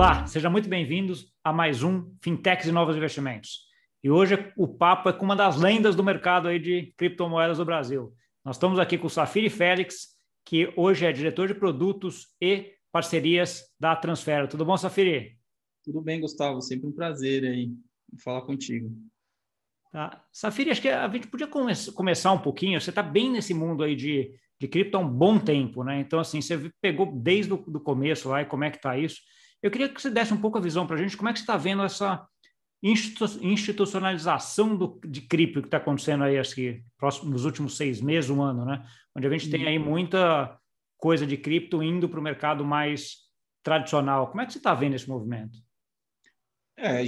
Olá, 0.00 0.26
sejam 0.26 0.50
muito 0.50 0.66
bem-vindos 0.66 1.30
a 1.44 1.52
mais 1.52 1.82
um 1.82 2.10
Fintechs 2.22 2.66
e 2.66 2.72
Novos 2.72 2.96
Investimentos. 2.96 3.66
E 4.02 4.10
hoje 4.10 4.50
o 4.56 4.66
papo 4.66 5.10
é 5.10 5.12
com 5.12 5.26
uma 5.26 5.36
das 5.36 5.60
lendas 5.60 5.94
do 5.94 6.02
mercado 6.02 6.48
aí 6.48 6.58
de 6.58 6.94
criptomoedas 6.96 7.58
do 7.58 7.66
Brasil. 7.66 8.10
Nós 8.42 8.56
estamos 8.56 8.78
aqui 8.78 8.96
com 8.96 9.08
o 9.08 9.10
Safiri 9.10 9.50
Félix, 9.50 10.16
que 10.42 10.72
hoje 10.74 11.04
é 11.04 11.12
diretor 11.12 11.48
de 11.48 11.54
produtos 11.54 12.28
e 12.40 12.72
parcerias 12.90 13.62
da 13.78 13.94
Transfera. 13.94 14.48
Tudo 14.48 14.64
bom, 14.64 14.74
Safiri? 14.74 15.36
Tudo 15.84 16.00
bem, 16.00 16.18
Gustavo. 16.18 16.62
Sempre 16.62 16.86
um 16.86 16.92
prazer 16.92 17.44
aí 17.44 17.70
falar 18.24 18.40
contigo. 18.40 18.90
Tá. 19.92 20.24
Safiri, 20.32 20.70
acho 20.70 20.80
que 20.80 20.88
a 20.88 21.06
gente 21.10 21.28
podia 21.28 21.46
come 21.46 21.74
começar 21.94 22.32
um 22.32 22.40
pouquinho. 22.40 22.80
Você 22.80 22.88
está 22.88 23.02
bem 23.02 23.30
nesse 23.30 23.52
mundo 23.52 23.84
aí 23.84 23.94
de, 23.94 24.34
de 24.58 24.66
cripto 24.66 24.96
há 24.96 25.00
um 25.00 25.10
bom 25.10 25.38
tempo, 25.38 25.84
né? 25.84 26.00
Então, 26.00 26.18
assim, 26.18 26.40
você 26.40 26.72
pegou 26.80 27.20
desde 27.20 27.52
o 27.52 27.58
do 27.58 27.78
começo 27.78 28.30
lá 28.30 28.40
e 28.40 28.46
como 28.46 28.64
é 28.64 28.70
que 28.70 28.78
está 28.78 28.96
isso. 28.96 29.20
Eu 29.62 29.70
queria 29.70 29.88
que 29.88 30.00
você 30.00 30.10
desse 30.10 30.32
um 30.32 30.40
pouco 30.40 30.58
a 30.58 30.60
visão 30.60 30.86
para 30.86 30.96
a 30.96 30.98
gente, 30.98 31.16
como 31.16 31.28
é 31.28 31.32
que 31.32 31.38
você 31.38 31.42
está 31.42 31.56
vendo 31.56 31.82
essa 31.82 32.26
institucionalização 32.82 34.74
do, 34.74 34.98
de 35.06 35.20
cripto 35.20 35.60
que 35.60 35.68
está 35.68 35.76
acontecendo 35.76 36.24
aí 36.24 36.38
assim, 36.38 36.82
próximo, 36.96 37.30
nos 37.30 37.44
últimos 37.44 37.76
seis 37.76 38.00
meses, 38.00 38.30
um 38.30 38.42
ano, 38.42 38.64
né? 38.64 38.82
Onde 39.14 39.26
a 39.26 39.30
gente 39.30 39.50
tem 39.50 39.66
aí 39.66 39.78
muita 39.78 40.58
coisa 40.96 41.26
de 41.26 41.36
cripto 41.36 41.82
indo 41.82 42.08
para 42.08 42.20
o 42.20 42.22
mercado 42.22 42.64
mais 42.64 43.28
tradicional. 43.62 44.28
Como 44.28 44.40
é 44.40 44.46
que 44.46 44.52
você 44.52 44.58
está 44.58 44.74
vendo 44.74 44.94
esse 44.94 45.08
movimento? 45.08 45.58
É, 46.78 47.04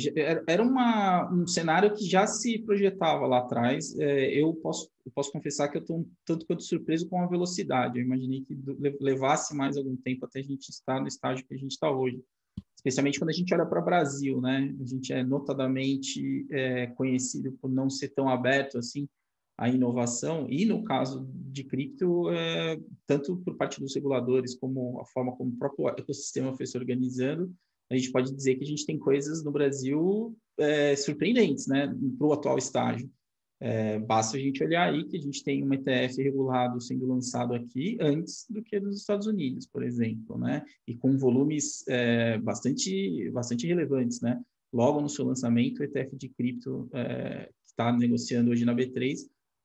era 0.47 0.63
uma, 0.63 1.33
um 1.33 1.47
cenário 1.47 1.95
que 1.95 2.05
já 2.05 2.27
se 2.27 2.59
projetava 2.59 3.27
lá 3.27 3.39
atrás. 3.39 3.99
É, 3.99 4.39
eu, 4.39 4.53
posso, 4.57 4.91
eu 5.07 5.13
posso 5.13 5.33
confessar 5.33 5.71
que 5.71 5.79
eu 5.79 5.81
estou 5.81 6.01
um 6.01 6.11
tanto 6.27 6.45
quanto 6.45 6.63
surpreso 6.63 7.09
com 7.09 7.23
a 7.23 7.27
velocidade. 7.27 7.99
Eu 7.99 8.05
imaginei 8.05 8.45
que 8.45 8.55
levasse 9.01 9.57
mais 9.57 9.79
algum 9.79 9.97
tempo 9.97 10.27
até 10.27 10.41
a 10.41 10.43
gente 10.43 10.69
estar 10.69 11.01
no 11.01 11.09
estágio 11.09 11.47
que 11.47 11.55
a 11.55 11.57
gente 11.57 11.71
está 11.71 11.91
hoje 11.91 12.23
especialmente 12.83 13.19
quando 13.19 13.31
a 13.31 13.35
gente 13.35 13.55
olha 13.55 13.65
para 13.65 13.81
o 13.81 13.85
Brasil, 13.85 14.41
né? 14.41 14.75
A 14.81 14.85
gente 14.85 15.13
é 15.13 15.23
notadamente 15.23 16.47
é, 16.51 16.89
conhecido 16.89 17.53
por 17.53 17.71
não 17.71 17.89
ser 17.89 18.09
tão 18.09 18.29
aberto 18.29 18.77
assim 18.77 19.09
à 19.57 19.69
inovação 19.69 20.49
e 20.51 20.65
no 20.65 20.83
caso 20.83 21.29
de 21.33 21.63
cripto, 21.63 22.29
é, 22.31 22.81
tanto 23.07 23.37
por 23.37 23.57
parte 23.57 23.81
dos 23.81 23.95
reguladores 23.95 24.57
como 24.57 25.01
a 25.01 25.05
forma 25.07 25.37
como 25.37 25.51
o 25.51 25.57
próprio 25.57 25.89
ecossistema 25.91 26.57
foi 26.57 26.67
se 26.67 26.77
organizando, 26.77 27.55
a 27.89 27.97
gente 27.97 28.11
pode 28.11 28.35
dizer 28.35 28.57
que 28.57 28.65
a 28.65 28.67
gente 28.67 28.85
tem 28.85 28.99
coisas 28.99 29.45
no 29.45 29.53
Brasil 29.53 30.37
é, 30.59 30.97
surpreendentes, 30.97 31.69
né? 31.69 31.95
Para 32.19 32.27
o 32.27 32.33
atual 32.33 32.59
estágio. 32.59 33.09
É, 33.65 33.97
basta 34.01 34.37
a 34.37 34.41
gente 34.41 34.61
olhar 34.65 34.93
aí 34.93 35.05
que 35.05 35.17
a 35.17 35.21
gente 35.21 35.45
tem 35.45 35.63
um 35.63 35.73
ETF 35.73 36.21
regulado 36.21 36.81
sendo 36.81 37.07
lançado 37.07 37.55
aqui 37.55 37.97
antes 38.01 38.45
do 38.51 38.61
que 38.61 38.81
nos 38.81 38.99
Estados 38.99 39.29
Unidos, 39.29 39.67
por 39.67 39.85
exemplo, 39.85 40.37
né? 40.37 40.65
E 40.85 40.97
com 40.97 41.17
volumes 41.17 41.87
é, 41.87 42.39
bastante, 42.39 43.31
bastante 43.31 43.65
relevantes, 43.65 44.21
né? 44.21 44.43
Logo 44.73 45.01
no 45.01 45.09
seu 45.09 45.25
lançamento, 45.25 45.79
o 45.79 45.85
ETF 45.85 46.17
de 46.17 46.29
cripto 46.31 46.91
é, 46.93 47.45
que 47.45 47.71
está 47.71 47.97
negociando 47.97 48.51
hoje 48.51 48.65
na 48.65 48.75
B3 48.75 49.19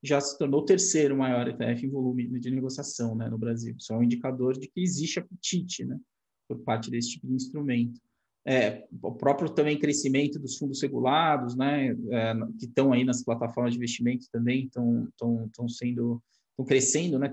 já 0.03 0.21
se 0.21 0.37
tornou 0.37 0.61
o 0.61 0.65
terceiro 0.65 1.17
maior 1.17 1.47
ETF 1.47 1.83
em 1.83 1.89
volume 1.89 2.39
de 2.39 2.51
negociação 2.51 3.15
né, 3.15 3.27
no 3.27 3.37
Brasil. 3.39 3.75
Isso 3.79 3.91
é 3.91 3.97
um 3.97 4.03
indicador 4.03 4.59
de 4.59 4.67
que 4.67 4.79
existe 4.79 5.17
apetite 5.17 5.83
né, 5.83 5.99
por 6.47 6.59
parte 6.59 6.91
desse 6.91 7.13
tipo 7.13 7.25
de 7.25 7.33
instrumento 7.33 7.99
é, 8.47 8.87
o 9.03 9.11
próprio 9.11 9.49
também 9.49 9.77
crescimento 9.77 10.39
dos 10.39 10.57
fundos 10.57 10.81
regulados, 10.81 11.57
né, 11.57 11.89
é, 11.89 12.33
que 12.57 12.65
estão 12.65 12.93
aí 12.93 13.03
nas 13.03 13.21
plataformas 13.21 13.73
de 13.73 13.77
investimento 13.77 14.25
também, 14.31 14.63
estão 14.63 15.67
sendo, 15.67 16.23
estão 16.51 16.65
crescendo, 16.65 17.19
né, 17.19 17.29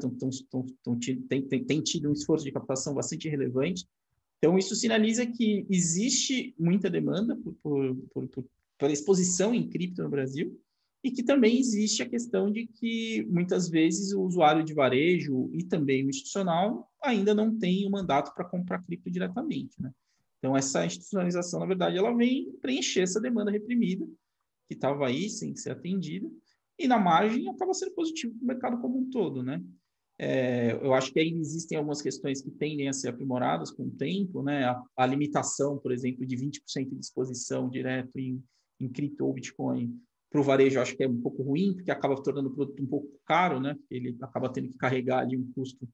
tem, 1.29 1.65
tem 1.65 1.81
tido 1.81 2.09
um 2.09 2.13
esforço 2.13 2.45
de 2.45 2.51
captação 2.51 2.93
bastante 2.93 3.29
relevante. 3.29 3.87
Então, 4.39 4.59
isso 4.59 4.75
sinaliza 4.75 5.25
que 5.25 5.65
existe 5.71 6.53
muita 6.59 6.91
demanda 6.91 7.37
por, 7.37 7.55
por, 7.63 7.97
por, 8.13 8.29
por 8.29 8.45
pela 8.77 8.93
exposição 8.93 9.55
em 9.55 9.69
cripto 9.69 10.03
no 10.03 10.11
Brasil, 10.11 10.61
e 11.05 11.13
que 11.13 11.23
também 11.23 11.59
existe 11.61 12.03
a 12.03 12.09
questão 12.09 12.51
de 12.51 12.67
que 12.67 13.25
muitas 13.31 13.69
vezes 13.69 14.13
o 14.13 14.23
usuário 14.23 14.65
de 14.65 14.75
varejo 14.75 15.49
e 15.53 15.63
também 15.63 16.05
o 16.05 16.09
institucional 16.09 16.91
ainda 17.01 17.33
não 17.35 17.57
tem 17.57 17.87
o 17.87 17.91
mandato 17.91 18.35
para 18.35 18.45
comprar 18.45 18.83
cripto 18.83 19.11
diretamente, 19.11 19.81
né? 19.81 19.93
Então, 20.45 20.55
essa 20.55 20.85
institucionalização, 20.85 21.59
na 21.59 21.65
verdade, 21.65 21.97
ela 21.97 22.15
vem 22.15 22.53
preencher 22.61 23.01
essa 23.01 23.19
demanda 23.19 23.51
reprimida, 23.51 24.05
que 24.69 24.75
estava 24.75 25.07
aí 25.07 25.31
sem 25.31 25.57
ser 25.57 25.71
atendida, 25.71 26.31
e 26.79 26.87
na 26.87 26.99
margem 26.99 27.49
acaba 27.49 27.73
sendo 27.73 27.95
positivo 27.95 28.35
para 28.35 28.45
o 28.45 28.47
mercado 28.47 28.79
como 28.79 28.99
um 28.99 29.09
todo, 29.09 29.43
né? 29.43 29.65
É, 30.19 30.73
eu 30.73 30.93
acho 30.93 31.15
que 31.15 31.19
ainda 31.19 31.41
existem 31.41 31.79
algumas 31.79 32.03
questões 32.03 32.43
que 32.43 32.51
tendem 32.51 32.91
a 32.91 32.93
ser 32.93 33.09
aprimoradas 33.09 33.71
com 33.71 33.85
o 33.85 33.91
tempo, 33.91 34.43
né? 34.43 34.67
A, 34.67 34.83
a 34.99 35.07
limitação, 35.07 35.79
por 35.79 35.91
exemplo, 35.91 36.27
de 36.27 36.37
20% 36.37 36.91
de 36.91 37.01
exposição 37.01 37.71
direto 37.71 38.19
em, 38.19 38.45
em 38.79 38.87
cripto 38.87 39.25
ou 39.25 39.33
Bitcoin 39.33 39.99
para 40.31 40.43
o 40.43 40.45
varejo, 40.45 40.79
acho 40.79 40.95
que 40.95 41.05
é 41.05 41.09
um 41.09 41.23
pouco 41.23 41.43
ruim, 41.43 41.73
porque 41.73 41.91
acaba 41.91 42.23
tornando 42.23 42.51
o 42.51 42.55
produto 42.55 42.83
um 42.83 42.87
pouco 42.87 43.09
caro, 43.25 43.61
né? 43.61 43.79
Ele 43.91 44.15
acaba 44.21 44.53
tendo 44.53 44.69
que 44.69 44.77
carregar 44.77 45.21
ali 45.21 45.39
um 45.39 45.51
custo 45.55 45.89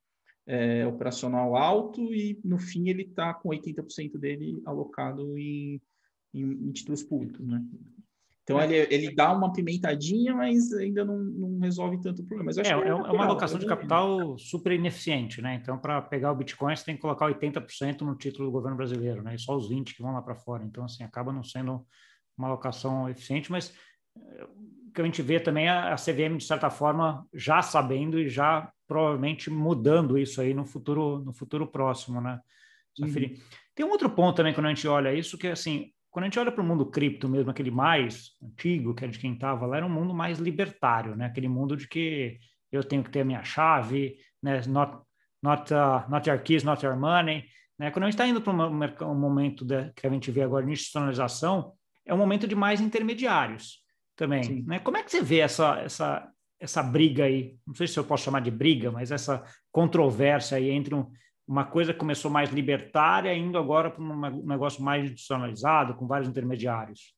é, 0.47 0.87
operacional 0.87 1.57
alto 1.57 2.13
e, 2.15 2.39
no 2.45 2.59
fim, 2.59 2.89
ele 2.89 3.03
está 3.03 3.33
com 3.35 3.51
80% 3.51 4.19
dele 4.19 4.61
alocado 4.67 5.37
em, 5.39 5.81
em, 6.35 6.73
títulos 6.73 7.03
públicos, 7.03 7.47
né? 7.47 7.63
Então, 8.43 8.61
é. 8.61 8.65
ele, 8.65 8.95
ele 8.95 9.15
dá 9.15 9.33
uma 9.33 9.53
pimentadinha, 9.53 10.35
mas 10.35 10.73
ainda 10.73 11.05
não, 11.05 11.19
não 11.19 11.59
resolve 11.61 12.01
tanto 12.01 12.23
o 12.23 12.25
problema. 12.25 12.47
Mas 12.47 12.59
é, 12.59 12.63
é, 12.63 12.89
é, 12.89 12.95
uma 12.95 13.25
alocação 13.25 13.59
de 13.59 13.67
capital 13.67 14.37
super 14.39 14.73
ineficiente, 14.73 15.41
né? 15.41 15.55
Então, 15.55 15.79
para 15.79 16.03
pegar 16.03 16.33
o 16.33 16.37
Bitcoin, 16.37 16.75
você 16.75 16.85
tem 16.85 16.97
que 16.97 17.03
colocar 17.03 17.27
80% 17.27 18.01
no 18.01 18.17
título 18.17 18.47
do 18.47 18.53
governo 18.53 18.77
brasileiro, 18.77 19.23
né? 19.23 19.37
E 19.37 19.39
só 19.39 19.57
os 19.57 19.71
20% 19.71 19.95
que 19.95 20.03
vão 20.03 20.13
lá 20.13 20.23
para 20.23 20.35
fora. 20.35 20.65
Então, 20.65 20.85
assim, 20.85 21.05
acaba 21.05 21.33
não 21.33 21.45
sendo 21.45 21.87
uma 22.37 22.49
alocação 22.49 23.09
eficiente, 23.09 23.53
mas 23.53 23.73
que 24.95 25.01
a 25.01 25.05
gente 25.05 25.23
vê 25.23 25.41
também 25.41 25.67
é 25.67 25.71
a 25.71 25.97
CVM, 25.97 26.37
de 26.37 26.45
certa 26.45 26.71
forma, 26.71 27.27
já 27.33 27.63
sabendo 27.63 28.19
e 28.19 28.29
já 28.29 28.71
provavelmente 28.87 29.51
mudando 29.51 30.19
isso 30.19 30.41
aí 30.41 30.53
no 30.53 30.65
futuro, 30.65 31.21
no 31.25 31.33
futuro 31.33 31.67
próximo, 31.67 32.21
né? 32.21 32.41
Uhum. 32.99 33.35
Tem 33.75 33.87
um 33.87 33.91
outro 33.91 34.11
ponto 34.11 34.37
também 34.37 34.53
quando 34.53 34.67
a 34.67 34.71
gente 34.71 34.87
olha 34.89 35.15
isso, 35.15 35.39
que 35.39 35.47
é 35.47 35.53
assim, 35.53 35.93
quando 36.11 36.25
a 36.25 36.27
gente 36.27 36.39
olha 36.39 36.51
para 36.51 36.63
o 36.63 36.67
mundo 36.67 36.85
cripto 36.87 37.29
mesmo, 37.29 37.51
aquele 37.51 37.71
mais 37.71 38.33
antigo, 38.43 38.95
que 38.95 39.05
é 39.05 39.09
de 39.09 39.19
quem 39.19 39.35
estava 39.35 39.65
lá, 39.65 39.77
era 39.77 39.87
um 39.87 39.91
mundo 39.91 40.13
mais 40.13 40.39
libertário, 40.39 41.15
né? 41.15 41.27
Aquele 41.27 41.49
mundo 41.49 41.77
de 41.77 41.87
que 41.87 42.39
eu 42.73 42.83
tenho 42.83 43.05
que 43.05 43.11
ter 43.11 43.21
a 43.21 43.25
minha 43.25 43.45
chave, 43.45 44.19
né? 44.43 44.61
Not, 44.67 44.99
not, 45.43 45.73
uh, 45.73 46.11
not 46.11 46.29
your 46.29 46.41
keys, 46.41 46.65
not 46.65 46.85
your 46.85 46.97
money. 46.97 47.45
Né? 47.79 47.91
Quando 47.91 48.05
a 48.05 48.07
gente 48.07 48.15
está 48.15 48.27
indo 48.27 48.41
para 48.41 48.53
um, 48.53 49.13
um, 49.13 49.15
momento 49.15 49.65
de, 49.65 49.91
que 49.93 50.07
a 50.07 50.11
gente 50.11 50.31
vê 50.31 50.43
agora 50.43 50.67
de 50.67 50.73
institucionalização, 50.73 51.73
é 52.05 52.13
um 52.13 52.19
momento 52.19 52.47
de 52.49 52.57
mais 52.57 52.81
intermediários 52.81 53.81
também. 54.21 54.43
Sim. 54.43 54.63
Né? 54.67 54.79
Como 54.79 54.99
é 54.99 55.03
que 55.03 55.11
você 55.11 55.23
vê 55.23 55.39
essa, 55.39 55.81
essa, 55.81 56.31
essa 56.61 56.83
briga 56.83 57.25
aí, 57.25 57.57
não 57.67 57.75
sei 57.75 57.89
se 57.89 57.99
eu 57.99 58.05
posso 58.05 58.23
chamar 58.23 58.41
de 58.41 58.51
briga, 58.51 58.93
mas 58.93 59.11
essa 59.11 59.43
controvérsia 59.73 60.59
aí 60.59 60.69
entre 60.69 60.95
um, 60.95 61.11
uma 61.49 61.65
coisa 61.65 61.95
que 61.95 61.99
começou 61.99 62.31
mais 62.31 62.51
libertária, 62.51 63.35
indo 63.35 63.57
agora 63.57 63.91
para 63.91 64.03
um 64.03 64.47
negócio 64.47 64.83
mais 64.83 65.05
institucionalizado, 65.05 65.95
com 65.95 66.07
vários 66.07 66.29
intermediários? 66.29 67.15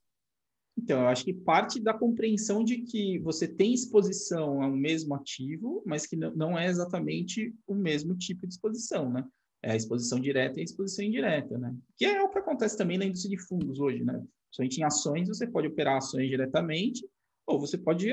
Então, 0.78 1.00
eu 1.00 1.08
acho 1.08 1.24
que 1.24 1.34
parte 1.34 1.82
da 1.82 1.92
compreensão 1.92 2.62
de 2.62 2.78
que 2.78 3.18
você 3.18 3.48
tem 3.48 3.74
exposição 3.74 4.62
a 4.62 4.66
um 4.68 4.76
mesmo 4.76 5.14
ativo, 5.14 5.82
mas 5.84 6.06
que 6.06 6.16
não 6.16 6.56
é 6.56 6.66
exatamente 6.66 7.52
o 7.66 7.74
mesmo 7.74 8.16
tipo 8.16 8.46
de 8.46 8.54
exposição, 8.54 9.10
né? 9.10 9.24
É 9.60 9.72
a 9.72 9.76
exposição 9.76 10.18
direta 10.18 10.58
e 10.58 10.62
a 10.62 10.64
exposição 10.64 11.04
indireta, 11.04 11.58
né? 11.58 11.74
Que 11.96 12.06
é 12.06 12.22
o 12.22 12.30
que 12.30 12.38
acontece 12.38 12.78
também 12.78 12.96
na 12.96 13.04
indústria 13.04 13.36
de 13.36 13.42
fundos 13.42 13.80
hoje, 13.80 14.02
né? 14.02 14.24
Somente 14.52 14.78
em 14.78 14.84
ações 14.84 15.28
você 15.28 15.46
pode 15.46 15.66
operar 15.66 15.96
ações 15.96 16.28
diretamente 16.28 17.04
ou 17.46 17.58
você 17.58 17.76
pode 17.76 18.08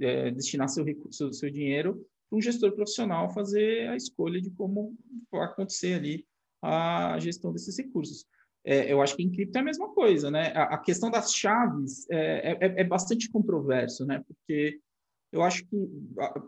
é, 0.00 0.30
destinar 0.30 0.68
seu, 0.68 0.84
seu, 1.10 1.32
seu 1.32 1.50
dinheiro 1.50 2.06
para 2.28 2.38
um 2.38 2.42
gestor 2.42 2.72
profissional 2.72 3.32
fazer 3.32 3.88
a 3.88 3.96
escolha 3.96 4.40
de 4.40 4.50
como 4.50 4.94
vai 5.32 5.46
acontecer 5.46 5.94
ali 5.94 6.26
a 6.62 7.18
gestão 7.18 7.52
desses 7.52 7.76
recursos. 7.76 8.26
É, 8.64 8.92
eu 8.92 9.00
acho 9.00 9.16
que 9.16 9.22
em 9.22 9.30
cripto 9.30 9.56
é 9.56 9.60
a 9.60 9.64
mesma 9.64 9.88
coisa, 9.94 10.30
né? 10.30 10.52
A, 10.54 10.74
a 10.74 10.78
questão 10.78 11.10
das 11.10 11.32
chaves 11.34 12.08
é, 12.10 12.52
é, 12.52 12.80
é, 12.80 12.84
bastante 12.84 13.30
controverso, 13.30 14.04
né? 14.04 14.22
Porque 14.26 14.78
eu 15.32 15.42
acho 15.42 15.64
que 15.66 15.76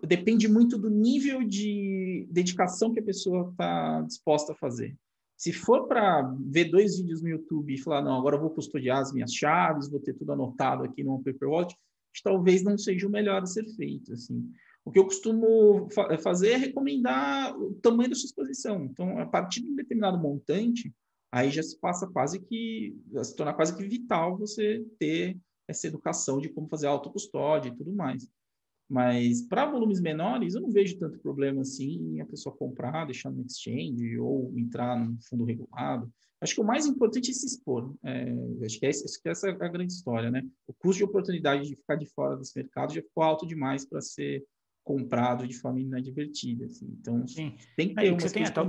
depende 0.06 0.48
muito 0.48 0.76
do 0.76 0.90
nível 0.90 1.42
de 1.42 2.26
dedicação 2.30 2.92
que 2.92 3.00
a 3.00 3.04
pessoa 3.04 3.50
está 3.50 4.02
disposta 4.02 4.52
a 4.52 4.56
fazer. 4.56 4.94
Se 5.40 5.54
for 5.54 5.88
para 5.88 6.20
ver 6.38 6.66
dois 6.66 6.98
vídeos 6.98 7.22
no 7.22 7.28
YouTube 7.30 7.72
e 7.72 7.80
falar, 7.80 8.02
não, 8.02 8.18
agora 8.18 8.36
eu 8.36 8.40
vou 8.42 8.50
custodiar 8.50 8.98
as 8.98 9.10
minhas 9.10 9.32
chaves, 9.32 9.90
vou 9.90 9.98
ter 9.98 10.12
tudo 10.12 10.34
anotado 10.34 10.84
aqui 10.84 11.02
no 11.02 11.22
Paper 11.22 11.48
Wallet, 11.48 11.74
talvez 12.22 12.62
não 12.62 12.76
seja 12.76 13.06
o 13.06 13.10
melhor 13.10 13.40
a 13.40 13.46
ser 13.46 13.64
feito. 13.74 14.12
Assim. 14.12 14.52
O 14.84 14.90
que 14.92 14.98
eu 14.98 15.04
costumo 15.04 15.88
fa 15.94 16.18
fazer 16.18 16.50
é 16.50 16.56
recomendar 16.58 17.58
o 17.58 17.72
tamanho 17.76 18.10
da 18.10 18.16
sua 18.16 18.26
exposição. 18.26 18.84
Então, 18.84 19.18
a 19.18 19.24
partir 19.24 19.62
de 19.62 19.70
um 19.70 19.76
determinado 19.76 20.18
montante, 20.18 20.94
aí 21.32 21.50
já 21.50 21.62
se 21.62 21.80
passa 21.80 22.06
quase 22.06 22.38
que, 22.38 22.94
se 23.22 23.34
torna 23.34 23.54
quase 23.54 23.74
que 23.74 23.82
vital 23.82 24.36
você 24.36 24.84
ter 24.98 25.38
essa 25.66 25.86
educação 25.86 26.38
de 26.38 26.50
como 26.50 26.68
fazer 26.68 26.86
autocustódia 26.86 27.70
e 27.70 27.74
tudo 27.74 27.94
mais. 27.94 28.28
Mas 28.90 29.42
para 29.42 29.70
volumes 29.70 30.00
menores, 30.00 30.54
eu 30.54 30.60
não 30.60 30.70
vejo 30.72 30.98
tanto 30.98 31.20
problema 31.20 31.60
assim 31.60 32.20
a 32.20 32.26
pessoa 32.26 32.56
comprar, 32.56 33.04
deixar 33.04 33.30
no 33.30 33.46
exchange 33.46 34.18
ou 34.18 34.52
entrar 34.58 34.98
num 34.98 35.16
fundo 35.20 35.44
regulado. 35.44 36.12
Acho 36.40 36.56
que 36.56 36.60
o 36.60 36.64
mais 36.64 36.86
importante 36.86 37.30
é 37.30 37.34
se 37.34 37.46
expor. 37.46 37.94
É, 38.02 38.34
acho 38.64 38.80
que, 38.80 38.86
é, 38.86 38.88
acho 38.88 39.22
que 39.22 39.28
essa 39.28 39.48
é 39.48 39.50
a 39.52 39.68
grande 39.68 39.92
história, 39.92 40.28
né? 40.28 40.42
O 40.66 40.72
custo 40.72 40.98
de 40.98 41.04
oportunidade 41.04 41.68
de 41.68 41.76
ficar 41.76 41.94
de 41.94 42.06
fora 42.06 42.36
desse 42.36 42.58
mercado 42.58 42.92
já 42.92 43.00
ficou 43.00 43.22
alto 43.22 43.46
demais 43.46 43.84
para 43.84 44.00
ser 44.00 44.44
comprado 44.82 45.46
de 45.46 45.54
forma 45.54 45.78
inadvertida. 45.78 46.64
Assim. 46.64 46.88
Então, 46.98 47.28
Sim. 47.28 47.54
tem 47.76 47.90
que 47.90 47.94
ter 47.94 48.10
uma 48.10 48.18
tem, 48.18 48.44
tal, 48.50 48.66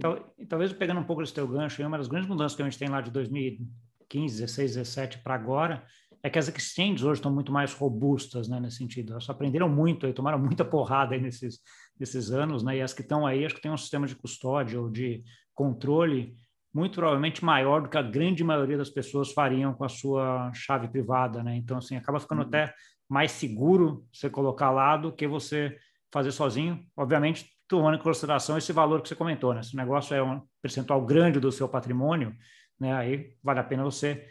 tal, 0.00 0.34
Talvez 0.48 0.72
pegando 0.72 1.00
um 1.00 1.04
pouco 1.04 1.22
desse 1.22 1.34
teu 1.34 1.48
gancho, 1.48 1.84
uma 1.84 1.98
das 1.98 2.06
grandes 2.06 2.28
mudanças 2.28 2.54
que 2.54 2.62
a 2.62 2.64
gente 2.64 2.78
tem 2.78 2.88
lá 2.88 3.00
de 3.00 3.10
2015, 3.10 4.40
16, 4.40 4.74
17 4.74 5.18
para 5.18 5.34
agora 5.34 5.84
é 6.22 6.28
que 6.28 6.38
as 6.38 6.48
exchanges 6.48 7.02
hoje 7.02 7.20
estão 7.20 7.32
muito 7.32 7.52
mais 7.52 7.72
robustas, 7.72 8.48
né, 8.48 8.58
nesse 8.58 8.78
sentido. 8.78 9.12
Elas 9.12 9.28
aprenderam 9.28 9.68
muito, 9.68 10.06
aí, 10.06 10.12
tomaram 10.12 10.38
muita 10.38 10.64
porrada 10.64 11.14
aí 11.14 11.20
nesses, 11.20 11.60
nesses 11.98 12.30
anos, 12.30 12.62
né, 12.62 12.78
e 12.78 12.82
as 12.82 12.92
que 12.92 13.02
estão 13.02 13.26
aí, 13.26 13.44
acho 13.44 13.54
que 13.54 13.60
tem 13.60 13.70
um 13.70 13.76
sistema 13.76 14.06
de 14.06 14.16
custódia 14.16 14.80
ou 14.80 14.90
de 14.90 15.22
controle 15.54 16.34
muito 16.72 16.96
provavelmente 16.96 17.44
maior 17.44 17.82
do 17.82 17.88
que 17.88 17.96
a 17.96 18.02
grande 18.02 18.44
maioria 18.44 18.76
das 18.76 18.90
pessoas 18.90 19.32
fariam 19.32 19.72
com 19.74 19.84
a 19.84 19.88
sua 19.88 20.52
chave 20.52 20.88
privada, 20.88 21.42
né? 21.42 21.56
Então, 21.56 21.78
assim, 21.78 21.96
acaba 21.96 22.20
ficando 22.20 22.42
uhum. 22.42 22.48
até 22.48 22.72
mais 23.08 23.32
seguro 23.32 24.04
você 24.12 24.28
colocar 24.28 24.70
lá 24.70 24.96
do 24.96 25.12
que 25.12 25.26
você 25.26 25.76
fazer 26.12 26.30
sozinho. 26.30 26.84
Obviamente, 26.96 27.46
tomando 27.66 27.96
em 27.96 28.02
consideração 28.02 28.56
esse 28.58 28.72
valor 28.72 29.00
que 29.00 29.08
você 29.08 29.14
comentou, 29.14 29.54
né? 29.54 29.62
Se 29.62 29.74
o 29.74 29.76
negócio 29.76 30.14
é 30.14 30.22
um 30.22 30.42
percentual 30.60 31.04
grande 31.04 31.40
do 31.40 31.50
seu 31.50 31.68
patrimônio, 31.68 32.36
né? 32.78 32.92
Aí 32.92 33.34
vale 33.42 33.60
a 33.60 33.64
pena 33.64 33.82
você 33.82 34.26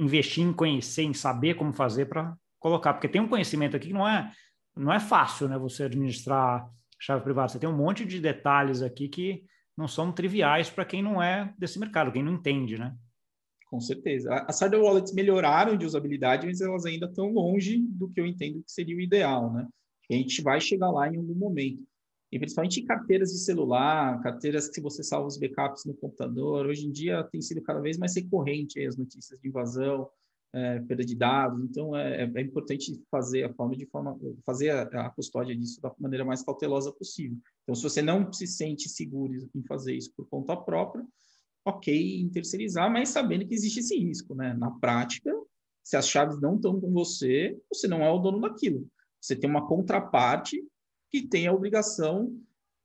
investir 0.00 0.44
em 0.44 0.52
conhecer, 0.52 1.02
em 1.02 1.14
saber 1.14 1.54
como 1.54 1.72
fazer 1.72 2.06
para 2.06 2.34
colocar, 2.58 2.94
porque 2.94 3.08
tem 3.08 3.20
um 3.20 3.28
conhecimento 3.28 3.76
aqui 3.76 3.88
que 3.88 3.94
não 3.94 4.08
é 4.08 4.30
não 4.76 4.92
é 4.92 5.00
fácil, 5.00 5.48
né? 5.48 5.58
Você 5.58 5.84
administrar 5.84 6.66
chave 6.98 7.22
privada. 7.22 7.48
Você 7.48 7.58
tem 7.58 7.68
um 7.68 7.76
monte 7.76 8.04
de 8.04 8.20
detalhes 8.20 8.82
aqui 8.82 9.08
que 9.08 9.44
não 9.76 9.88
são 9.88 10.12
triviais 10.12 10.70
para 10.70 10.84
quem 10.84 11.02
não 11.02 11.22
é 11.22 11.52
desse 11.58 11.78
mercado, 11.78 12.12
quem 12.12 12.22
não 12.22 12.32
entende, 12.32 12.78
né? 12.78 12.94
Com 13.66 13.80
certeza. 13.80 14.34
As 14.48 14.60
hardware 14.60 14.84
wallets 14.84 15.12
melhoraram 15.12 15.76
de 15.76 15.86
usabilidade, 15.86 16.46
mas 16.46 16.60
elas 16.60 16.84
ainda 16.84 17.06
estão 17.06 17.32
longe 17.32 17.78
do 17.78 18.08
que 18.08 18.20
eu 18.20 18.26
entendo 18.26 18.62
que 18.62 18.72
seria 18.72 18.96
o 18.96 19.00
ideal, 19.00 19.52
né? 19.52 19.66
A 20.10 20.14
gente 20.14 20.42
vai 20.42 20.60
chegar 20.60 20.90
lá 20.90 21.08
em 21.08 21.16
algum 21.16 21.34
momento. 21.34 21.82
E 22.32 22.38
principalmente 22.38 22.80
em 22.80 22.86
carteiras 22.86 23.32
de 23.32 23.38
celular, 23.38 24.20
carteiras 24.22 24.68
que 24.68 24.80
você 24.80 25.02
salva 25.02 25.26
os 25.26 25.36
backups 25.36 25.84
no 25.84 25.94
computador. 25.94 26.66
Hoje 26.66 26.86
em 26.86 26.92
dia 26.92 27.24
tem 27.24 27.40
sido 27.40 27.60
cada 27.60 27.80
vez 27.80 27.98
mais 27.98 28.14
recorrente 28.14 28.84
as 28.84 28.96
notícias 28.96 29.40
de 29.40 29.48
invasão, 29.48 30.08
é, 30.52 30.78
perda 30.80 31.04
de 31.04 31.16
dados. 31.16 31.60
Então 31.64 31.96
é, 31.96 32.30
é, 32.32 32.40
importante 32.40 33.02
fazer 33.10 33.44
a 33.44 33.52
forma 33.52 33.76
de 33.76 33.84
forma 33.86 34.16
fazer 34.46 34.70
a, 34.70 34.82
a, 35.06 35.10
custódia 35.10 35.56
disso 35.56 35.80
da 35.80 35.92
maneira 35.98 36.24
mais 36.24 36.42
cautelosa 36.42 36.92
possível. 36.92 37.36
Então, 37.64 37.74
se 37.74 37.82
você 37.82 38.00
não 38.00 38.32
se 38.32 38.46
sente 38.46 38.88
seguro 38.88 39.48
em 39.54 39.62
fazer 39.64 39.94
isso 39.94 40.12
por 40.16 40.26
conta 40.28 40.56
própria, 40.56 41.04
ok 41.64 42.20
em 42.20 42.28
terceirizar, 42.28 42.90
mas 42.90 43.08
sabendo 43.08 43.46
que 43.46 43.54
existe 43.54 43.80
esse 43.80 43.96
risco, 43.98 44.34
né? 44.34 44.54
Na 44.54 44.70
prática, 44.70 45.32
se 45.82 45.96
as 45.96 46.08
chaves 46.08 46.40
não 46.40 46.56
estão 46.56 46.80
com 46.80 46.92
você, 46.92 47.58
você 47.72 47.88
não 47.88 48.02
é 48.02 48.10
o 48.10 48.18
dono 48.18 48.40
daquilo. 48.40 48.86
Você 49.20 49.36
tem 49.36 49.50
uma 49.50 49.66
contraparte 49.66 50.64
que 51.10 51.26
tem 51.26 51.46
a 51.46 51.52
obrigação 51.52 52.34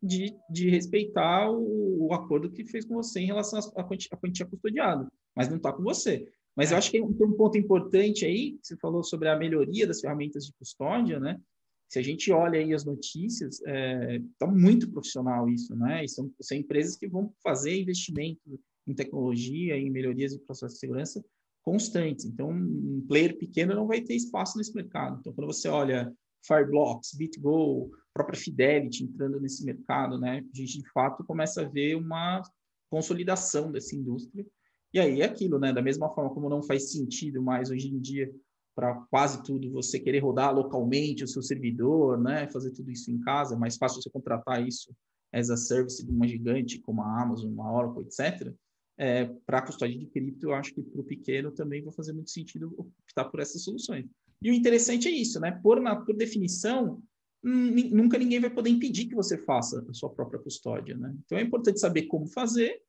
de, 0.01 0.35
de 0.49 0.69
respeitar 0.69 1.51
o, 1.51 2.07
o 2.07 2.13
acordo 2.13 2.51
que 2.51 2.65
fez 2.65 2.85
com 2.85 2.95
você 2.95 3.19
em 3.19 3.25
relação 3.25 3.59
à 3.75 3.83
quantia, 3.83 4.17
quantia 4.17 4.45
custodiada, 4.45 5.07
mas 5.35 5.49
não 5.49 5.57
está 5.57 5.71
com 5.71 5.83
você. 5.83 6.27
Mas 6.55 6.71
é. 6.71 6.73
eu 6.73 6.77
acho 6.77 6.91
que 6.91 6.99
tem 6.99 7.27
um 7.27 7.33
ponto 7.33 7.57
importante 7.57 8.25
aí, 8.25 8.57
você 8.61 8.77
falou 8.77 9.03
sobre 9.03 9.27
a 9.27 9.37
melhoria 9.37 9.87
das 9.87 9.99
ferramentas 9.99 10.45
de 10.45 10.53
custódia, 10.53 11.19
né? 11.19 11.39
Se 11.87 11.99
a 11.99 12.01
gente 12.01 12.31
olha 12.31 12.59
aí 12.59 12.73
as 12.73 12.83
notícias, 12.83 13.59
está 13.59 13.71
é, 13.71 14.21
tá 14.39 14.47
muito 14.47 14.89
profissional 14.89 15.47
isso, 15.47 15.75
né? 15.75 16.03
E 16.03 16.07
são, 16.07 16.31
são 16.41 16.57
empresas 16.57 16.95
que 16.95 17.07
vão 17.07 17.31
fazer 17.43 17.79
investimento 17.79 18.59
em 18.87 18.93
tecnologia, 18.93 19.77
em 19.77 19.89
melhorias 19.89 20.33
de 20.33 20.39
processo 20.39 20.73
de 20.73 20.79
segurança 20.79 21.23
constantes. 21.63 22.25
Então, 22.25 22.49
um 22.49 23.03
player 23.07 23.37
pequeno 23.37 23.73
não 23.73 23.87
vai 23.87 24.01
ter 24.01 24.15
espaço 24.15 24.57
nesse 24.57 24.73
mercado. 24.73 25.17
Então, 25.19 25.33
quando 25.33 25.47
você 25.47 25.67
olha 25.67 26.13
Fireblocks, 26.45 27.13
BitGo, 27.13 27.91
própria 28.13 28.39
Fidelity 28.39 29.03
entrando 29.03 29.39
nesse 29.39 29.63
mercado, 29.65 30.17
né? 30.19 30.43
A 30.53 30.57
gente, 30.57 30.79
de 30.79 30.91
fato, 30.91 31.23
começa 31.23 31.61
a 31.61 31.67
ver 31.67 31.95
uma 31.95 32.41
consolidação 32.89 33.71
dessa 33.71 33.95
indústria. 33.95 34.45
E 34.93 34.99
aí 34.99 35.21
é 35.21 35.25
aquilo, 35.25 35.59
né? 35.59 35.73
Da 35.73 35.81
mesma 35.81 36.09
forma 36.09 36.33
como 36.33 36.49
não 36.49 36.63
faz 36.63 36.91
sentido 36.91 37.41
mais 37.41 37.69
hoje 37.69 37.89
em 37.89 37.99
dia 37.99 38.33
para 38.75 38.95
quase 39.09 39.41
tudo 39.43 39.71
você 39.71 39.99
querer 39.99 40.19
rodar 40.19 40.53
localmente 40.53 41.23
o 41.23 41.27
seu 41.27 41.41
servidor, 41.41 42.21
né? 42.21 42.47
Fazer 42.49 42.71
tudo 42.71 42.91
isso 42.91 43.09
em 43.11 43.19
casa, 43.19 43.55
é 43.55 43.57
mais 43.57 43.77
fácil 43.77 44.01
você 44.01 44.09
contratar 44.09 44.65
isso 44.65 44.93
as 45.33 45.49
a 45.49 45.57
service 45.57 46.03
de 46.05 46.11
uma 46.11 46.27
gigante 46.27 46.79
como 46.79 47.01
a 47.01 47.21
Amazon, 47.21 47.51
uma 47.51 47.71
Oracle, 47.71 48.03
etc. 48.03 48.53
É, 48.97 49.25
para 49.45 49.57
a 49.57 49.61
custódia 49.61 49.99
de 49.99 50.05
cripto, 50.05 50.47
eu 50.47 50.53
acho 50.53 50.73
que 50.73 50.81
para 50.81 51.01
o 51.01 51.03
pequeno 51.03 51.51
também 51.51 51.83
vai 51.83 51.91
fazer 51.91 52.13
muito 52.13 52.29
sentido 52.29 52.73
optar 52.77 53.25
por 53.25 53.41
essas 53.41 53.61
soluções. 53.63 54.05
E 54.45 54.51
o 54.51 54.53
interessante 54.53 55.07
é 55.07 55.11
isso, 55.11 55.39
né? 55.39 55.59
Por, 55.63 55.81
na, 55.81 55.95
por 55.95 56.15
definição, 56.15 57.01
nunca 57.41 58.15
ninguém 58.15 58.39
vai 58.39 58.51
poder 58.51 58.69
impedir 58.69 59.07
que 59.07 59.15
você 59.15 59.43
faça 59.43 59.83
a 59.89 59.93
sua 59.95 60.07
própria 60.11 60.39
custódia, 60.39 60.95
né? 60.95 61.15
Então 61.25 61.35
é 61.35 61.41
importante 61.41 61.79
saber 61.79 62.03
como 62.03 62.27
fazer, 62.27 62.79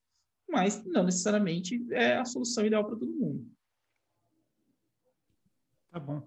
mas 0.47 0.85
não 0.85 1.03
necessariamente 1.03 1.83
é 1.93 2.19
a 2.19 2.27
solução 2.27 2.67
ideal 2.67 2.85
para 2.85 2.99
todo 2.99 3.11
mundo. 3.11 3.51
Tá 5.91 5.99
bom. 5.99 6.27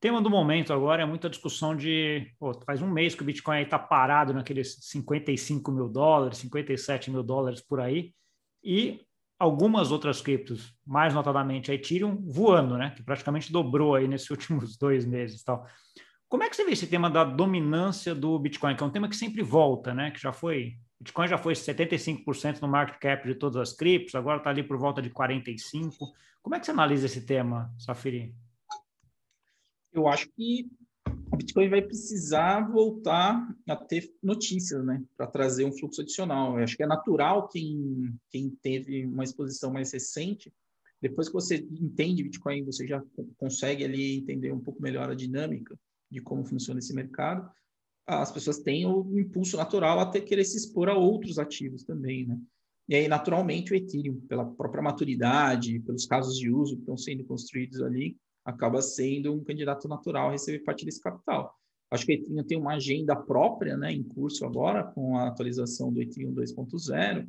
Tema 0.00 0.22
do 0.22 0.30
momento 0.30 0.72
agora 0.72 1.02
é 1.02 1.06
muita 1.06 1.28
discussão 1.28 1.76
de. 1.76 2.26
Pô, 2.38 2.58
faz 2.64 2.80
um 2.80 2.90
mês 2.90 3.14
que 3.14 3.20
o 3.20 3.26
Bitcoin 3.26 3.60
está 3.60 3.78
parado 3.78 4.32
naqueles 4.32 4.78
55 4.80 5.70
mil 5.70 5.86
dólares, 5.86 6.38
57 6.38 7.10
mil 7.10 7.22
dólares 7.22 7.60
por 7.60 7.78
aí, 7.78 8.14
e 8.64 9.05
algumas 9.38 9.92
outras 9.92 10.20
criptos, 10.20 10.74
mais 10.86 11.12
notadamente 11.14 11.70
a 11.70 11.74
Ethereum, 11.74 12.22
voando, 12.26 12.76
né? 12.76 12.90
Que 12.90 13.02
praticamente 13.02 13.52
dobrou 13.52 13.94
aí 13.94 14.08
nesses 14.08 14.28
últimos 14.30 14.76
dois 14.76 15.04
meses 15.04 15.42
tal. 15.42 15.66
Como 16.28 16.42
é 16.42 16.50
que 16.50 16.56
você 16.56 16.64
vê 16.64 16.72
esse 16.72 16.86
tema 16.86 17.08
da 17.08 17.22
dominância 17.22 18.14
do 18.14 18.38
Bitcoin, 18.38 18.74
que 18.74 18.82
é 18.82 18.86
um 18.86 18.90
tema 18.90 19.08
que 19.08 19.16
sempre 19.16 19.42
volta, 19.42 19.94
né? 19.94 20.10
Que 20.10 20.20
já 20.20 20.32
foi. 20.32 20.74
Bitcoin 20.98 21.28
já 21.28 21.38
foi 21.38 21.52
75% 21.52 22.60
no 22.60 22.68
market 22.68 22.98
cap 22.98 23.26
de 23.26 23.34
todas 23.34 23.56
as 23.56 23.76
criptos, 23.76 24.14
agora 24.14 24.38
está 24.38 24.50
ali 24.50 24.62
por 24.62 24.78
volta 24.78 25.02
de 25.02 25.10
45%. 25.10 25.92
Como 26.42 26.54
é 26.54 26.58
que 26.58 26.64
você 26.64 26.72
analisa 26.72 27.06
esse 27.06 27.26
tema, 27.26 27.72
Safiri? 27.78 28.34
Eu 29.92 30.08
acho 30.08 30.28
que 30.36 30.68
Bitcoin 31.36 31.68
vai 31.68 31.82
precisar 31.82 32.70
voltar 32.70 33.46
a 33.68 33.76
ter 33.76 34.10
notícias, 34.22 34.84
né, 34.84 35.02
para 35.16 35.26
trazer 35.26 35.64
um 35.64 35.72
fluxo 35.72 36.00
adicional. 36.00 36.58
Eu 36.58 36.64
acho 36.64 36.76
que 36.76 36.82
é 36.82 36.86
natural 36.86 37.48
quem, 37.48 38.14
quem 38.30 38.50
teve 38.62 39.04
uma 39.06 39.24
exposição 39.24 39.72
mais 39.72 39.92
recente, 39.92 40.52
depois 41.00 41.28
que 41.28 41.34
você 41.34 41.56
entende 41.56 42.24
Bitcoin, 42.24 42.64
você 42.64 42.86
já 42.86 43.02
consegue 43.36 43.84
ali 43.84 44.16
entender 44.16 44.52
um 44.52 44.60
pouco 44.60 44.82
melhor 44.82 45.10
a 45.10 45.14
dinâmica 45.14 45.78
de 46.10 46.20
como 46.20 46.44
funciona 46.44 46.78
esse 46.78 46.94
mercado, 46.94 47.50
as 48.06 48.30
pessoas 48.30 48.58
têm 48.58 48.86
o 48.86 49.18
impulso 49.18 49.56
natural 49.56 49.98
até 49.98 50.20
querer 50.20 50.44
se 50.44 50.56
expor 50.56 50.88
a 50.88 50.96
outros 50.96 51.38
ativos 51.38 51.84
também, 51.84 52.26
né? 52.26 52.38
E 52.88 52.94
aí, 52.94 53.08
naturalmente, 53.08 53.72
o 53.72 53.74
Ethereum, 53.74 54.20
pela 54.28 54.44
própria 54.44 54.80
maturidade, 54.80 55.80
pelos 55.80 56.06
casos 56.06 56.38
de 56.38 56.48
uso 56.48 56.76
que 56.76 56.82
estão 56.82 56.96
sendo 56.96 57.24
construídos 57.24 57.82
ali, 57.82 58.16
acaba 58.46 58.80
sendo 58.80 59.34
um 59.34 59.42
candidato 59.42 59.88
natural 59.88 60.28
a 60.28 60.32
receber 60.32 60.60
parte 60.60 60.84
desse 60.84 61.00
capital. 61.00 61.52
Acho 61.90 62.06
que 62.06 62.12
o 62.12 62.14
Ethereum 62.14 62.44
tem 62.44 62.58
uma 62.58 62.74
agenda 62.74 63.14
própria, 63.14 63.76
né, 63.76 63.92
em 63.92 64.02
curso 64.02 64.44
agora, 64.44 64.84
com 64.84 65.18
a 65.18 65.28
atualização 65.28 65.92
do 65.92 66.00
Ethereum 66.00 66.32
2.0 66.32 67.28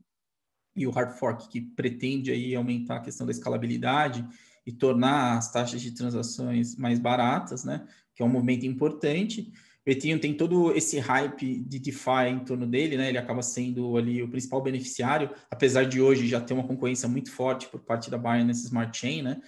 e 0.75 0.85
o 0.85 0.91
hard 0.91 1.17
fork 1.17 1.49
que 1.49 1.61
pretende 1.61 2.31
aí 2.31 2.55
aumentar 2.55 2.97
a 2.97 3.01
questão 3.01 3.25
da 3.25 3.31
escalabilidade 3.31 4.25
e 4.65 4.71
tornar 4.71 5.37
as 5.37 5.51
taxas 5.51 5.81
de 5.81 5.91
transações 5.91 6.75
mais 6.75 6.99
baratas, 6.99 7.63
né? 7.63 7.87
Que 8.15 8.21
é 8.21 8.25
um 8.25 8.29
movimento 8.29 8.65
importante. 8.65 9.51
O 9.85 9.89
Ethereum 9.89 10.19
tem 10.19 10.35
todo 10.35 10.75
esse 10.75 10.99
hype 10.99 11.63
de 11.63 11.79
DeFi 11.79 12.29
em 12.29 12.39
torno 12.39 12.67
dele, 12.67 12.97
né? 12.97 13.09
Ele 13.09 13.17
acaba 13.17 13.41
sendo 13.41 13.95
ali 13.95 14.21
o 14.21 14.29
principal 14.29 14.61
beneficiário, 14.61 15.31
apesar 15.49 15.85
de 15.85 16.01
hoje 16.01 16.27
já 16.27 16.41
ter 16.41 16.53
uma 16.53 16.67
concorrência 16.67 17.07
muito 17.07 17.31
forte 17.31 17.67
por 17.69 17.79
parte 17.79 18.11
da 18.11 18.17
Binance 18.17 18.65
Smart 18.65 18.95
Chain, 18.95 19.21
né? 19.21 19.41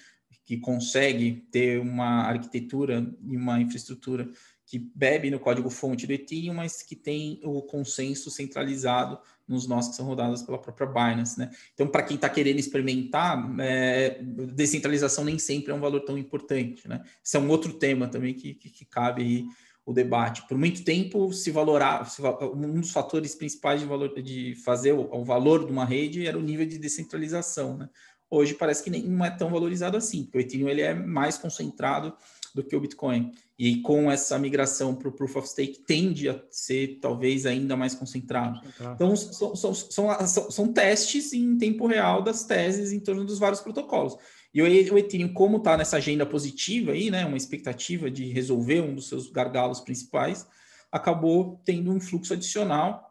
Que 0.50 0.58
consegue 0.58 1.46
ter 1.52 1.80
uma 1.80 2.24
arquitetura 2.24 3.08
e 3.22 3.38
uma 3.38 3.62
infraestrutura 3.62 4.28
que 4.66 4.80
bebe 4.80 5.30
no 5.30 5.40
código-fonte 5.40 6.08
do 6.08 6.14
Ethereum, 6.14 6.56
mas 6.56 6.82
que 6.82 6.96
tem 6.96 7.40
o 7.44 7.62
consenso 7.62 8.32
centralizado 8.32 9.20
nos 9.48 9.68
nós 9.68 9.90
que 9.90 9.96
são 9.96 10.08
rodados 10.08 10.42
pela 10.42 10.58
própria 10.58 10.88
Binance, 10.88 11.38
né? 11.38 11.52
Então, 11.76 11.88
para 11.88 12.02
quem 12.02 12.16
está 12.16 12.28
querendo 12.28 12.58
experimentar, 12.58 13.48
é, 13.60 14.24
descentralização 14.24 15.24
nem 15.24 15.38
sempre 15.38 15.72
é 15.72 15.76
um 15.76 15.80
valor 15.80 16.00
tão 16.00 16.18
importante, 16.18 16.88
né? 16.88 17.04
Esse 17.24 17.38
é 17.38 17.40
um 17.40 17.50
outro 17.50 17.74
tema 17.74 18.08
também 18.08 18.34
que, 18.34 18.56
que, 18.56 18.72
que 18.72 18.86
cabe 18.86 19.22
aí 19.22 19.46
o 19.86 19.94
debate. 19.94 20.48
Por 20.48 20.58
muito 20.58 20.84
tempo, 20.84 21.32
se 21.32 21.52
valorar, 21.52 22.08
um 22.56 22.80
dos 22.80 22.90
fatores 22.90 23.36
principais 23.36 23.82
de, 23.82 23.86
valor, 23.86 24.20
de 24.20 24.56
fazer 24.66 24.94
o, 24.94 25.12
o, 25.12 25.24
valor 25.24 25.64
de 25.68 25.72
uma 25.72 25.86
rede 25.86 26.26
era 26.26 26.40
o 26.40 26.42
nível 26.42 26.66
de 26.66 26.80
descentralização, 26.80 27.78
né? 27.78 27.88
Hoje 28.30 28.54
parece 28.54 28.84
que 28.84 28.90
nem, 28.90 29.04
não 29.04 29.26
é 29.26 29.32
tão 29.32 29.50
valorizado 29.50 29.98
assim, 29.98 30.24
porque 30.24 30.38
o 30.38 30.42
Ethereum 30.42 30.70
ele 30.70 30.82
é 30.82 30.94
mais 30.94 31.38
concentrado 31.38 32.14
do 32.54 32.64
que 32.64 32.76
o 32.76 32.80
Bitcoin. 32.80 33.32
E 33.58 33.82
com 33.82 34.10
essa 34.12 34.38
migração 34.40 34.96
para 34.96 35.10
o 35.10 35.12
Proof 35.12 35.36
of 35.38 35.50
Stake 35.50 35.80
tende 35.80 36.30
a 36.30 36.40
ser 36.50 37.00
talvez 37.02 37.46
ainda 37.46 37.76
mais 37.76 37.94
concentrado. 37.94 38.62
Então, 38.96 39.16
são, 39.16 39.56
são, 39.56 39.74
são, 39.74 40.28
são, 40.28 40.52
são 40.52 40.74
testes 40.74 41.34
em 41.34 41.58
tempo 41.58 41.86
real 41.88 42.22
das 42.22 42.46
teses 42.46 42.92
em 42.92 43.00
torno 43.00 43.26
dos 43.26 43.40
vários 43.40 43.62
protocolos. 43.62 44.16
E 44.54 44.62
o 44.62 44.98
Ethereum, 44.98 45.34
como 45.34 45.58
está 45.58 45.78
nessa 45.78 45.98
agenda 45.98 46.26
positiva 46.26 46.94
aí, 46.94 47.12
né, 47.12 47.26
uma 47.26 47.38
expectativa 47.38 48.10
de 48.10 48.26
resolver 48.32 48.82
um 48.82 48.96
dos 48.96 49.08
seus 49.08 49.30
gargalos 49.30 49.80
principais, 49.80 50.48
acabou 50.92 51.62
tendo 51.64 51.92
um 51.92 52.00
fluxo 52.00 52.34
adicional 52.34 53.09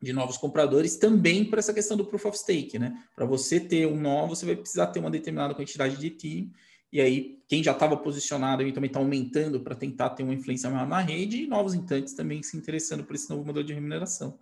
de 0.00 0.12
novos 0.12 0.36
compradores 0.36 0.96
também 0.96 1.44
para 1.44 1.58
essa 1.58 1.74
questão 1.74 1.96
do 1.96 2.04
proof 2.04 2.24
of 2.26 2.38
stake, 2.38 2.78
né? 2.78 2.94
Para 3.14 3.26
você 3.26 3.60
ter 3.60 3.86
um 3.86 4.00
nó, 4.00 4.26
você 4.26 4.46
vai 4.46 4.56
precisar 4.56 4.86
ter 4.86 5.00
uma 5.00 5.10
determinada 5.10 5.54
quantidade 5.54 5.96
de 5.96 6.06
Ethereum, 6.06 6.50
e 6.92 7.00
aí 7.00 7.38
quem 7.46 7.62
já 7.62 7.72
estava 7.72 7.96
posicionado 7.96 8.62
também 8.72 8.88
está 8.88 8.98
aumentando 8.98 9.60
para 9.60 9.74
tentar 9.74 10.10
ter 10.10 10.22
uma 10.22 10.34
influência 10.34 10.70
maior 10.70 10.86
na 10.86 11.00
rede, 11.00 11.44
e 11.44 11.46
novos 11.46 11.74
entrantes 11.74 12.14
também 12.14 12.42
se 12.42 12.56
interessando 12.56 13.04
por 13.04 13.14
esse 13.14 13.28
novo 13.28 13.44
modelo 13.44 13.64
de 13.64 13.74
remuneração. 13.74 14.38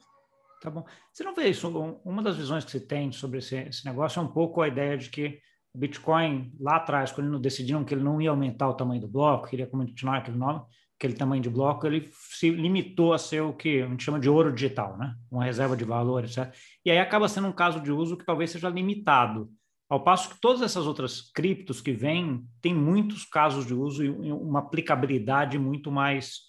Tá 0.60 0.70
bom. 0.70 0.84
Você 1.12 1.22
não 1.22 1.34
vê 1.34 1.48
isso? 1.48 1.68
Uma 2.04 2.22
das 2.22 2.36
visões 2.36 2.64
que 2.64 2.70
você 2.70 2.80
tem 2.80 3.12
sobre 3.12 3.38
esse, 3.38 3.56
esse 3.56 3.84
negócio 3.84 4.18
é 4.18 4.22
um 4.22 4.28
pouco 4.28 4.60
a 4.60 4.68
ideia 4.68 4.96
de 4.96 5.08
que 5.08 5.40
o 5.72 5.78
Bitcoin, 5.78 6.52
lá 6.58 6.76
atrás, 6.76 7.12
quando 7.12 7.38
decidiram 7.38 7.84
que 7.84 7.94
ele 7.94 8.02
não 8.02 8.20
ia 8.20 8.30
aumentar 8.30 8.68
o 8.68 8.74
tamanho 8.74 9.00
do 9.00 9.08
bloco, 9.08 9.48
queria 9.48 9.66
continuar 9.66 10.18
aquele 10.18 10.36
nome, 10.36 10.60
aquele 10.98 11.14
tamanho 11.14 11.40
de 11.40 11.48
bloco, 11.48 11.86
ele 11.86 12.10
se 12.12 12.50
limitou 12.50 13.12
a 13.12 13.18
ser 13.18 13.40
o 13.40 13.52
que 13.52 13.80
a 13.80 13.86
gente 13.86 14.02
chama 14.02 14.18
de 14.18 14.28
ouro 14.28 14.52
digital, 14.52 14.98
né? 14.98 15.14
Uma 15.30 15.44
reserva 15.44 15.76
de 15.76 15.84
valor, 15.84 16.24
etc. 16.24 16.52
E 16.84 16.90
aí 16.90 16.98
acaba 16.98 17.28
sendo 17.28 17.46
um 17.46 17.52
caso 17.52 17.80
de 17.80 17.92
uso 17.92 18.16
que 18.16 18.26
talvez 18.26 18.50
seja 18.50 18.68
limitado. 18.68 19.48
Ao 19.88 20.02
passo 20.02 20.28
que 20.28 20.40
todas 20.40 20.60
essas 20.60 20.86
outras 20.86 21.30
criptos 21.32 21.80
que 21.80 21.92
vêm 21.92 22.44
têm 22.60 22.74
muitos 22.74 23.24
casos 23.24 23.64
de 23.64 23.72
uso 23.72 24.04
e 24.04 24.10
uma 24.10 24.58
aplicabilidade 24.58 25.56
muito 25.56 25.90
mais 25.90 26.40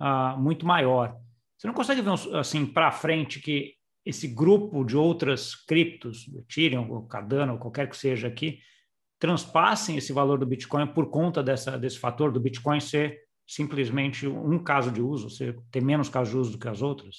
uh, 0.00 0.36
muito 0.38 0.66
maior. 0.66 1.16
Você 1.56 1.68
não 1.68 1.74
consegue 1.74 2.02
ver 2.02 2.12
assim 2.36 2.66
para 2.66 2.90
frente 2.90 3.40
que 3.40 3.74
esse 4.04 4.26
grupo 4.26 4.84
de 4.84 4.96
outras 4.96 5.54
criptos, 5.54 6.26
Ethereum, 6.36 6.90
ou 6.90 7.06
Cardano, 7.06 7.52
ou 7.52 7.58
qualquer 7.58 7.88
que 7.88 7.96
seja 7.96 8.26
aqui, 8.26 8.58
transpassem 9.20 9.96
esse 9.96 10.12
valor 10.12 10.40
do 10.40 10.46
Bitcoin 10.46 10.88
por 10.88 11.08
conta 11.08 11.40
dessa, 11.40 11.78
desse 11.78 12.00
fator 12.00 12.32
do 12.32 12.40
Bitcoin 12.40 12.80
ser 12.80 13.20
simplesmente 13.46 14.26
um 14.26 14.62
caso 14.62 14.90
de 14.90 15.00
uso, 15.00 15.28
você 15.28 15.56
ter 15.70 15.82
menos 15.82 16.08
casos 16.08 16.30
de 16.30 16.36
uso 16.38 16.52
do 16.52 16.58
que 16.58 16.68
as 16.68 16.82
outras? 16.82 17.16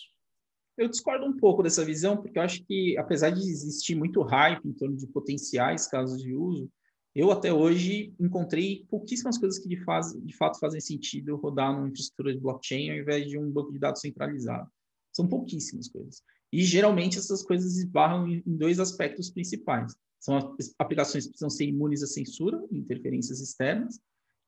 Eu 0.78 0.90
discordo 0.90 1.26
um 1.26 1.38
pouco 1.38 1.62
dessa 1.62 1.86
visão, 1.86 2.18
porque 2.18 2.40
eu 2.40 2.44
acho 2.44 2.64
que, 2.66 2.98
apesar 2.98 3.30
de 3.30 3.40
existir 3.40 3.96
muito 3.96 4.22
hype 4.22 4.66
em 4.66 4.74
torno 4.74 4.98
de 4.98 5.06
potenciais 5.08 5.88
casos 5.88 6.22
de 6.22 6.34
uso, 6.34 6.70
eu 7.16 7.32
até 7.32 7.54
hoje 7.54 8.12
encontrei 8.20 8.86
pouquíssimas 8.90 9.38
coisas 9.38 9.60
que 9.60 9.70
de, 9.70 9.84
faz, 9.84 10.14
de 10.14 10.36
fato 10.36 10.60
fazem 10.60 10.82
sentido 10.82 11.36
rodar 11.36 11.72
numa 11.72 11.88
infraestrutura 11.88 12.34
de 12.34 12.40
blockchain 12.40 12.90
ao 12.90 12.98
invés 12.98 13.28
de 13.28 13.38
um 13.38 13.52
banco 13.52 13.72
de 13.72 13.78
dados 13.78 14.02
centralizado. 14.02 14.68
São 15.12 15.28
pouquíssimas 15.28 15.88
coisas. 15.88 16.24
E 16.52 16.64
geralmente 16.64 17.20
essas 17.20 17.44
coisas 17.44 17.78
esbarram 17.78 18.28
em 18.28 18.42
dois 18.46 18.80
aspectos 18.80 19.30
principais. 19.30 19.96
São 20.20 20.56
aplicações 20.80 21.26
que 21.26 21.32
precisam 21.32 21.50
ser 21.50 21.66
imunes 21.66 22.02
à 22.02 22.08
censura, 22.08 22.64
interferências 22.72 23.40
externas, 23.40 24.00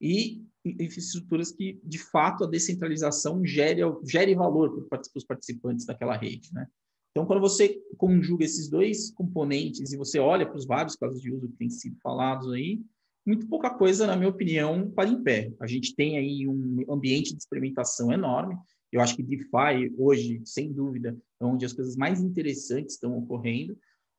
e 0.02 0.46
infraestruturas 0.66 1.52
que, 1.52 1.80
de 1.84 2.00
fato, 2.00 2.44
a 2.44 2.50
descentralização 2.50 3.46
gere, 3.46 3.82
gere 4.04 4.34
valor 4.36 4.88
para 4.88 5.02
os 5.16 5.24
participantes 5.24 5.86
daquela 5.86 6.18
rede. 6.18 6.52
Né? 6.54 6.68
Então, 7.12 7.26
quando 7.26 7.40
você 7.40 7.82
conjuga 7.98 8.44
esses 8.44 8.70
dois 8.70 9.12
componentes 9.12 9.94
e 9.94 9.98
você 9.98 10.20
olha 10.20 10.46
para 10.46 10.58
os 10.58 10.66
vários 10.66 10.96
casos 10.96 11.22
de 11.22 11.32
uso 11.32 11.48
que 11.48 11.58
têm 11.58 11.70
sido 11.70 11.98
falados 12.02 12.52
aí, 12.52 12.82
muito 13.26 13.48
pouca 13.48 13.70
coisa, 13.70 14.06
na 14.06 14.16
minha 14.16 14.30
opinião, 14.30 14.92
para 14.92 15.10
em 15.10 15.24
pé. 15.24 15.52
A 15.60 15.66
gente 15.66 15.96
tem 15.96 16.18
aí 16.18 16.48
um 16.48 16.84
ambiente 16.90 17.32
de 17.32 17.38
experimentação 17.38 18.12
enorme. 18.12 18.56
Eu 18.92 19.02
acho 19.02 19.16
que 19.16 19.24
DeFi, 19.24 19.94
hoje, 19.98 20.42
sem 20.46 20.72
dúvida, 20.72 21.18
é 21.40 21.46
onde 21.46 21.66
as 21.66 21.74
coisas 21.74 21.96
mais 21.96 22.22
interessantes 22.22 22.96
estão 22.96 23.18
ocorrendo, 23.18 23.78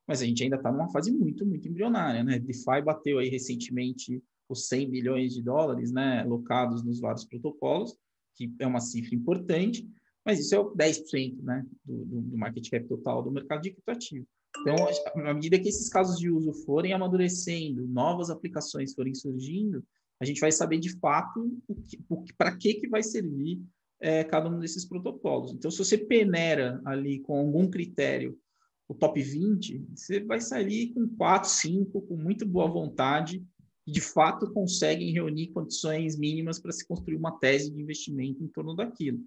mas 0.08 0.22
a 0.22 0.24
gente 0.24 0.42
ainda 0.42 0.56
está 0.56 0.72
numa 0.72 0.90
fase 0.90 1.12
muito, 1.12 1.46
muito 1.46 1.68
embrionária. 1.68 2.24
Né? 2.24 2.38
DeFi 2.38 2.82
bateu 2.84 3.18
aí 3.18 3.28
recentemente 3.28 4.22
os 4.48 4.68
100 4.68 4.90
bilhões 4.90 5.34
de 5.34 5.42
dólares 5.42 5.92
né, 5.92 6.20
alocados 6.20 6.84
nos 6.84 7.00
vários 7.00 7.24
protocolos, 7.24 7.96
que 8.34 8.52
é 8.58 8.66
uma 8.66 8.80
cifra 8.80 9.14
importante, 9.14 9.88
mas 10.24 10.40
isso 10.40 10.54
é 10.54 10.58
o 10.58 10.74
10% 10.74 11.42
né, 11.42 11.64
do, 11.84 12.04
do 12.04 12.36
market 12.36 12.68
cap 12.68 12.86
total 12.86 13.22
do 13.22 13.30
mercado 13.30 13.62
de 13.62 13.70
criptoativo. 13.70 14.26
Então, 14.60 14.74
à 15.26 15.34
medida 15.34 15.58
que 15.58 15.68
esses 15.68 15.88
casos 15.88 16.18
de 16.18 16.30
uso 16.30 16.52
forem 16.64 16.92
amadurecendo, 16.92 17.86
novas 17.86 18.30
aplicações 18.30 18.94
forem 18.94 19.14
surgindo, 19.14 19.84
a 20.20 20.24
gente 20.24 20.40
vai 20.40 20.50
saber 20.50 20.78
de 20.78 20.98
fato 20.98 21.50
para 22.38 22.56
que, 22.56 22.74
que 22.74 22.88
vai 22.88 23.02
servir 23.02 23.62
é, 24.00 24.24
cada 24.24 24.48
um 24.48 24.58
desses 24.58 24.84
protocolos. 24.84 25.52
Então, 25.52 25.70
se 25.70 25.78
você 25.78 25.98
peneira 25.98 26.80
ali 26.84 27.20
com 27.20 27.38
algum 27.38 27.68
critério 27.68 28.38
o 28.88 28.94
top 28.94 29.20
20, 29.20 29.84
você 29.94 30.20
vai 30.20 30.40
sair 30.40 30.92
com 30.94 31.08
4, 31.08 31.50
5, 31.50 32.02
com 32.02 32.16
muito 32.16 32.46
boa 32.46 32.68
vontade, 32.68 33.44
que 33.86 33.92
de 33.92 34.00
fato 34.00 34.52
conseguem 34.52 35.12
reunir 35.12 35.52
condições 35.52 36.18
mínimas 36.18 36.58
para 36.58 36.72
se 36.72 36.84
construir 36.84 37.16
uma 37.16 37.38
tese 37.38 37.70
de 37.70 37.80
investimento 37.80 38.42
em 38.42 38.48
torno 38.48 38.74
daquilo. 38.74 39.20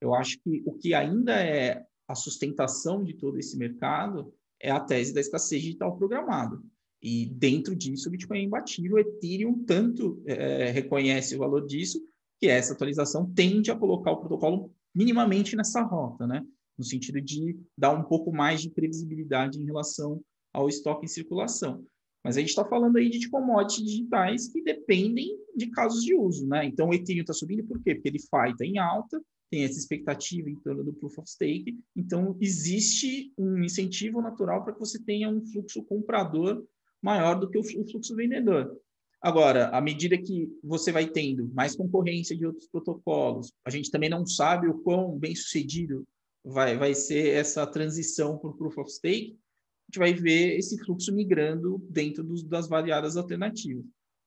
Eu 0.00 0.14
acho 0.14 0.38
que 0.40 0.62
o 0.64 0.72
que 0.72 0.94
ainda 0.94 1.34
é 1.34 1.84
a 2.08 2.14
sustentação 2.14 3.04
de 3.04 3.12
todo 3.12 3.38
esse 3.38 3.58
mercado 3.58 4.32
é 4.58 4.70
a 4.70 4.80
tese 4.80 5.12
da 5.12 5.20
escassez 5.20 5.60
digital 5.62 5.96
programada. 5.98 6.58
E 7.02 7.26
dentro 7.26 7.76
disso, 7.76 8.08
o 8.08 8.10
Bitcoin 8.10 8.38
é 8.38 8.42
imbatível. 8.42 8.96
O 8.96 8.98
Ethereum 8.98 9.62
tanto 9.64 10.22
é, 10.26 10.70
reconhece 10.70 11.36
o 11.36 11.38
valor 11.38 11.66
disso 11.66 12.02
que 12.40 12.48
essa 12.48 12.72
atualização 12.72 13.30
tende 13.30 13.70
a 13.70 13.76
colocar 13.76 14.12
o 14.12 14.16
protocolo 14.16 14.74
minimamente 14.94 15.54
nessa 15.54 15.82
rota, 15.82 16.26
né? 16.26 16.42
no 16.76 16.84
sentido 16.84 17.20
de 17.20 17.58
dar 17.76 17.92
um 17.92 18.02
pouco 18.02 18.32
mais 18.32 18.60
de 18.60 18.70
previsibilidade 18.70 19.60
em 19.60 19.64
relação 19.64 20.22
ao 20.52 20.68
estoque 20.68 21.04
em 21.04 21.08
circulação. 21.08 21.84
Mas 22.26 22.36
a 22.36 22.40
gente 22.40 22.48
está 22.48 22.64
falando 22.64 22.96
aí 22.96 23.08
de 23.08 23.30
commodities 23.30 23.86
digitais 23.86 24.48
que 24.48 24.60
dependem 24.60 25.38
de 25.54 25.68
casos 25.68 26.02
de 26.02 26.12
uso, 26.12 26.44
né? 26.48 26.64
Então 26.64 26.88
o 26.88 26.92
Ethereum 26.92 27.20
está 27.20 27.32
subindo 27.32 27.62
por 27.62 27.80
quê? 27.80 27.94
Porque 27.94 28.08
ele 28.08 28.16
está 28.16 28.52
em 28.64 28.78
alta, 28.78 29.22
tem 29.48 29.62
essa 29.62 29.78
expectativa 29.78 30.50
em 30.50 30.56
torno 30.56 30.82
do 30.82 30.92
Proof 30.92 31.20
of 31.20 31.30
Stake, 31.30 31.78
então 31.94 32.36
existe 32.40 33.32
um 33.38 33.62
incentivo 33.62 34.20
natural 34.20 34.64
para 34.64 34.72
que 34.72 34.80
você 34.80 35.00
tenha 35.00 35.30
um 35.30 35.40
fluxo 35.46 35.84
comprador 35.84 36.66
maior 37.00 37.38
do 37.38 37.48
que 37.48 37.58
o 37.58 37.62
fluxo 37.62 38.16
vendedor. 38.16 38.76
Agora, 39.22 39.68
à 39.68 39.80
medida 39.80 40.18
que 40.18 40.50
você 40.64 40.90
vai 40.90 41.06
tendo 41.06 41.48
mais 41.54 41.76
concorrência 41.76 42.36
de 42.36 42.44
outros 42.44 42.66
protocolos, 42.66 43.52
a 43.64 43.70
gente 43.70 43.88
também 43.88 44.10
não 44.10 44.26
sabe 44.26 44.66
o 44.66 44.80
quão 44.80 45.16
bem 45.16 45.36
sucedido 45.36 46.02
vai, 46.44 46.76
vai 46.76 46.92
ser 46.92 47.36
essa 47.36 47.64
transição 47.68 48.36
para 48.36 48.50
o 48.50 48.56
Proof 48.56 48.78
of 48.78 48.90
Stake, 48.90 49.38
a 49.86 49.92
gente 49.92 49.98
vai 49.98 50.12
ver 50.12 50.56
esse 50.56 50.76
fluxo 50.84 51.14
migrando 51.14 51.78
dentro 51.88 52.24
dos, 52.24 52.42
das 52.42 52.68
variadas 52.68 53.16
alternativas. 53.16 53.84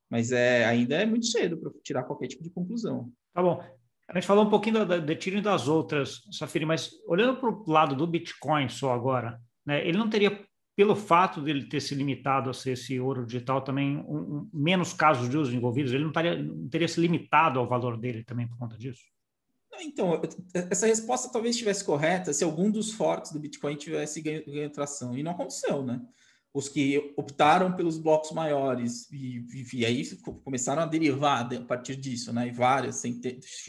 Mas 0.10 0.32
é, 0.32 0.66
ainda 0.66 0.96
é 0.96 1.06
muito 1.06 1.26
cedo 1.28 1.58
para 1.58 1.72
tirar 1.84 2.04
qualquer 2.04 2.28
tipo 2.28 2.42
de 2.42 2.50
conclusão. 2.50 3.12
Tá 3.34 3.44
bom. 3.44 3.62
A 4.08 4.14
gente 4.14 4.26
falou 4.26 4.46
um 4.46 4.50
pouquinho 4.50 4.86
da 4.86 4.98
Ethereum 4.98 5.40
e 5.40 5.44
das 5.44 5.68
outras, 5.68 6.22
Safiri, 6.32 6.66
mas 6.66 6.90
olhando 7.06 7.40
para 7.40 7.50
o 7.50 7.64
lado 7.70 7.96
do 7.96 8.08
Bitcoin 8.08 8.68
só 8.68 8.92
agora, 8.92 9.40
né, 9.64 9.88
ele 9.88 10.00
não 10.00 10.10
teria, 10.10 10.44
pelo 10.76 10.96
fato 10.96 11.42
dele 11.42 11.70
ter 11.70 11.80
se 11.80 11.94
limitado 11.94 12.50
a 12.50 12.54
ser 12.54 12.72
esse 12.72 13.00
ouro 13.00 13.24
digital, 13.24 13.62
também 13.62 13.98
um, 13.98 14.18
um, 14.18 14.50
menos 14.52 14.94
casos 14.94 15.30
de 15.30 15.38
uso 15.38 15.56
envolvidos? 15.56 15.94
Ele 15.94 16.06
não, 16.06 16.12
taria, 16.12 16.42
não 16.42 16.68
teria 16.70 16.88
se 16.88 17.00
limitado 17.00 17.60
ao 17.60 17.68
valor 17.68 18.00
dele 18.00 18.24
também 18.24 18.48
por 18.48 18.58
conta 18.58 18.76
disso? 18.76 19.04
Então, 19.82 20.22
essa 20.70 20.88
resposta 20.88 21.30
talvez 21.32 21.56
estivesse 21.56 21.84
correta 21.84 22.34
se 22.34 22.44
algum 22.44 22.70
dos 22.70 22.92
forks 22.92 23.32
do 23.32 23.40
Bitcoin 23.40 23.76
tivesse 23.76 24.22
ganho, 24.22 24.46
ganho 24.46 24.70
tração. 24.70 25.18
E 25.18 25.24
não 25.24 25.32
aconteceu, 25.32 25.84
né? 25.84 26.02
Os 26.52 26.68
que 26.68 27.14
optaram 27.16 27.76
pelos 27.76 28.00
blocos 28.00 28.32
maiores 28.32 29.08
e, 29.12 29.46
e, 29.54 29.68
e 29.74 29.86
aí 29.86 30.04
começaram 30.44 30.82
a 30.82 30.86
derivar 30.86 31.54
a 31.54 31.62
partir 31.62 31.96
disso, 31.96 32.34
né? 32.34 32.48
E 32.48 32.52
várias, 32.52 33.04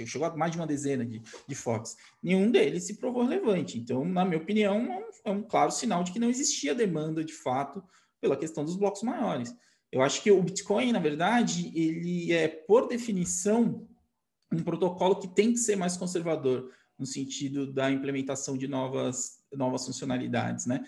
chegou 0.07 0.27
a 0.27 0.37
mais 0.37 0.53
de 0.53 0.59
uma 0.59 0.67
dezena 0.67 1.05
de, 1.05 1.21
de 1.47 1.55
forks. 1.55 1.97
Nenhum 2.23 2.51
deles 2.51 2.85
se 2.85 2.97
provou 2.97 3.25
relevante. 3.25 3.79
Então, 3.79 4.05
na 4.05 4.25
minha 4.25 4.39
opinião, 4.39 4.77
é 4.77 4.97
um, 4.97 5.11
é 5.27 5.31
um 5.31 5.43
claro 5.43 5.71
sinal 5.71 6.03
de 6.03 6.13
que 6.13 6.19
não 6.19 6.31
existia 6.31 6.75
demanda 6.75 7.23
de 7.23 7.35
fato 7.35 7.83
pela 8.21 8.37
questão 8.37 8.65
dos 8.65 8.77
blocos 8.77 9.03
maiores. 9.03 9.55
Eu 9.93 10.03
acho 10.03 10.23
que 10.23 10.31
o 10.31 10.43
Bitcoin, 10.43 10.93
na 10.93 11.01
verdade, 11.01 11.73
ele 11.75 12.33
é, 12.33 12.47
por 12.47 12.87
definição, 12.87 13.89
um 14.53 14.63
protocolo 14.63 15.17
que 15.17 15.29
tem 15.29 15.53
que 15.53 15.59
ser 15.59 15.77
mais 15.77 15.97
conservador 15.97 16.71
no 16.99 17.07
sentido 17.07 17.73
da 17.73 17.91
implementação 17.91 18.57
de 18.57 18.69
novas, 18.69 19.39
novas 19.53 19.87
funcionalidades, 19.87 20.67
né? 20.67 20.85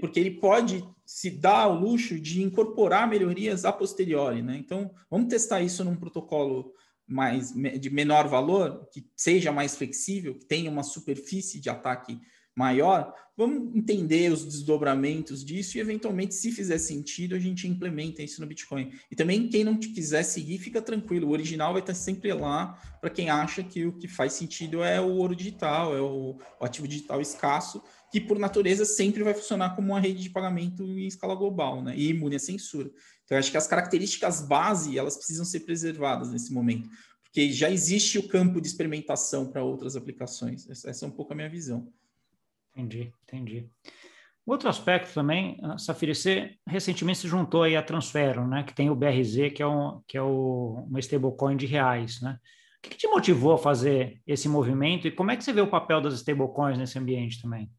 Porque 0.00 0.20
ele 0.20 0.32
pode 0.32 0.84
se 1.04 1.30
dar 1.30 1.62
ao 1.62 1.74
luxo 1.74 2.18
de 2.20 2.42
incorporar 2.42 3.08
melhorias 3.08 3.64
a 3.64 3.72
posteriori, 3.72 4.42
né? 4.42 4.56
Então, 4.56 4.90
vamos 5.10 5.28
testar 5.28 5.60
isso 5.60 5.84
num 5.84 5.96
protocolo 5.96 6.72
mais 7.06 7.52
de 7.52 7.90
menor 7.90 8.28
valor, 8.28 8.88
que 8.92 9.04
seja 9.16 9.50
mais 9.50 9.76
flexível, 9.76 10.34
que 10.38 10.46
tenha 10.46 10.70
uma 10.70 10.82
superfície 10.82 11.60
de 11.60 11.68
ataque 11.68 12.20
maior, 12.60 13.14
vamos 13.36 13.74
entender 13.74 14.30
os 14.30 14.44
desdobramentos 14.44 15.42
disso 15.42 15.78
e, 15.78 15.80
eventualmente, 15.80 16.34
se 16.34 16.52
fizer 16.52 16.76
sentido, 16.76 17.34
a 17.34 17.38
gente 17.38 17.66
implementa 17.66 18.22
isso 18.22 18.38
no 18.40 18.46
Bitcoin. 18.46 18.92
E 19.10 19.16
também, 19.16 19.48
quem 19.48 19.64
não 19.64 19.78
quiser 19.78 20.22
seguir, 20.22 20.58
fica 20.58 20.82
tranquilo. 20.82 21.28
O 21.28 21.30
original 21.30 21.72
vai 21.72 21.80
estar 21.80 21.94
sempre 21.94 22.32
lá 22.34 22.78
para 23.00 23.08
quem 23.08 23.30
acha 23.30 23.62
que 23.62 23.86
o 23.86 23.96
que 23.96 24.06
faz 24.06 24.34
sentido 24.34 24.82
é 24.82 25.00
o 25.00 25.08
ouro 25.08 25.34
digital, 25.34 25.96
é 25.96 26.00
o, 26.02 26.38
o 26.60 26.64
ativo 26.64 26.86
digital 26.86 27.20
escasso, 27.20 27.82
que, 28.12 28.20
por 28.20 28.38
natureza, 28.38 28.84
sempre 28.84 29.22
vai 29.22 29.32
funcionar 29.32 29.74
como 29.74 29.92
uma 29.92 30.00
rede 30.00 30.22
de 30.22 30.28
pagamento 30.28 30.82
em 30.82 31.06
escala 31.06 31.34
global, 31.34 31.82
né? 31.82 31.94
E 31.96 32.10
imune 32.10 32.36
à 32.36 32.38
censura. 32.38 32.90
Então, 33.24 33.38
acho 33.38 33.50
que 33.50 33.56
as 33.56 33.66
características 33.66 34.42
base, 34.42 34.98
elas 34.98 35.16
precisam 35.16 35.46
ser 35.46 35.60
preservadas 35.60 36.30
nesse 36.30 36.52
momento 36.52 36.90
porque 37.30 37.52
já 37.52 37.70
existe 37.70 38.18
o 38.18 38.26
campo 38.26 38.60
de 38.60 38.66
experimentação 38.66 39.46
para 39.46 39.62
outras 39.62 39.94
aplicações. 39.94 40.68
Essa 40.68 41.04
é 41.04 41.08
um 41.08 41.12
pouco 41.12 41.32
a 41.32 41.36
minha 41.36 41.48
visão. 41.48 41.88
Entendi, 42.74 43.12
entendi. 43.24 43.70
Outro 44.46 44.68
aspecto 44.68 45.12
também, 45.12 45.58
Safira, 45.78 46.14
você 46.14 46.56
recentemente 46.66 47.20
se 47.20 47.28
juntou 47.28 47.62
aí 47.62 47.76
a 47.76 47.82
Transfero, 47.82 48.46
né, 48.46 48.64
que 48.64 48.74
tem 48.74 48.90
o 48.90 48.96
BRZ, 48.96 49.52
que 49.54 49.62
é, 49.62 49.66
um, 49.66 50.00
que 50.08 50.16
é 50.16 50.22
o, 50.22 50.84
uma 50.88 50.98
stablecoin 50.98 51.56
de 51.56 51.66
reais, 51.66 52.20
né? 52.20 52.38
O 52.78 52.82
que, 52.82 52.90
que 52.90 52.96
te 52.96 53.06
motivou 53.06 53.52
a 53.52 53.58
fazer 53.58 54.20
esse 54.26 54.48
movimento 54.48 55.06
e 55.06 55.10
como 55.10 55.30
é 55.30 55.36
que 55.36 55.44
você 55.44 55.52
vê 55.52 55.60
o 55.60 55.70
papel 55.70 56.00
das 56.00 56.14
stablecoins 56.14 56.78
nesse 56.78 56.98
ambiente 56.98 57.40
também? 57.40 57.70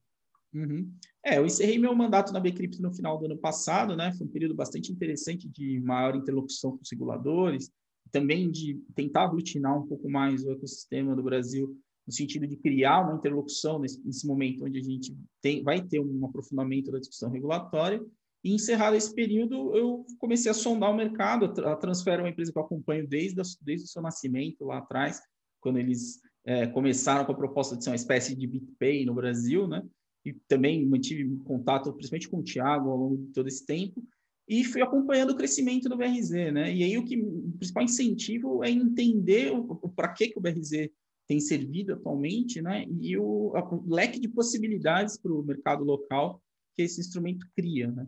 Uhum. 0.53 0.93
É, 1.25 1.37
eu 1.37 1.45
encerrei 1.45 1.79
meu 1.79 1.95
mandato 1.95 2.31
na 2.31 2.39
Bcrypto 2.39 2.81
no 2.81 2.93
final 2.93 3.17
do 3.17 3.25
ano 3.25 3.37
passado, 3.37 3.95
né? 3.95 4.13
Foi 4.13 4.27
um 4.27 4.31
período 4.31 4.53
bastante 4.53 4.91
interessante 4.91 5.49
de 5.49 5.79
maior 5.79 6.15
interlocução 6.15 6.71
com 6.71 6.83
os 6.83 6.91
reguladores, 6.91 7.71
também 8.11 8.51
de 8.51 8.79
tentar 8.93 9.23
aglutinar 9.23 9.77
um 9.77 9.87
pouco 9.87 10.09
mais 10.09 10.45
o 10.45 10.51
ecossistema 10.51 11.15
do 11.15 11.23
Brasil 11.23 11.75
no 12.05 12.13
sentido 12.13 12.47
de 12.47 12.57
criar 12.57 13.01
uma 13.01 13.17
interlocução 13.17 13.79
nesse, 13.79 14.03
nesse 14.05 14.25
momento 14.25 14.65
onde 14.65 14.79
a 14.79 14.81
gente 14.81 15.15
tem, 15.41 15.63
vai 15.63 15.81
ter 15.81 15.99
um 15.99 16.25
aprofundamento 16.25 16.91
da 16.91 16.99
discussão 16.99 17.29
regulatória. 17.29 18.03
E 18.43 18.53
encerrado 18.53 18.95
esse 18.95 19.13
período, 19.13 19.75
eu 19.75 20.05
comecei 20.17 20.49
a 20.49 20.53
sondar 20.53 20.91
o 20.91 20.95
mercado. 20.95 21.45
A 21.65 21.75
Transfer 21.75 22.19
é 22.19 22.23
uma 22.23 22.29
empresa 22.29 22.51
que 22.51 22.57
eu 22.57 22.63
acompanho 22.63 23.07
desde, 23.07 23.39
desde 23.61 23.85
o 23.85 23.89
seu 23.89 24.01
nascimento, 24.01 24.65
lá 24.65 24.79
atrás, 24.79 25.21
quando 25.59 25.77
eles 25.77 26.19
é, 26.43 26.65
começaram 26.67 27.23
com 27.23 27.33
a 27.33 27.37
proposta 27.37 27.77
de 27.77 27.83
ser 27.83 27.91
uma 27.91 27.95
espécie 27.95 28.35
de 28.35 28.47
BitPay 28.47 29.05
no 29.05 29.13
Brasil, 29.13 29.67
né? 29.67 29.83
E 30.25 30.33
também 30.47 30.85
mantive 30.85 31.35
contato, 31.45 31.93
principalmente 31.93 32.29
com 32.29 32.37
o 32.37 32.43
Thiago, 32.43 32.89
ao 32.89 32.97
longo 32.97 33.17
de 33.17 33.31
todo 33.31 33.47
esse 33.47 33.65
tempo 33.65 34.03
e 34.51 34.65
fui 34.65 34.81
acompanhando 34.81 35.29
o 35.29 35.35
crescimento 35.35 35.87
do 35.87 35.95
BRZ, 35.95 36.29
né? 36.51 36.75
E 36.75 36.83
aí 36.83 36.97
o 36.97 37.05
que 37.05 37.17
o 37.17 37.53
principal 37.57 37.83
incentivo 37.83 38.61
é 38.63 38.69
entender 38.69 39.49
para 39.95 40.09
que 40.09 40.27
que 40.27 40.37
o 40.37 40.41
BRZ 40.41 40.89
tem 41.31 41.39
servido 41.39 41.93
atualmente, 41.93 42.61
né? 42.61 42.85
E 42.99 43.17
o, 43.17 43.53
o 43.55 43.83
leque 43.87 44.19
de 44.19 44.27
possibilidades 44.27 45.17
para 45.17 45.31
o 45.31 45.41
mercado 45.41 45.81
local 45.81 46.43
que 46.75 46.81
esse 46.81 46.99
instrumento 46.99 47.47
cria, 47.55 47.89
né? 47.89 48.05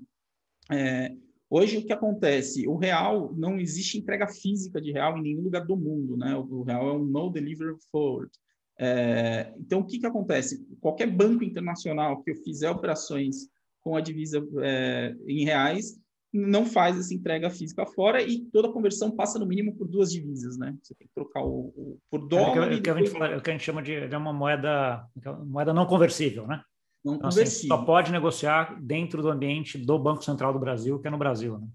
É, 0.69 1.15
hoje 1.49 1.77
o 1.77 1.85
que 1.85 1.93
acontece? 1.93 2.67
O 2.67 2.75
real 2.75 3.33
não 3.33 3.57
existe 3.57 3.97
entrega 3.97 4.27
física 4.27 4.81
de 4.81 4.91
real 4.91 5.17
em 5.17 5.21
nenhum 5.21 5.41
lugar 5.41 5.65
do 5.65 5.77
mundo, 5.77 6.17
né? 6.17 6.35
O, 6.35 6.41
o 6.41 6.63
real 6.63 6.89
é 6.89 6.93
um 6.97 7.05
no 7.05 7.29
deliver 7.29 7.77
forward. 7.89 8.29
É, 8.77 9.53
então 9.57 9.79
o 9.79 9.85
que 9.85 9.99
que 9.99 10.05
acontece? 10.05 10.67
Qualquer 10.81 11.09
banco 11.09 11.45
internacional 11.45 12.21
que 12.21 12.31
eu 12.31 12.35
fizer 12.35 12.69
operações 12.69 13.47
com 13.79 13.95
a 13.95 14.01
divisa 14.01 14.45
é, 14.61 15.15
em 15.25 15.45
reais 15.45 15.97
não 16.33 16.65
faz 16.65 16.97
essa 16.97 17.13
entrega 17.13 17.49
física 17.51 17.85
fora 17.85 18.21
e 18.21 18.43
toda 18.45 18.67
a 18.67 18.71
conversão 18.71 19.11
passa 19.15 19.37
no 19.37 19.45
mínimo 19.45 19.75
por 19.75 19.87
duas 19.87 20.11
divisas, 20.11 20.57
né? 20.57 20.75
Você 20.81 20.95
tem 20.95 21.07
que 21.07 21.13
trocar 21.13 21.43
o, 21.43 21.71
o 21.75 21.99
por 22.09 22.27
dólar. 22.27 22.71
É, 22.71 22.75
o, 22.75 22.81
que, 22.81 22.89
a 22.89 22.97
gente 22.97 23.09
fala, 23.11 23.37
o 23.37 23.41
que 23.41 23.49
a 23.51 23.53
gente 23.53 23.63
chama 23.63 23.83
de, 23.83 24.07
de 24.07 24.15
uma 24.15 24.33
moeda, 24.33 25.07
moeda 25.45 25.71
não 25.71 25.85
conversível, 25.85 26.47
né? 26.47 26.63
Não 27.05 27.15
então, 27.15 27.27
assim, 27.27 27.37
conversível. 27.37 27.75
Assim, 27.75 27.81
só 27.81 27.85
pode 27.85 28.11
negociar 28.11 28.81
dentro 28.81 29.21
do 29.21 29.29
ambiente 29.29 29.77
do 29.77 29.99
Banco 29.99 30.23
Central 30.23 30.51
do 30.51 30.59
Brasil, 30.59 30.99
que 30.99 31.07
é 31.07 31.11
no 31.11 31.19
Brasil, 31.19 31.59
né? 31.59 31.67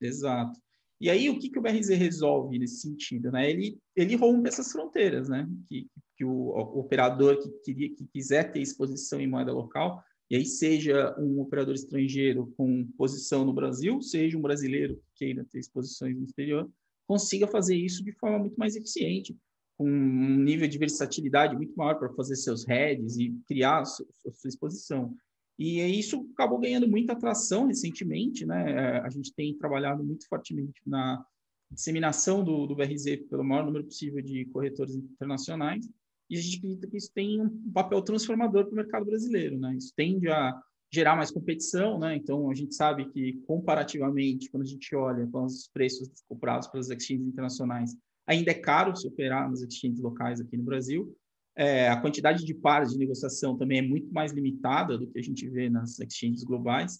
Exato. 0.00 0.60
E 1.00 1.08
aí, 1.08 1.30
o 1.30 1.38
que, 1.38 1.48
que 1.48 1.58
o 1.58 1.62
BRZ 1.62 1.88
resolve 1.90 2.58
nesse 2.58 2.80
sentido? 2.80 3.32
Né? 3.32 3.50
Ele, 3.50 3.78
ele 3.96 4.14
rompe 4.14 4.48
essas 4.48 4.70
fronteiras, 4.70 5.28
né? 5.28 5.48
Que, 5.68 5.88
que 6.16 6.24
o, 6.24 6.30
o 6.30 6.80
operador 6.80 7.38
que, 7.38 7.50
queria, 7.64 7.88
que 7.88 8.06
quiser 8.12 8.52
ter 8.52 8.60
exposição 8.60 9.20
em 9.20 9.26
moeda 9.26 9.52
local 9.52 10.02
e 10.32 10.36
aí, 10.36 10.46
seja 10.46 11.14
um 11.18 11.42
operador 11.42 11.74
estrangeiro 11.74 12.54
com 12.56 12.86
posição 12.96 13.44
no 13.44 13.52
Brasil, 13.52 14.00
seja 14.00 14.38
um 14.38 14.40
brasileiro 14.40 14.96
que 14.96 15.26
queira 15.26 15.44
ter 15.44 15.58
exposições 15.58 16.16
no 16.16 16.24
exterior, 16.24 16.70
consiga 17.06 17.46
fazer 17.46 17.76
isso 17.76 18.02
de 18.02 18.12
forma 18.12 18.38
muito 18.38 18.56
mais 18.56 18.74
eficiente, 18.74 19.36
com 19.76 19.86
um 19.86 20.38
nível 20.38 20.66
de 20.66 20.78
versatilidade 20.78 21.54
muito 21.54 21.74
maior 21.76 21.96
para 21.96 22.08
fazer 22.14 22.36
seus 22.36 22.66
heads 22.66 23.18
e 23.18 23.38
criar 23.46 23.80
a 23.80 23.84
sua, 23.84 24.06
a 24.26 24.32
sua 24.32 24.48
exposição. 24.48 25.14
E 25.58 25.80
isso 25.80 26.26
acabou 26.32 26.58
ganhando 26.58 26.88
muita 26.88 27.12
atração 27.12 27.66
recentemente, 27.66 28.46
né? 28.46 28.72
É, 28.72 28.98
a 29.00 29.10
gente 29.10 29.34
tem 29.34 29.54
trabalhado 29.58 30.02
muito 30.02 30.26
fortemente 30.26 30.80
na 30.86 31.22
disseminação 31.70 32.42
do, 32.42 32.66
do 32.66 32.74
BRZ 32.74 33.26
pelo 33.28 33.44
maior 33.44 33.66
número 33.66 33.84
possível 33.84 34.22
de 34.22 34.46
corretores 34.46 34.94
internacionais, 34.94 35.86
e 36.32 36.38
a 36.38 36.40
gente 36.40 36.56
acredita 36.56 36.86
que 36.86 36.96
isso 36.96 37.12
tem 37.14 37.42
um 37.42 37.70
papel 37.72 38.00
transformador 38.00 38.64
para 38.64 38.72
o 38.72 38.76
mercado 38.76 39.04
brasileiro, 39.04 39.58
né? 39.58 39.76
Isso 39.76 39.92
tende 39.94 40.30
a 40.30 40.58
gerar 40.90 41.14
mais 41.14 41.30
competição, 41.30 41.98
né? 41.98 42.16
Então 42.16 42.50
a 42.50 42.54
gente 42.54 42.74
sabe 42.74 43.04
que 43.10 43.34
comparativamente, 43.46 44.50
quando 44.50 44.62
a 44.62 44.66
gente 44.66 44.96
olha 44.96 45.26
para 45.26 45.44
os 45.44 45.68
preços 45.74 46.08
comprados 46.26 46.68
pelas 46.68 46.88
exchanges 46.88 47.26
internacionais, 47.26 47.94
ainda 48.26 48.50
é 48.50 48.54
caro 48.54 48.96
se 48.96 49.06
operar 49.06 49.46
nas 49.50 49.60
exchanges 49.60 50.00
locais 50.00 50.40
aqui 50.40 50.56
no 50.56 50.64
Brasil. 50.64 51.14
É, 51.54 51.90
a 51.90 52.00
quantidade 52.00 52.46
de 52.46 52.54
pares 52.54 52.92
de 52.92 52.98
negociação 52.98 53.58
também 53.58 53.80
é 53.80 53.82
muito 53.82 54.10
mais 54.10 54.32
limitada 54.32 54.96
do 54.96 55.06
que 55.06 55.18
a 55.18 55.22
gente 55.22 55.46
vê 55.50 55.68
nas 55.68 56.00
exchanges 56.00 56.44
globais 56.44 56.98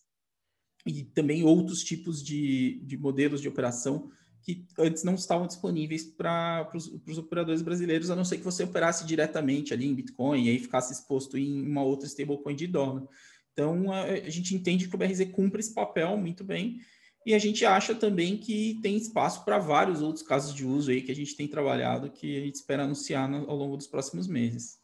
e 0.86 1.04
também 1.04 1.42
outros 1.42 1.82
tipos 1.82 2.22
de, 2.22 2.82
de 2.84 2.98
modelos 2.98 3.40
de 3.40 3.48
operação 3.48 4.10
que 4.42 4.66
antes 4.78 5.04
não 5.04 5.14
estavam 5.14 5.46
disponíveis 5.46 6.04
para 6.04 6.68
os 6.74 7.18
operadores 7.18 7.62
brasileiros, 7.62 8.10
a 8.10 8.16
não 8.16 8.24
ser 8.24 8.38
que 8.38 8.44
você 8.44 8.64
operasse 8.64 9.06
diretamente 9.06 9.72
ali 9.72 9.86
em 9.86 9.94
Bitcoin 9.94 10.44
e 10.44 10.50
aí 10.50 10.58
ficasse 10.58 10.92
exposto 10.92 11.38
em 11.38 11.66
uma 11.66 11.82
outra 11.82 12.06
stablecoin 12.06 12.56
de 12.56 12.66
dólar. 12.66 13.04
Então, 13.52 13.92
a, 13.92 14.02
a 14.02 14.30
gente 14.30 14.54
entende 14.54 14.88
que 14.88 14.94
o 14.94 14.98
BRZ 14.98 15.30
cumpre 15.30 15.60
esse 15.60 15.72
papel 15.72 16.16
muito 16.16 16.42
bem 16.42 16.80
e 17.24 17.34
a 17.34 17.38
gente 17.38 17.64
acha 17.64 17.94
também 17.94 18.36
que 18.36 18.80
tem 18.82 18.96
espaço 18.96 19.44
para 19.44 19.58
vários 19.58 20.02
outros 20.02 20.26
casos 20.26 20.52
de 20.52 20.66
uso 20.66 20.90
aí 20.90 21.02
que 21.02 21.12
a 21.12 21.14
gente 21.14 21.36
tem 21.36 21.46
trabalhado, 21.46 22.10
que 22.10 22.36
a 22.36 22.40
gente 22.40 22.56
espera 22.56 22.82
anunciar 22.82 23.28
no, 23.28 23.48
ao 23.48 23.56
longo 23.56 23.76
dos 23.76 23.86
próximos 23.86 24.26
meses. 24.26 24.80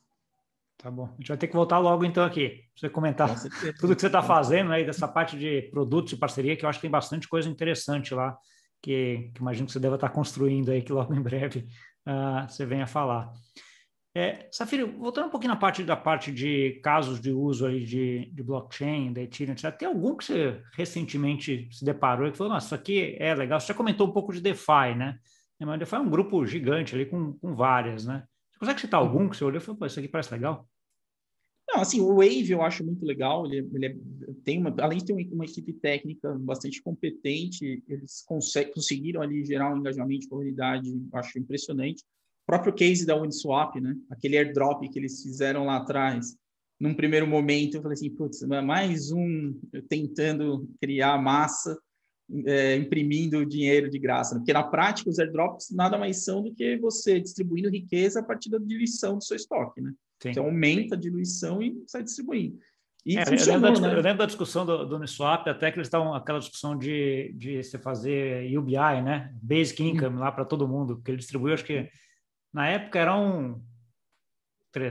Tá 0.77 0.88
bom. 0.88 1.07
A 1.07 1.16
gente 1.16 1.29
vai 1.29 1.37
ter 1.37 1.49
que 1.49 1.57
voltar 1.57 1.81
logo 1.81 2.05
então 2.05 2.23
aqui, 2.23 2.51
para 2.51 2.81
você 2.81 2.88
comentar 2.88 3.42
tudo 3.81 3.97
que 3.97 4.01
você 4.01 4.07
está 4.07 4.23
fazendo 4.23 4.71
aí, 4.71 4.87
dessa 4.87 5.09
parte 5.09 5.37
de 5.37 5.62
produtos 5.62 6.12
e 6.12 6.16
parceria, 6.16 6.57
que 6.57 6.64
eu 6.64 6.68
acho 6.68 6.79
que 6.79 6.83
tem 6.83 6.90
bastante 6.90 7.27
coisa 7.27 7.49
interessante 7.49 8.14
lá 8.14 8.38
que, 8.82 9.30
que 9.34 9.40
imagino 9.40 9.66
que 9.66 9.72
você 9.72 9.80
deva 9.80 9.96
estar 9.96 10.10
construindo 10.10 10.70
aí, 10.70 10.82
que 10.82 10.92
logo 10.92 11.14
em 11.14 11.22
breve 11.22 11.68
uh, 12.06 12.48
você 12.48 12.64
venha 12.64 12.86
falar. 12.86 13.32
É, 14.14 14.48
Safira, 14.50 14.84
voltando 14.84 15.26
um 15.26 15.30
pouquinho 15.30 15.52
na 15.52 15.58
parte 15.58 15.84
da 15.84 15.96
parte 15.96 16.32
de 16.32 16.80
casos 16.82 17.20
de 17.20 17.30
uso 17.30 17.66
aí 17.66 17.84
de, 17.84 18.30
de 18.32 18.42
blockchain, 18.42 19.12
da 19.12 19.22
Ethereum, 19.22 19.54
tem 19.54 19.86
algum 19.86 20.16
que 20.16 20.24
você 20.24 20.62
recentemente 20.74 21.68
se 21.70 21.84
deparou 21.84 22.26
e 22.26 22.34
falou, 22.34 22.54
nossa, 22.54 22.66
isso 22.66 22.74
aqui 22.74 23.16
é 23.20 23.34
legal. 23.34 23.60
Você 23.60 23.68
já 23.68 23.74
comentou 23.74 24.08
um 24.08 24.12
pouco 24.12 24.32
de 24.32 24.40
DeFi, 24.40 24.94
né? 24.96 25.18
Mas 25.60 25.76
o 25.76 25.78
DeFi 25.78 25.94
é 25.94 26.00
um 26.00 26.10
grupo 26.10 26.44
gigante 26.46 26.94
ali 26.94 27.06
com, 27.06 27.32
com 27.34 27.54
várias, 27.54 28.06
né? 28.06 28.24
Você 28.50 28.58
consegue 28.58 28.80
citar 28.80 29.00
algum 29.00 29.28
que 29.28 29.36
você 29.36 29.44
olhou 29.44 29.58
e 29.58 29.60
falou, 29.60 29.78
pô, 29.78 29.86
isso 29.86 29.98
aqui 29.98 30.08
parece 30.08 30.32
legal? 30.32 30.66
Não, 31.68 31.83
assim, 31.83 32.00
o 32.00 32.14
Wave 32.14 32.50
eu 32.50 32.62
acho 32.62 32.83
muito 32.83 33.04
legal. 33.04 33.44
Ele, 33.46 33.68
ele 33.74 33.87
é, 33.87 33.96
tem 34.42 34.59
uma, 34.59 34.74
além 34.81 34.98
de 34.98 35.04
ter 35.04 35.12
uma, 35.12 35.44
equipe 35.44 35.72
técnica 35.74 36.35
bastante 36.38 36.83
competente, 36.83 37.83
eles 37.87 38.24
conseguiram 38.74 39.20
ali 39.20 39.44
gerar 39.44 39.72
um 39.72 39.76
engajamento 39.76 40.20
de 40.20 40.28
comunidade, 40.28 40.90
acho 41.12 41.38
impressionante. 41.38 42.02
O 42.44 42.46
próprio 42.46 42.72
case 42.72 43.04
da 43.04 43.20
Uniswap, 43.20 43.78
né? 43.78 43.94
Aquele 44.09 44.38
airdrop 44.38 44.88
que 44.88 44.98
eles 44.98 45.22
fizeram 45.22 45.66
lá 45.66 45.76
atrás. 45.76 46.35
Num 46.81 46.94
primeiro 46.94 47.26
momento, 47.26 47.74
eu 47.74 47.83
falei 47.83 47.94
assim, 47.94 48.11
putz, 48.11 48.40
é 48.42 48.61
mais 48.62 49.11
um 49.12 49.54
tentando 49.88 50.66
criar 50.81 51.20
massa, 51.20 51.76
é, 52.46 52.76
imprimindo 52.76 53.44
dinheiro 53.44 53.90
de 53.90 53.98
graça. 53.98 54.35
Né? 54.35 54.40
Porque 54.40 54.52
na 54.52 54.62
prática, 54.62 55.11
os 55.11 55.18
airdrops 55.18 55.70
nada 55.70 55.98
mais 55.98 56.24
são 56.24 56.42
do 56.42 56.54
que 56.54 56.78
você 56.78 57.20
distribuindo 57.20 57.68
riqueza 57.68 58.20
a 58.20 58.22
partir 58.22 58.48
da 58.48 58.59
diluição 58.59 59.18
do 59.18 59.24
seu 59.24 59.37
estoque, 59.37 59.83
né? 59.83 59.92
Sim. 60.22 60.31
Então 60.31 60.44
aumenta 60.44 60.94
a 60.94 60.98
diluição 60.98 61.62
e 61.62 61.83
sai 61.87 62.02
distribuindo. 62.02 62.59
E 63.07 63.16
é, 63.16 63.22
eu, 63.22 63.31
lembro 63.31 63.81
da, 63.81 63.88
né? 63.88 63.94
eu, 63.94 64.02
lembro 64.02 64.18
da, 64.18 64.26
discussão 64.26 64.66
do, 64.66 64.85
do 64.85 64.96
Uniswap, 64.96 65.48
até 65.48 65.70
que 65.70 65.78
eles 65.78 65.87
estavam 65.87 66.12
aquela 66.12 66.40
discussão 66.40 66.76
de, 66.76 67.33
de 67.35 67.62
você 67.62 67.78
fazer 67.78 68.57
UBI, 68.59 69.02
né? 69.02 69.35
Basic 69.40 69.83
Income 69.83 70.16
hum. 70.16 70.18
lá 70.18 70.31
para 70.31 70.44
todo 70.44 70.68
mundo, 70.68 71.00
que 71.02 71.11
ele 71.11 71.18
distribuiu, 71.18 71.54
acho 71.54 71.64
que 71.64 71.88
na 72.52 72.68
época 72.68 72.98
eram 72.98 73.62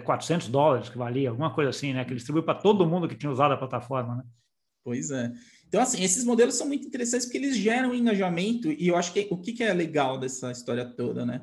400 0.03 0.47
dólares 0.47 0.89
que 0.89 0.97
valia, 0.97 1.29
alguma 1.29 1.53
coisa 1.53 1.69
assim, 1.69 1.93
né? 1.93 2.03
Que 2.03 2.11
ele 2.11 2.17
distribuiu 2.17 2.43
para 2.43 2.57
todo 2.57 2.87
mundo 2.87 3.07
que 3.07 3.15
tinha 3.15 3.31
usado 3.31 3.53
a 3.53 3.57
plataforma, 3.57 4.15
né? 4.15 4.23
Pois 4.83 5.11
é. 5.11 5.31
Então, 5.67 5.81
assim, 5.81 6.01
esses 6.01 6.23
modelos 6.23 6.55
são 6.55 6.65
muito 6.65 6.87
interessantes 6.87 7.25
porque 7.25 7.37
eles 7.37 7.57
geram 7.57 7.93
engajamento 7.93 8.71
e 8.71 8.87
eu 8.87 8.95
acho 8.95 9.11
que 9.11 9.27
o 9.29 9.37
que, 9.37 9.51
que 9.51 9.63
é 9.63 9.73
legal 9.73 10.17
dessa 10.17 10.49
história 10.51 10.85
toda, 10.85 11.25
né? 11.25 11.41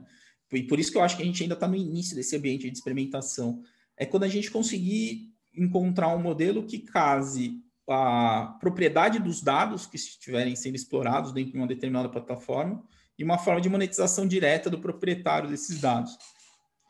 E 0.53 0.63
por 0.63 0.79
isso 0.79 0.91
que 0.91 0.99
eu 0.99 1.03
acho 1.03 1.17
que 1.17 1.23
a 1.23 1.27
gente 1.27 1.43
ainda 1.43 1.55
está 1.55 1.69
no 1.69 1.77
início 1.77 2.17
desse 2.17 2.35
ambiente 2.37 2.71
de 2.71 2.77
experimentação 2.77 3.63
é 3.97 4.07
quando 4.07 4.25
a 4.25 4.29
gente 4.29 4.51
conseguir 4.51 5.33
encontrar 5.57 6.09
um 6.09 6.21
modelo 6.21 6.65
que 6.65 6.79
case 6.79 7.63
a 7.89 8.57
propriedade 8.61 9.19
dos 9.19 9.43
dados 9.43 9.87
que 9.87 9.97
estiverem 9.97 10.57
sendo 10.57 10.75
explorados 10.75 11.33
dentro 11.33 11.53
de 11.53 11.59
uma 11.59 11.67
determinada 11.67 12.09
plataforma 12.09 12.83
e 13.19 13.23
uma 13.23 13.39
forma 13.39 13.61
de 13.61 13.69
monetização 13.69 14.27
direta 14.27 14.71
do 14.71 14.81
proprietário 14.81 15.49
desses 15.49 15.81
dados. 15.81 16.17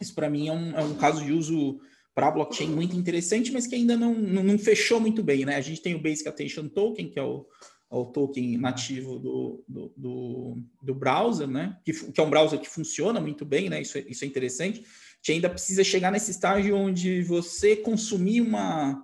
Isso, 0.00 0.14
para 0.14 0.30
mim, 0.30 0.48
é 0.48 0.52
um, 0.52 0.76
é 0.76 0.82
um 0.82 0.94
caso 0.94 1.24
de 1.24 1.32
uso 1.32 1.80
para 2.14 2.30
blockchain 2.30 2.68
muito 2.68 2.96
interessante, 2.96 3.52
mas 3.52 3.66
que 3.66 3.74
ainda 3.74 3.96
não, 3.96 4.14
não, 4.14 4.42
não, 4.42 4.58
fechou 4.58 5.00
muito 5.00 5.22
bem. 5.22 5.44
Né? 5.44 5.56
A 5.56 5.60
gente 5.60 5.82
tem 5.82 5.94
o 5.94 6.00
Basic 6.00 6.28
Attention 6.28 6.68
Token, 6.68 7.10
que 7.10 7.18
é 7.18 7.22
o, 7.22 7.46
é 7.90 7.96
o 7.96 8.06
token 8.06 8.56
nativo 8.56 9.18
do, 9.18 9.64
do, 9.66 9.92
do, 9.96 10.58
do 10.80 10.94
browser, 10.94 11.48
né? 11.48 11.76
que, 11.84 11.92
que, 11.92 12.20
é 12.20 12.22
um 12.22 12.30
browser 12.30 12.60
que 12.60 12.68
funciona 12.68 13.20
muito 13.20 13.44
bem, 13.44 13.68
né? 13.68 13.82
isso, 13.82 13.98
é, 13.98 14.04
isso 14.08 14.24
é 14.24 14.28
interessante. 14.28 14.84
Gente 15.24 15.36
ainda 15.36 15.48
precisa 15.48 15.82
chegar 15.82 16.12
nesse 16.12 16.30
estágio 16.30 16.76
onde 16.76 17.22
você 17.22 17.74
consumir 17.74 18.42
uma, 18.42 19.02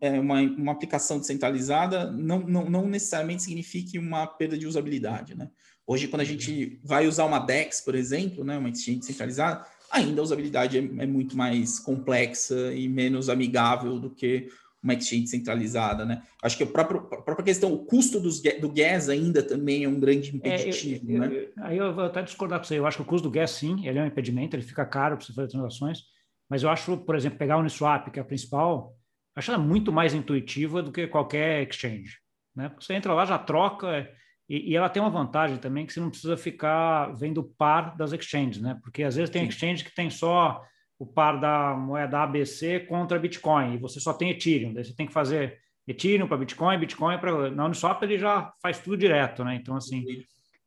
é, 0.00 0.18
uma, 0.18 0.40
uma 0.40 0.72
aplicação 0.72 1.18
descentralizada 1.18 2.10
não, 2.10 2.40
não, 2.40 2.70
não 2.70 2.88
necessariamente 2.88 3.42
signifique 3.42 3.98
uma 3.98 4.26
perda 4.26 4.56
de 4.56 4.66
usabilidade. 4.66 5.36
Né? 5.36 5.50
Hoje, 5.86 6.08
quando 6.08 6.22
a 6.22 6.24
gente 6.24 6.80
vai 6.82 7.06
usar 7.06 7.26
uma 7.26 7.38
DEX, 7.38 7.82
por 7.82 7.94
exemplo, 7.94 8.42
né? 8.42 8.56
uma 8.56 8.70
exchange 8.70 9.00
descentralizada, 9.00 9.66
ainda 9.90 10.22
a 10.22 10.24
usabilidade 10.24 10.78
é, 10.78 11.02
é 11.02 11.06
muito 11.06 11.36
mais 11.36 11.78
complexa 11.78 12.72
e 12.72 12.88
menos 12.88 13.28
amigável 13.28 13.98
do 13.98 14.08
que 14.08 14.48
uma 14.82 14.94
exchange 14.94 15.26
centralizada, 15.26 16.04
né? 16.04 16.22
Acho 16.42 16.56
que 16.56 16.62
a 16.62 16.66
própria, 16.66 17.00
a 17.00 17.22
própria 17.22 17.44
questão, 17.44 17.72
o 17.72 17.84
custo 17.84 18.20
dos, 18.20 18.40
do 18.40 18.72
gas 18.72 19.08
ainda 19.08 19.42
também 19.42 19.84
é 19.84 19.88
um 19.88 19.98
grande 19.98 20.34
impeditivo, 20.34 21.10
é, 21.10 21.14
eu, 21.14 21.20
né? 21.20 21.30
Eu, 21.32 21.64
aí 21.64 21.76
eu 21.76 21.92
vou 21.92 22.04
até 22.04 22.22
discordar 22.22 22.60
com 22.60 22.64
você. 22.64 22.78
Eu 22.78 22.86
acho 22.86 22.98
que 22.98 23.02
o 23.02 23.06
custo 23.06 23.28
do 23.28 23.32
gas, 23.32 23.50
sim, 23.50 23.86
ele 23.86 23.98
é 23.98 24.02
um 24.02 24.06
impedimento, 24.06 24.54
ele 24.54 24.62
fica 24.62 24.86
caro 24.86 25.16
para 25.16 25.26
você 25.26 25.32
fazer 25.32 25.48
transações, 25.48 26.02
mas 26.48 26.62
eu 26.62 26.70
acho, 26.70 26.96
por 26.98 27.16
exemplo, 27.16 27.38
pegar 27.38 27.54
a 27.54 27.58
Uniswap, 27.58 28.10
que 28.10 28.18
é 28.18 28.22
a 28.22 28.24
principal, 28.24 28.96
acho 29.34 29.50
ela 29.50 29.60
muito 29.60 29.92
mais 29.92 30.14
intuitiva 30.14 30.82
do 30.82 30.92
que 30.92 31.06
qualquer 31.08 31.68
exchange, 31.68 32.18
né? 32.54 32.68
Porque 32.68 32.84
você 32.84 32.94
entra 32.94 33.12
lá, 33.12 33.26
já 33.26 33.38
troca, 33.38 34.08
e, 34.48 34.70
e, 34.70 34.76
ela 34.76 34.88
tem 34.88 35.02
uma 35.02 35.10
vantagem 35.10 35.58
também 35.58 35.84
que 35.84 35.92
você 35.92 36.00
não 36.00 36.08
precisa 36.08 36.36
ficar 36.36 37.12
vendo 37.14 37.38
o 37.38 37.44
par 37.44 37.96
das 37.96 38.12
exchanges, 38.12 38.62
né? 38.62 38.78
Porque 38.82 39.02
às 39.02 39.16
vezes 39.16 39.28
tem 39.28 39.42
Sim. 39.42 39.48
exchange 39.48 39.84
que 39.84 39.94
tem 39.94 40.08
só 40.08 40.64
o 40.98 41.06
par 41.06 41.38
da 41.38 41.74
moeda 41.74 42.20
ABC 42.20 42.80
contra 42.80 43.18
Bitcoin, 43.18 43.74
e 43.74 43.78
você 43.78 44.00
só 44.00 44.12
tem 44.12 44.30
Ethereum, 44.30 44.72
daí 44.72 44.84
você 44.84 44.94
tem 44.94 45.06
que 45.06 45.12
fazer 45.12 45.58
Ethereum 45.86 46.26
para 46.26 46.36
Bitcoin, 46.36 46.78
Bitcoin 46.78 47.18
para... 47.18 47.50
Na 47.50 47.66
Uniswap 47.66 48.02
ele 48.02 48.18
já 48.18 48.52
faz 48.60 48.78
tudo 48.78 48.96
direto, 48.96 49.44
né? 49.44 49.54
Então, 49.54 49.76
assim, 49.76 50.04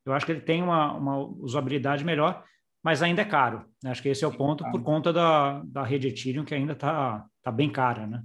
eu 0.06 0.14
acho 0.14 0.26
que 0.26 0.32
ele 0.32 0.42
tem 0.42 0.64
uma, 0.64 0.94
uma 0.94 1.18
usabilidade 1.18 2.04
melhor, 2.04 2.44
mas 2.84 3.04
ainda 3.04 3.22
é 3.22 3.26
caro. 3.26 3.66
Né? 3.84 3.92
Acho 3.92 4.02
que 4.02 4.10
esse 4.10 4.24
é 4.24 4.28
o 4.28 4.36
ponto 4.36 4.64
por 4.72 4.82
conta 4.82 5.14
da, 5.14 5.62
da 5.66 5.84
rede 5.84 6.08
Ethereum, 6.08 6.46
que 6.46 6.56
ainda 6.56 6.74
está 6.74 7.26
tá 7.44 7.52
bem 7.52 7.70
cara, 7.70 8.08
né? 8.08 8.24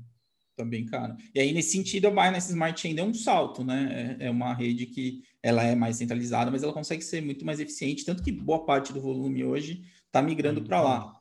também 0.57 0.87
cara. 0.87 1.15
E 1.35 1.39
aí, 1.39 1.53
nesse 1.53 1.73
sentido, 1.73 2.09
a 2.09 2.11
Binance 2.11 2.51
Smart 2.51 2.81
Chain 2.81 2.95
deu 2.95 3.05
um 3.05 3.15
salto, 3.15 3.63
né? 3.63 4.17
É, 4.19 4.27
é, 4.27 4.31
uma 4.31 4.55
rede 4.55 4.87
que 4.87 5.23
ela 5.43 5.63
é 5.63 5.75
mais 5.75 5.97
centralizada, 5.97 6.51
mas 6.51 6.63
ela 6.63 6.73
consegue 6.73 7.03
ser 7.03 7.21
muito 7.21 7.45
mais 7.45 7.61
eficiente, 7.61 8.05
tanto 8.05 8.23
que 8.23 8.33
boa 8.33 8.65
parte 8.65 8.93
do 8.93 9.01
volume 9.01 9.45
hoje 9.45 9.83
está 10.07 10.23
migrando 10.23 10.63
para 10.63 10.81
lá. 10.81 11.16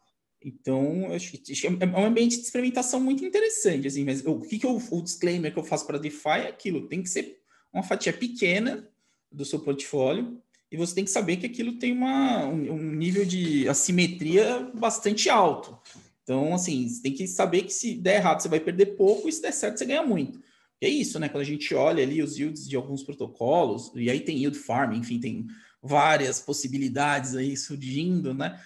Então, 0.47 1.11
acho 1.11 1.31
que 1.31 1.65
é 1.65 1.99
um 1.99 2.05
ambiente 2.05 2.37
de 2.37 2.43
experimentação 2.43 2.99
muito 2.99 3.25
interessante, 3.25 3.87
assim, 3.87 4.05
mas 4.05 4.23
o 4.23 4.41
que, 4.41 4.59
que 4.59 4.65
eu, 4.67 4.79
o 4.91 5.01
disclaimer 5.01 5.51
que 5.51 5.57
eu 5.57 5.63
faço 5.63 5.87
para 5.87 5.97
DeFi 5.97 6.29
é 6.29 6.47
aquilo, 6.49 6.87
tem 6.87 7.01
que 7.01 7.09
ser 7.09 7.39
uma 7.73 7.81
fatia 7.81 8.13
pequena 8.13 8.87
do 9.31 9.43
seu 9.43 9.59
portfólio, 9.59 10.39
e 10.71 10.77
você 10.77 10.93
tem 10.93 11.03
que 11.03 11.09
saber 11.09 11.37
que 11.37 11.47
aquilo 11.47 11.79
tem 11.79 11.91
uma, 11.91 12.45
um, 12.45 12.73
um 12.73 12.91
nível 12.91 13.25
de 13.25 13.67
assimetria 13.67 14.71
bastante 14.75 15.31
alto. 15.31 15.79
Então, 16.21 16.53
assim, 16.53 16.87
você 16.87 17.01
tem 17.01 17.11
que 17.11 17.27
saber 17.27 17.63
que 17.63 17.73
se 17.73 17.95
der 17.95 18.17
errado, 18.17 18.41
você 18.41 18.47
vai 18.47 18.59
perder 18.59 18.95
pouco, 18.95 19.27
e 19.27 19.31
se 19.31 19.41
der 19.41 19.51
certo, 19.51 19.79
você 19.79 19.85
ganha 19.85 20.05
muito. 20.05 20.39
E 20.79 20.85
é 20.85 20.89
isso, 20.89 21.19
né? 21.19 21.27
Quando 21.27 21.41
a 21.41 21.45
gente 21.45 21.73
olha 21.73 22.03
ali 22.03 22.21
os 22.21 22.37
yields 22.37 22.69
de 22.69 22.75
alguns 22.75 23.01
protocolos, 23.01 23.91
e 23.95 24.11
aí 24.11 24.19
tem 24.19 24.37
yield 24.37 24.59
farm, 24.59 24.93
enfim, 24.93 25.19
tem 25.19 25.47
várias 25.81 26.39
possibilidades 26.39 27.35
aí 27.35 27.57
surgindo, 27.57 28.31
né? 28.31 28.59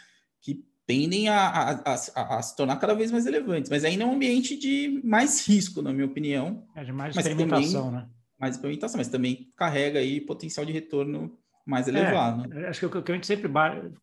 Tendem 0.89 1.29
a, 1.29 1.37
a, 1.37 1.71
a, 2.15 2.37
a 2.39 2.41
se 2.41 2.55
tornar 2.55 2.77
cada 2.77 2.95
vez 2.95 3.11
mais 3.11 3.25
relevantes. 3.25 3.69
Mas 3.69 3.85
ainda 3.85 4.05
é 4.05 4.07
um 4.07 4.13
ambiente 4.15 4.57
de 4.57 4.99
mais 5.03 5.47
risco, 5.47 5.83
na 5.83 5.93
minha 5.93 6.07
opinião. 6.07 6.65
É 6.75 6.83
de 6.83 6.91
mais 6.91 7.15
experimentação, 7.15 7.91
também, 7.91 7.99
né? 7.99 8.09
Mais 8.39 8.55
experimentação, 8.55 8.97
mas 8.97 9.07
também 9.07 9.51
carrega 9.55 9.99
aí 9.99 10.19
potencial 10.19 10.65
de 10.65 10.71
retorno 10.71 11.37
mais 11.63 11.87
elevado. 11.87 12.51
É, 12.51 12.69
acho 12.69 12.79
que 12.79 12.97
o 12.97 13.03
que 13.03 13.11
a 13.11 13.13
gente 13.13 13.27
sempre, 13.27 13.47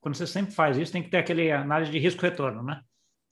quando 0.01 0.15
você 0.15 0.29
sempre 0.29 0.53
faz 0.53 0.79
isso, 0.79 0.93
tem 0.93 1.03
que 1.03 1.11
ter 1.11 1.17
aquele 1.17 1.51
análise 1.51 1.91
de 1.91 1.99
risco-retorno, 1.99 2.63
né? 2.63 2.81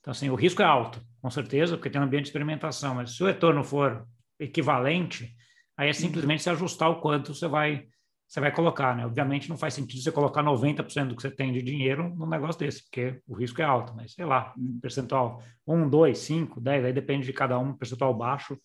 Então, 0.01 0.11
assim, 0.11 0.29
o 0.31 0.35
risco 0.35 0.61
é 0.61 0.65
alto, 0.65 1.01
com 1.23 1.31
certeza, 1.31 1.77
porque 1.77 1.89
tem 1.89 2.01
um 2.01 2.05
ambiente 2.05 2.25
de 2.25 2.31
experimentação, 2.31 2.97
mas 2.97 3.15
se 3.15 3.23
o 3.23 3.27
retorno 3.27 3.63
for 3.63 4.05
equivalente, 4.37 5.33
aí 5.77 5.87
é 5.87 5.91
uhum. 5.91 5.95
simplesmente 5.95 6.43
se 6.43 6.51
ajustar 6.51 6.91
o 6.91 7.01
quanto 7.01 7.33
você 7.33 7.47
vai 7.47 7.87
você 8.35 8.41
vai 8.41 8.51
colocar, 8.51 8.97
né? 8.97 9.07
Obviamente 9.07 9.49
não 9.49 9.57
faz 9.57 9.75
sentido 9.75 10.03
você 10.03 10.11
colocar 10.11 10.43
90% 10.43 11.07
do 11.07 11.15
que 11.15 11.23
você 11.23 11.31
tem 11.31 11.53
de 11.53 11.63
dinheiro 11.63 12.13
num 12.17 12.29
negócio 12.29 12.59
desse, 12.59 12.83
porque 12.83 13.21
o 13.29 13.35
risco 13.35 13.63
é 13.63 13.65
alto, 13.65 13.95
mas 13.95 14.13
sei 14.13 14.25
lá, 14.25 14.53
um 14.59 14.81
percentual 14.81 15.41
1, 15.65 15.89
2, 15.89 16.19
5, 16.19 16.61
10, 16.61 16.85
aí 16.87 16.93
depende 16.93 17.27
de 17.27 17.33
cada 17.33 17.57
um, 17.61 17.73
percentual 17.73 18.13
baixo, 18.13 18.59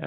é, 0.00 0.06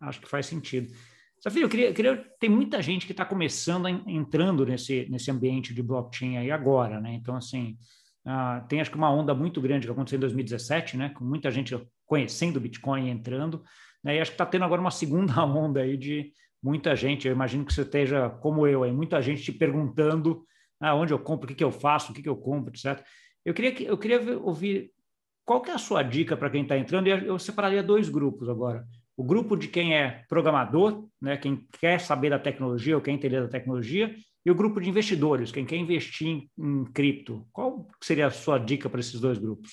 acho 0.00 0.20
que 0.20 0.28
faz 0.28 0.46
sentido. 0.46 0.92
Safio, 1.38 1.62
eu 1.62 1.68
queria, 1.68 1.90
eu 1.90 1.94
queria, 1.94 2.16
tem 2.40 2.50
muita 2.50 2.82
gente 2.82 3.06
que 3.06 3.12
está 3.12 3.24
começando, 3.24 3.86
a, 3.86 3.90
entrando 3.90 4.66
nesse, 4.66 5.06
nesse 5.08 5.30
ambiente 5.30 5.72
de 5.72 5.80
blockchain 5.80 6.36
aí 6.36 6.50
agora, 6.50 7.00
né? 7.00 7.14
Então, 7.14 7.36
assim, 7.36 7.78
Uh, 8.22 8.68
tem 8.68 8.82
acho 8.82 8.90
que 8.90 8.98
uma 8.98 9.10
onda 9.10 9.34
muito 9.34 9.62
grande 9.62 9.86
que 9.86 9.92
aconteceu 9.92 10.18
em 10.18 10.20
2017, 10.20 10.94
né? 10.94 11.08
Com 11.08 11.24
muita 11.24 11.50
gente 11.50 11.74
conhecendo 12.04 12.58
o 12.58 12.60
Bitcoin 12.60 13.06
e 13.06 13.10
entrando. 13.10 13.64
Né, 14.04 14.16
e 14.16 14.20
acho 14.20 14.32
que 14.32 14.34
está 14.34 14.44
tendo 14.44 14.64
agora 14.64 14.78
uma 14.78 14.90
segunda 14.90 15.40
onda 15.42 15.80
aí 15.80 15.96
de 15.96 16.30
muita 16.62 16.94
gente. 16.94 17.26
Eu 17.26 17.34
imagino 17.34 17.64
que 17.64 17.72
você 17.72 17.82
esteja 17.82 18.28
como 18.28 18.66
eu, 18.66 18.82
aí, 18.82 18.92
muita 18.92 19.20
gente 19.20 19.42
te 19.42 19.52
perguntando 19.52 20.44
ah, 20.80 20.94
onde 20.94 21.12
eu 21.12 21.18
compro, 21.18 21.44
o 21.44 21.48
que, 21.48 21.54
que 21.54 21.64
eu 21.64 21.70
faço, 21.70 22.10
o 22.10 22.14
que, 22.14 22.22
que 22.22 22.28
eu 22.28 22.36
compro, 22.36 22.72
etc. 22.72 23.04
Eu 23.44 23.52
queria, 23.52 23.82
eu 23.82 23.98
queria 23.98 24.38
ouvir 24.38 24.92
qual 25.44 25.60
que 25.60 25.70
é 25.70 25.74
a 25.74 25.78
sua 25.78 26.02
dica 26.02 26.36
para 26.36 26.50
quem 26.50 26.62
está 26.62 26.78
entrando, 26.78 27.08
e 27.08 27.10
eu 27.10 27.38
separaria 27.38 27.82
dois 27.82 28.08
grupos 28.08 28.48
agora. 28.48 28.86
O 29.16 29.24
grupo 29.24 29.56
de 29.56 29.68
quem 29.68 29.94
é 29.94 30.24
programador, 30.28 31.06
né, 31.20 31.36
quem 31.36 31.66
quer 31.78 32.00
saber 32.00 32.30
da 32.30 32.38
tecnologia 32.38 32.96
ou 32.96 33.02
quer 33.02 33.10
entender 33.10 33.42
da 33.42 33.48
tecnologia, 33.48 34.14
e 34.44 34.50
o 34.50 34.54
grupo 34.54 34.80
de 34.80 34.88
investidores, 34.88 35.52
quem 35.52 35.66
quer 35.66 35.76
investir 35.76 36.26
em, 36.26 36.50
em 36.58 36.84
cripto. 36.84 37.46
Qual 37.52 37.86
seria 38.02 38.28
a 38.28 38.30
sua 38.30 38.58
dica 38.58 38.88
para 38.88 39.00
esses 39.00 39.20
dois 39.20 39.36
grupos? 39.38 39.72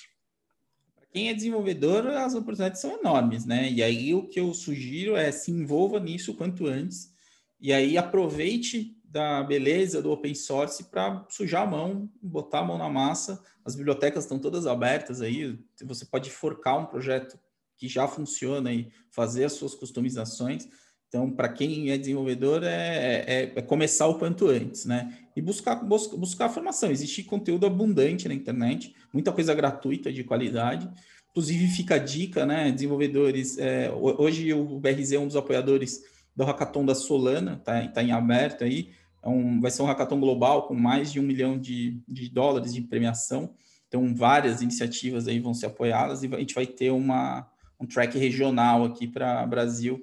Quem 1.10 1.30
é 1.30 1.34
desenvolvedor, 1.34 2.08
as 2.08 2.34
oportunidades 2.34 2.82
são 2.82 3.00
enormes, 3.00 3.46
né? 3.46 3.72
E 3.72 3.82
aí 3.82 4.14
o 4.14 4.28
que 4.28 4.40
eu 4.40 4.54
sugiro 4.54 5.16
é 5.16 5.32
se 5.32 5.52
envolva 5.52 6.00
nisso 6.00 6.34
quanto 6.34 6.68
antes, 6.68 7.12
e 7.60 7.74
aí 7.74 7.98
aproveite 7.98 8.96
da 9.04 9.42
beleza 9.42 10.02
do 10.02 10.12
open 10.12 10.36
source 10.36 10.84
para 10.84 11.26
sujar 11.30 11.64
a 11.64 11.66
mão, 11.66 12.12
botar 12.22 12.60
a 12.60 12.64
mão 12.64 12.78
na 12.78 12.90
massa. 12.90 13.42
As 13.64 13.76
bibliotecas 13.76 14.26
estão 14.26 14.38
todas 14.38 14.68
abertas 14.68 15.22
aí, 15.22 15.58
você 15.84 16.06
pode 16.06 16.30
forcar 16.30 16.78
um 16.78 16.86
projeto 16.86 17.40
que 17.78 17.88
já 17.88 18.08
funciona 18.08 18.74
e 18.74 18.92
fazer 19.10 19.46
as 19.46 19.54
suas 19.54 19.74
customizações. 19.74 20.68
Então, 21.08 21.32
para 21.32 21.48
quem 21.48 21.90
é 21.90 21.98
desenvolvedor, 21.98 22.64
é, 22.64 23.24
é, 23.26 23.54
é, 23.56 23.62
começar 23.62 24.08
o 24.08 24.20
quanto 24.20 24.48
antes, 24.48 24.86
né? 24.86 25.18
E 25.36 25.42
buscar, 25.42 25.76
buscar, 25.76 26.18
buscar 26.18 26.50
formação. 26.50 26.92
Existe 26.92 27.24
conteúdo 27.24 27.66
abundante 27.66 28.28
na 28.28 28.34
internet, 28.34 28.94
muita 29.14 29.32
coisa 29.32 29.54
gratuita, 29.54 30.12
de 30.12 30.24
qualidade. 30.24 30.90
Inclusive, 31.32 31.68
fica 31.68 31.96
a 31.96 32.00
dica, 32.00 32.46
né? 32.46 32.72
Desenvolvedores, 32.72 33.58
é, 33.58 33.90
hoje 33.92 34.54
o 34.54 34.80
BRZ 34.80 35.14
é 35.14 35.20
um 35.20 35.28
dos 35.28 35.38
apoiadores 35.38 36.04
do 36.36 36.44
Hackathon 36.44 36.86
da 36.86 36.94
Solana, 36.94 37.62
tá, 37.64 37.88
tá 37.88 38.04
em 38.04 38.12
aberto 38.12 38.66
aí. 38.66 38.90
É 39.24 39.30
um, 39.30 39.62
vai 39.62 39.72
ser 39.72 39.82
um 39.82 39.86
hackathon 39.86 40.20
global 40.20 40.68
com 40.68 40.76
mais 40.76 41.12
de 41.12 41.20
um 41.20 41.24
milhão 41.24 41.58
de, 41.58 42.00
de 42.08 42.30
dólares 42.30 42.74
de 42.74 42.82
premiação. 42.82 43.54
Então, 43.88 44.14
várias 44.14 44.62
iniciativas 44.62 45.28
aí 45.28 45.40
vão 45.40 45.54
ser 45.54 45.68
apoiadas 45.68 46.22
e 46.22 46.28
a 46.34 46.40
gente 46.40 46.54
vai 46.54 46.68
ter 46.68 46.92
uma, 46.92 47.50
um 47.80 47.86
track 47.86 48.18
regional 48.18 48.84
aqui 48.84 49.08
para 49.08 49.46
Brasil 49.48 50.02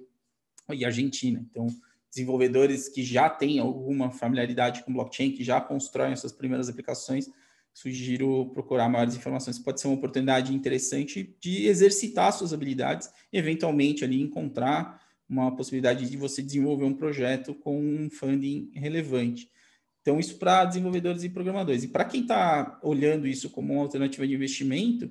e 0.72 0.84
Argentina. 0.84 1.44
Então, 1.50 1.66
desenvolvedores 2.10 2.88
que 2.88 3.02
já 3.02 3.28
têm 3.28 3.58
alguma 3.58 4.10
familiaridade 4.10 4.84
com 4.84 4.92
blockchain, 4.92 5.32
que 5.32 5.42
já 5.42 5.60
constroem 5.60 6.14
suas 6.16 6.32
primeiras 6.32 6.68
aplicações, 6.68 7.28
sugiro 7.72 8.50
procurar 8.52 8.88
maiores 8.88 9.16
informações. 9.16 9.58
Pode 9.58 9.80
ser 9.80 9.88
uma 9.88 9.96
oportunidade 9.96 10.54
interessante 10.54 11.36
de 11.40 11.66
exercitar 11.66 12.32
suas 12.32 12.52
habilidades 12.52 13.10
eventualmente, 13.32 14.04
ali 14.04 14.22
encontrar 14.22 15.02
uma 15.28 15.54
possibilidade 15.56 16.08
de 16.08 16.16
você 16.16 16.40
desenvolver 16.40 16.84
um 16.84 16.94
projeto 16.94 17.54
com 17.54 17.80
um 17.80 18.08
funding 18.08 18.70
relevante. 18.74 19.50
Então, 20.00 20.20
isso 20.20 20.38
para 20.38 20.66
desenvolvedores 20.66 21.24
e 21.24 21.30
programadores. 21.30 21.82
E 21.82 21.88
para 21.88 22.04
quem 22.04 22.20
está 22.20 22.78
olhando 22.82 23.26
isso 23.26 23.50
como 23.50 23.72
uma 23.72 23.82
alternativa 23.82 24.26
de 24.26 24.34
investimento, 24.34 25.10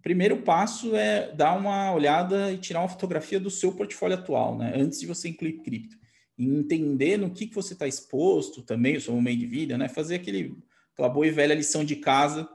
o 0.00 0.02
primeiro 0.02 0.38
passo 0.38 0.96
é 0.96 1.30
dar 1.30 1.54
uma 1.54 1.92
olhada 1.92 2.50
e 2.50 2.56
tirar 2.56 2.80
uma 2.80 2.88
fotografia 2.88 3.38
do 3.38 3.50
seu 3.50 3.70
portfólio 3.70 4.16
atual, 4.16 4.56
né? 4.56 4.72
Antes 4.74 4.98
de 4.98 5.06
você 5.06 5.28
incluir 5.28 5.60
cripto. 5.62 5.94
E 6.38 6.46
entender 6.46 7.18
no 7.18 7.30
que, 7.30 7.46
que 7.46 7.54
você 7.54 7.74
está 7.74 7.86
exposto 7.86 8.62
também, 8.62 8.96
o 8.96 9.00
seu 9.00 9.20
meio 9.20 9.36
de 9.36 9.44
vida, 9.44 9.76
né? 9.76 9.90
Fazer 9.90 10.14
aquele, 10.14 10.56
aquela 10.94 11.10
boa 11.10 11.26
e 11.26 11.30
velha 11.30 11.54
lição 11.54 11.84
de 11.84 11.96
casa 11.96 12.48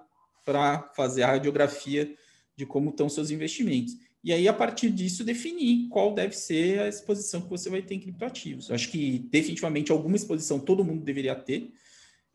para 0.44 0.92
fazer 0.96 1.22
a 1.22 1.28
radiografia 1.28 2.16
de 2.58 2.66
como 2.66 2.90
estão 2.90 3.08
seus 3.08 3.30
investimentos. 3.30 3.94
e 4.24 4.34
aí, 4.34 4.48
a 4.48 4.54
partir 4.54 4.90
disso, 4.90 5.24
definir 5.24 5.88
qual 5.90 6.16
deve 6.16 6.36
ser 6.36 6.80
a 6.80 6.88
exposição 6.88 7.42
que 7.42 7.50
você 7.50 7.70
vai 7.70 7.84
ter 7.84 7.94
em 7.94 8.00
criptoativos. 8.00 8.70
Eu 8.70 8.76
acho 8.76 8.90
que, 8.90 9.20
definitivamente, 9.30 9.92
alguma 9.92 10.16
exposição 10.16 10.60
todo 10.60 10.84
mundo 10.84 11.06
deveria 11.06 11.36
ter. 11.36 11.72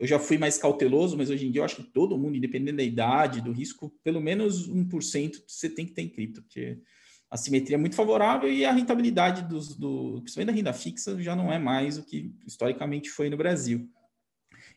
Eu 0.01 0.07
já 0.07 0.17
fui 0.17 0.35
mais 0.35 0.57
cauteloso, 0.57 1.15
mas 1.15 1.29
hoje 1.29 1.45
em 1.45 1.51
dia 1.51 1.61
eu 1.61 1.65
acho 1.65 1.75
que 1.75 1.83
todo 1.83 2.17
mundo, 2.17 2.35
independente 2.35 2.77
da 2.77 2.81
idade, 2.81 3.39
do 3.39 3.51
risco, 3.51 3.93
pelo 4.03 4.19
menos 4.19 4.67
1% 4.67 5.43
você 5.45 5.69
tem 5.69 5.85
que 5.85 5.91
ter 5.91 6.01
em 6.01 6.09
cripto, 6.09 6.41
porque 6.41 6.79
a 7.29 7.37
simetria 7.37 7.75
é 7.75 7.79
muito 7.79 7.95
favorável 7.95 8.51
e 8.51 8.65
a 8.65 8.71
rentabilidade 8.71 9.43
dos, 9.43 9.75
do, 9.75 10.19
principalmente 10.23 10.47
da 10.47 10.57
renda 10.57 10.73
fixa 10.73 11.21
já 11.21 11.35
não 11.35 11.53
é 11.53 11.59
mais 11.59 11.99
o 11.99 12.03
que 12.03 12.33
historicamente 12.47 13.11
foi 13.11 13.29
no 13.29 13.37
Brasil. 13.37 13.87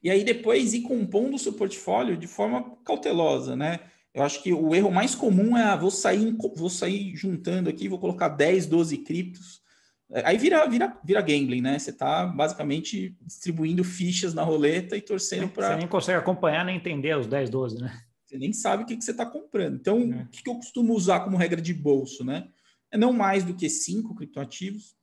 E 0.03 0.11
aí 0.11 0.25
depois 0.25 0.75
ir 0.75 0.83
compondo 0.83 1.37
o 1.37 1.39
seu 1.39 1.55
portfólio 1.55 2.19
de 2.19 2.27
forma 2.27 2.77
cautelosa, 2.85 3.57
né? 3.57 3.81
Eu 4.13 4.25
acho 4.25 4.43
que 4.43 4.53
o 4.53 4.75
erro 4.75 4.93
mais 4.93 5.15
comum 5.15 5.57
é, 5.57 5.63
ah, 5.63 5.75
vou 5.77 5.91
sair, 5.91 6.37
vou 6.55 6.69
sair 6.69 7.17
juntando 7.17 7.71
aqui, 7.71 7.89
vou 7.89 7.99
colocar 7.99 8.29
10, 8.29 8.67
12 8.67 8.99
criptos. 8.99 9.64
É, 10.15 10.25
aí 10.25 10.39
vira, 10.39 10.65
vira, 10.67 10.97
vira 11.05 11.21
gambling, 11.21 11.61
né? 11.61 11.77
Você 11.77 11.91
está 11.91 12.25
basicamente 12.25 13.17
distribuindo 13.21 13.83
fichas 13.83 14.33
na 14.33 14.45
roleta 14.45 14.97
e 14.97 15.01
torcendo 15.01 15.49
para. 15.49 15.73
Você 15.73 15.77
nem 15.77 15.89
consegue 15.89 16.19
acompanhar 16.19 16.65
nem 16.65 16.77
entender 16.77 17.19
os 17.19 17.27
10, 17.27 17.51
12, 17.51 17.81
né? 17.83 18.01
Você 18.25 18.39
nem 18.39 18.53
sabe 18.53 18.85
o 18.85 18.87
que, 18.87 18.97
que 18.97 19.05
você 19.05 19.11
está 19.11 19.27
comprando. 19.27 19.75
Então, 19.75 19.99
é. 19.99 20.23
o 20.23 20.29
que, 20.29 20.45
que 20.45 20.49
eu 20.49 20.55
costumo 20.55 20.95
usar 20.95 21.21
como 21.21 21.37
regra 21.37 21.61
de 21.61 21.75
bolso, 21.75 22.25
né? 22.25 22.47
É 22.93 22.97
não 22.97 23.13
mais 23.13 23.43
do 23.43 23.55
que 23.55 23.69
cinco 23.69 24.15
criptoativos. 24.15 24.95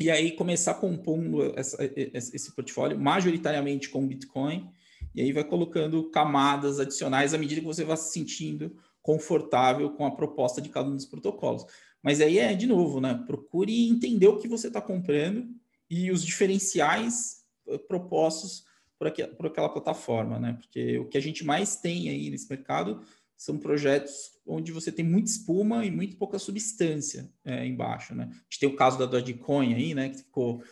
E 0.00 0.10
aí 0.10 0.32
começar 0.32 0.74
compondo 0.74 1.56
essa, 1.56 1.78
esse 1.94 2.52
portfólio 2.56 2.98
majoritariamente 2.98 3.88
com 3.88 4.04
Bitcoin 4.04 4.68
e 5.14 5.20
aí 5.20 5.32
vai 5.32 5.44
colocando 5.44 6.10
camadas 6.10 6.80
adicionais 6.80 7.34
à 7.34 7.38
medida 7.38 7.60
que 7.60 7.66
você 7.66 7.84
vai 7.84 7.96
se 7.96 8.12
sentindo 8.12 8.74
confortável 9.00 9.90
com 9.90 10.06
a 10.06 10.10
proposta 10.10 10.60
de 10.60 10.68
cada 10.68 10.88
um 10.88 10.96
dos 10.96 11.06
protocolos. 11.06 11.64
Mas 12.02 12.20
aí 12.20 12.38
é, 12.38 12.54
de 12.54 12.66
novo, 12.66 13.00
né? 13.00 13.22
Procure 13.26 13.88
entender 13.88 14.26
o 14.26 14.38
que 14.38 14.48
você 14.48 14.68
está 14.68 14.80
comprando 14.80 15.48
e 15.88 16.10
os 16.10 16.24
diferenciais 16.24 17.44
eh, 17.68 17.78
propostos 17.78 18.64
por, 18.98 19.06
aqui, 19.06 19.26
por 19.26 19.46
aquela 19.46 19.68
plataforma, 19.68 20.38
né? 20.38 20.54
Porque 20.54 20.98
o 20.98 21.08
que 21.08 21.16
a 21.16 21.20
gente 21.20 21.44
mais 21.44 21.76
tem 21.76 22.08
aí 22.08 22.30
nesse 22.30 22.48
mercado 22.48 23.00
são 23.36 23.58
projetos 23.58 24.32
onde 24.46 24.72
você 24.72 24.90
tem 24.90 25.04
muita 25.04 25.30
espuma 25.30 25.84
e 25.84 25.90
muito 25.90 26.16
pouca 26.16 26.38
substância 26.38 27.30
é, 27.44 27.66
embaixo, 27.66 28.14
né? 28.14 28.24
A 28.24 28.34
gente 28.48 28.60
tem 28.60 28.68
o 28.68 28.76
caso 28.76 28.98
da 28.98 29.06
Dogecoin 29.06 29.74
aí, 29.74 29.94
né? 29.94 30.08
Que 30.08 30.18
ficou 30.18 30.62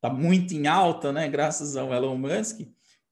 tá 0.00 0.08
muito 0.08 0.54
em 0.54 0.66
alta, 0.66 1.12
né? 1.12 1.28
Graças 1.28 1.76
ao 1.76 1.92
Elon 1.92 2.16
Musk 2.16 2.60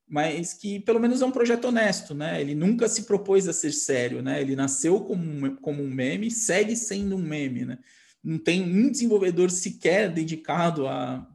mas 0.08 0.52
que 0.52 0.78
pelo 0.80 1.00
menos 1.00 1.20
é 1.20 1.26
um 1.26 1.32
projeto 1.32 1.66
honesto, 1.66 2.14
né? 2.14 2.40
Ele 2.40 2.54
nunca 2.54 2.88
se 2.88 3.02
propôs 3.02 3.48
a 3.48 3.52
ser 3.52 3.72
sério, 3.72 4.22
né? 4.22 4.40
Ele 4.40 4.54
nasceu 4.54 5.00
como 5.00 5.22
um, 5.22 5.56
como 5.56 5.82
um 5.82 5.90
meme, 5.90 6.30
segue 6.30 6.76
sendo 6.76 7.16
um 7.16 7.22
meme, 7.22 7.64
né? 7.64 7.78
Não 8.22 8.38
tem 8.38 8.62
um 8.62 8.90
desenvolvedor 8.90 9.50
sequer 9.50 10.12
dedicado 10.12 10.86
a 10.86 11.26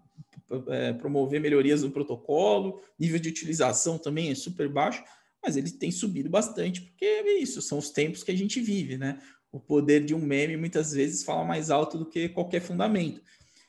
é, 0.68 0.94
promover 0.94 1.40
melhorias 1.40 1.84
no 1.84 1.92
protocolo, 1.92 2.82
nível 3.00 3.20
de 3.20 3.30
utilização 3.30 3.98
também 3.98 4.30
é 4.30 4.36
super 4.36 4.68
baixo, 4.70 5.04
mas 5.44 5.58
ele 5.58 5.72
tem 5.72 5.92
subido 5.92 6.30
bastante, 6.30 6.82
porque 6.82 7.06
é 7.06 7.40
isso, 7.40 7.62
são 7.62 7.78
os 7.78 7.90
tempos 7.90 8.24
que 8.24 8.32
a 8.32 8.38
gente 8.38 8.60
vive, 8.62 8.98
né? 8.98 9.20
O 9.52 9.60
poder 9.60 10.06
de 10.06 10.16
um 10.16 10.20
meme 10.20 10.56
muitas 10.56 10.94
vezes 10.94 11.24
fala 11.24 11.44
mais 11.44 11.70
alto 11.70 11.98
do 11.98 12.06
que 12.06 12.30
qualquer 12.30 12.62
fundamento. 12.62 13.22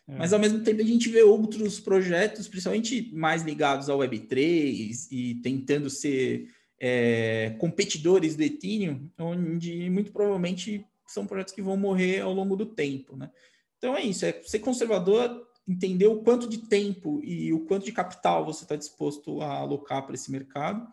É. 0.09 0.17
Mas 0.17 0.33
ao 0.33 0.39
mesmo 0.39 0.63
tempo 0.63 0.81
a 0.81 0.85
gente 0.85 1.09
vê 1.09 1.23
outros 1.23 1.79
projetos, 1.79 2.49
principalmente 2.49 3.11
mais 3.15 3.43
ligados 3.43 3.89
ao 3.89 3.99
Web3 3.99 5.09
e 5.11 5.35
tentando 5.37 5.89
ser 5.89 6.49
é, 6.81 7.55
competidores 7.59 8.35
do 8.35 8.43
Ethereum, 8.43 9.09
onde 9.19 9.89
muito 9.89 10.13
provavelmente 10.13 10.85
são 11.07 11.27
projetos 11.27 11.55
que 11.55 11.63
vão 11.63 11.77
morrer 11.77 12.21
ao 12.21 12.33
longo 12.33 12.57
do 12.57 12.67
tempo, 12.67 13.17
né? 13.17 13.31
Então 13.79 13.97
é 13.97 14.03
isso, 14.03 14.25
é 14.25 14.33
ser 14.45 14.61
conservador, 14.61 15.47
entender 15.69 16.07
o 16.07 16.23
quanto 16.23 16.49
de 16.49 16.59
tempo 16.59 17.21
e 17.23 17.53
o 17.53 17.61
quanto 17.61 17.85
de 17.85 17.93
capital 17.93 18.45
você 18.45 18.65
está 18.65 18.75
disposto 18.75 19.41
a 19.41 19.59
alocar 19.59 20.05
para 20.05 20.15
esse 20.15 20.31
mercado 20.31 20.87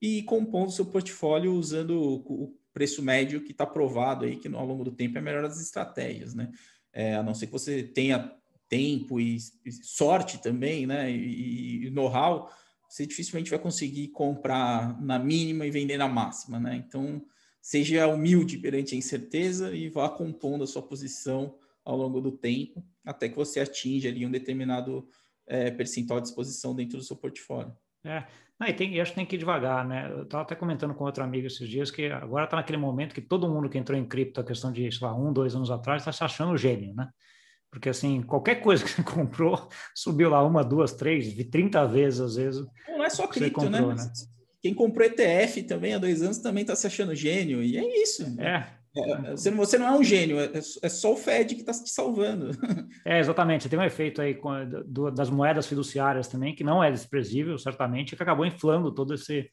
e 0.00 0.22
compondo 0.22 0.68
o 0.68 0.72
seu 0.72 0.86
portfólio 0.86 1.54
usando 1.54 2.00
o 2.00 2.54
preço 2.72 3.02
médio 3.02 3.42
que 3.42 3.52
está 3.52 3.66
provado 3.66 4.24
aí 4.24 4.36
que 4.36 4.48
ao 4.48 4.66
longo 4.66 4.84
do 4.84 4.92
tempo 4.92 5.16
é 5.16 5.20
a 5.20 5.24
melhor 5.24 5.42
das 5.42 5.60
estratégias, 5.60 6.34
né? 6.34 6.50
É, 6.92 7.14
a 7.14 7.22
não 7.22 7.34
ser 7.34 7.46
que 7.46 7.52
você 7.52 7.82
tenha 7.82 8.32
tempo 8.68 9.20
e, 9.20 9.38
sorte 9.82 10.42
também, 10.42 10.86
né? 10.86 11.10
E, 11.10 11.86
e 11.86 11.90
know-how, 11.90 12.50
você 12.88 13.06
dificilmente 13.06 13.50
vai 13.50 13.58
conseguir 13.58 14.08
comprar 14.08 15.00
na 15.00 15.18
mínima 15.18 15.66
e 15.66 15.70
vender 15.70 15.96
na 15.96 16.08
máxima, 16.08 16.58
né? 16.58 16.76
Então, 16.76 17.22
seja 17.60 18.06
humilde 18.06 18.58
perante 18.58 18.94
a 18.94 18.98
incerteza 18.98 19.74
e 19.74 19.88
vá 19.88 20.08
compondo 20.08 20.64
a 20.64 20.66
sua 20.66 20.82
posição 20.82 21.58
ao 21.84 21.96
longo 21.96 22.20
do 22.20 22.32
tempo, 22.32 22.84
até 23.04 23.28
que 23.28 23.36
você 23.36 23.60
atinja 23.60 24.08
ali 24.08 24.26
um 24.26 24.30
determinado 24.30 25.08
é, 25.46 25.70
percentual 25.70 26.20
de 26.20 26.28
exposição 26.28 26.74
dentro 26.74 26.98
do 26.98 27.04
seu 27.04 27.16
portfólio. 27.16 27.72
É, 28.04 28.24
não, 28.58 28.66
e, 28.66 28.72
tem, 28.72 29.00
acho 29.00 29.12
que 29.12 29.16
tem 29.16 29.26
que 29.26 29.36
ir 29.36 29.38
devagar, 29.38 29.86
né? 29.86 30.10
Eu 30.10 30.22
estava 30.22 30.42
até 30.42 30.54
comentando 30.54 30.94
com 30.94 31.04
outro 31.04 31.22
amigo 31.22 31.46
esses 31.46 31.68
dias 31.68 31.90
que 31.90 32.06
agora 32.06 32.44
está 32.44 32.56
naquele 32.56 32.78
momento 32.78 33.14
que 33.14 33.20
todo 33.20 33.48
mundo 33.48 33.68
que 33.68 33.78
entrou 33.78 33.98
em 33.98 34.04
cripto, 34.04 34.40
a 34.40 34.44
questão 34.44 34.72
de, 34.72 34.90
sei 34.90 35.06
lá, 35.06 35.14
um, 35.14 35.32
dois 35.32 35.54
anos 35.54 35.70
atrás, 35.70 36.02
está 36.02 36.12
se 36.12 36.24
achando 36.24 36.56
gênio, 36.56 36.94
né? 36.94 37.08
Porque, 37.70 37.88
assim, 37.88 38.22
qualquer 38.22 38.56
coisa 38.56 38.82
que 38.84 38.90
você 38.90 39.02
comprou, 39.04 39.68
subiu 39.94 40.30
lá 40.30 40.42
uma, 40.42 40.64
duas, 40.64 40.92
três, 40.92 41.34
30 41.34 41.86
vezes, 41.86 42.20
às 42.20 42.36
vezes. 42.36 42.66
Não 42.88 43.04
é 43.04 43.10
só 43.10 43.26
cripto, 43.26 43.60
comprou, 43.60 43.94
né? 43.94 44.02
né? 44.02 44.12
Quem 44.62 44.74
comprou 44.74 45.06
ETF 45.06 45.62
também 45.62 45.94
há 45.94 45.98
dois 45.98 46.22
anos 46.22 46.38
também 46.38 46.62
está 46.62 46.74
se 46.74 46.86
achando 46.86 47.14
gênio, 47.14 47.62
e 47.62 47.76
é 47.76 48.02
isso. 48.02 48.24
É. 48.40 48.66
é 48.96 49.30
você, 49.30 49.50
não, 49.50 49.56
você 49.58 49.78
não 49.78 49.86
é 49.86 49.92
um 49.92 50.02
gênio, 50.02 50.40
é, 50.40 50.50
é 50.82 50.88
só 50.88 51.12
o 51.12 51.16
Fed 51.16 51.54
que 51.54 51.60
está 51.60 51.72
te 51.72 51.90
salvando. 51.90 52.50
É, 53.04 53.20
exatamente. 53.20 53.62
Você 53.62 53.68
tem 53.68 53.78
um 53.78 53.84
efeito 53.84 54.20
aí 54.20 54.34
com, 54.34 54.50
do, 54.84 55.12
das 55.12 55.30
moedas 55.30 55.66
fiduciárias 55.66 56.26
também, 56.26 56.56
que 56.56 56.64
não 56.64 56.82
é 56.82 56.90
desprezível, 56.90 57.56
certamente, 57.56 58.16
que 58.16 58.22
acabou 58.22 58.44
inflando 58.44 58.92
todo 58.92 59.14
esse, 59.14 59.48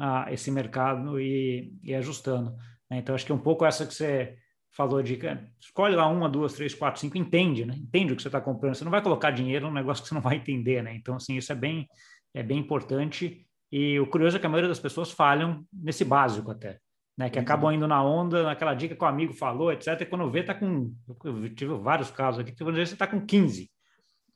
uh, 0.00 0.28
esse 0.32 0.50
mercado 0.50 1.20
e, 1.20 1.72
e 1.84 1.94
ajustando. 1.94 2.50
Né? 2.90 2.98
Então, 2.98 3.14
acho 3.14 3.24
que 3.24 3.32
um 3.32 3.38
pouco 3.38 3.64
essa 3.64 3.86
que 3.86 3.94
você 3.94 4.36
falou 4.76 5.02
de 5.02 5.18
escolhe 5.58 5.96
lá 5.96 6.06
uma, 6.06 6.28
duas, 6.28 6.52
três, 6.52 6.74
quatro, 6.74 7.00
cinco, 7.00 7.16
entende, 7.16 7.64
né? 7.64 7.74
Entende 7.74 8.12
o 8.12 8.16
que 8.16 8.20
você 8.20 8.28
está 8.28 8.40
comprando. 8.40 8.74
Você 8.74 8.84
não 8.84 8.90
vai 8.90 9.02
colocar 9.02 9.30
dinheiro 9.30 9.66
num 9.66 9.72
negócio 9.72 10.02
que 10.02 10.08
você 10.08 10.14
não 10.14 10.20
vai 10.20 10.36
entender, 10.36 10.82
né? 10.82 10.94
Então, 10.94 11.16
assim, 11.16 11.36
isso 11.36 11.50
é 11.50 11.54
bem, 11.54 11.88
é 12.34 12.42
bem 12.42 12.58
importante. 12.58 13.46
E 13.72 13.98
o 13.98 14.06
curioso 14.06 14.36
é 14.36 14.40
que 14.40 14.46
a 14.46 14.48
maioria 14.48 14.68
das 14.68 14.78
pessoas 14.78 15.10
falham 15.10 15.64
nesse 15.72 16.04
básico 16.04 16.50
até, 16.50 16.78
né? 17.16 17.30
Que 17.30 17.38
uhum. 17.38 17.44
acabam 17.44 17.72
indo 17.72 17.88
na 17.88 18.04
onda, 18.04 18.42
naquela 18.42 18.74
dica 18.74 18.94
que 18.94 19.02
o 19.02 19.06
amigo 19.06 19.32
falou, 19.32 19.72
etc. 19.72 19.98
E 20.00 20.06
quando 20.06 20.30
vê, 20.30 20.42
tá 20.42 20.54
com. 20.54 20.92
Eu 21.24 21.54
tive 21.54 21.74
vários 21.78 22.10
casos 22.10 22.40
aqui 22.40 22.52
que 22.52 22.62
você 22.62 22.82
está 22.82 23.06
com 23.06 23.24
15. 23.24 23.70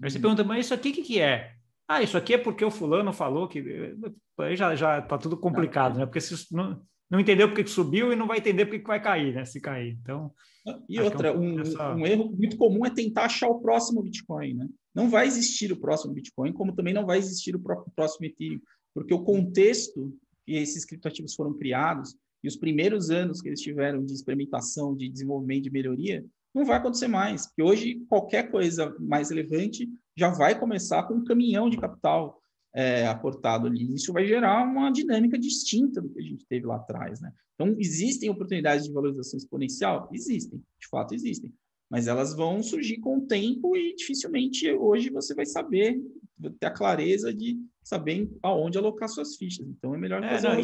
Aí 0.03 0.11
você 0.11 0.17
uhum. 0.17 0.23
pergunta, 0.23 0.43
mas 0.43 0.65
isso 0.65 0.75
aqui 0.75 0.89
o 0.89 0.93
que, 0.95 1.03
que 1.03 1.21
é? 1.21 1.53
Ah, 1.87 2.03
isso 2.03 2.17
aqui 2.17 2.35
é 2.35 2.39
porque 2.39 2.65
o 2.65 2.71
fulano 2.71 3.13
falou 3.13 3.47
que. 3.47 3.95
Aí 4.39 4.57
já, 4.57 4.75
já 4.75 5.03
tá 5.03 5.19
tudo 5.19 5.37
complicado, 5.37 5.99
né? 5.99 6.07
Porque 6.07 6.21
se 6.21 6.55
não, 6.55 6.81
não 7.11 7.19
entendeu 7.19 7.49
porque 7.49 7.65
que 7.65 7.71
subiu 7.71 8.13
e 8.13 8.17
não 8.17 8.27
vai 8.27 8.39
entender 8.39 8.65
porque 8.67 8.79
que 8.79 8.87
vai 8.87 9.03
cair, 9.03 9.35
né? 9.35 9.45
Se 9.45 9.61
cair. 9.61 9.99
Então. 10.01 10.33
E 10.89 11.01
outra, 11.01 11.29
é 11.29 11.37
um, 11.37 11.55
um, 11.55 11.57
dessa... 11.57 11.95
um, 11.95 12.07
erro 12.07 12.31
muito 12.31 12.57
comum 12.57 12.87
é 12.87 12.91
tentar 12.91 13.25
achar 13.25 13.49
o 13.49 13.61
próximo 13.61 14.03
Bitcoin, 14.03 14.55
né? 14.55 14.69
Não 14.95 15.09
vai 15.09 15.27
existir 15.27 15.73
o 15.73 15.81
próximo 15.81 16.15
Bitcoin, 16.15 16.53
como 16.53 16.75
também 16.75 16.95
não 16.95 17.05
vai 17.05 17.19
existir 17.19 17.57
o 17.57 17.61
próximo 17.61 18.27
Ethereum, 18.27 18.61
porque 18.95 19.15
o 19.15 19.25
contexto 19.25 20.13
que 20.45 20.55
esses 20.55 20.85
criptoativos 20.85 21.35
foram 21.35 21.55
criados 21.55 22.15
e 22.43 22.49
os 22.49 22.57
primeiros 22.57 23.11
anos 23.11 23.41
que 23.41 23.49
eles 23.49 23.61
tiveram 23.61 24.05
de 24.05 24.13
experimentação, 24.13 24.95
de 24.95 25.09
desenvolvimento, 25.09 25.65
de 25.65 25.71
melhoria, 25.71 26.25
não 26.55 26.65
vai 26.65 26.77
acontecer 26.77 27.09
mais. 27.09 27.47
Porque 27.47 27.63
hoje 27.63 28.05
qualquer 28.09 28.51
coisa 28.51 28.95
mais 28.99 29.31
relevante 29.31 29.89
já 30.17 30.31
vai 30.31 30.59
começar 30.59 31.05
com 31.05 31.15
um 31.15 31.25
caminhão 31.25 31.69
de 31.71 31.77
capital 31.77 32.40
é, 32.75 33.07
aportado 33.07 33.67
ali. 33.67 33.95
Isso 33.95 34.13
vai 34.13 34.27
gerar 34.27 34.63
uma 34.63 34.91
dinâmica 34.91 35.39
distinta 35.39 36.01
do 36.01 36.09
que 36.09 36.21
a 36.21 36.23
gente 36.23 36.47
teve 36.47 36.67
lá 36.67 36.77
atrás, 36.77 37.21
né? 37.21 37.33
Então, 37.55 37.77
existem 37.79 38.31
oportunidades 38.31 38.87
de 38.87 38.93
valorização 38.93 39.37
exponencial? 39.37 40.09
Existem, 40.13 40.63
de 40.79 40.89
fato 40.89 41.15
existem. 41.15 41.53
Mas 41.91 42.07
elas 42.07 42.35
vão 42.35 42.63
surgir 42.63 42.99
com 42.99 43.19
o 43.19 43.27
tempo 43.27 43.77
e 43.77 43.95
dificilmente 43.95 44.71
hoje 44.73 45.11
você 45.11 45.35
vai 45.35 45.45
saber, 45.45 46.01
ter 46.59 46.67
a 46.67 46.71
clareza 46.71 47.33
de 47.35 47.59
saber 47.83 48.31
aonde 48.43 48.79
alocar 48.79 49.09
suas 49.09 49.37
fichas. 49.37 49.67
Então, 49.67 49.95
é 49.95 49.99
melhor 49.99 50.23
fazer 50.23 50.47
é, 50.47 50.55
não, 50.55 50.61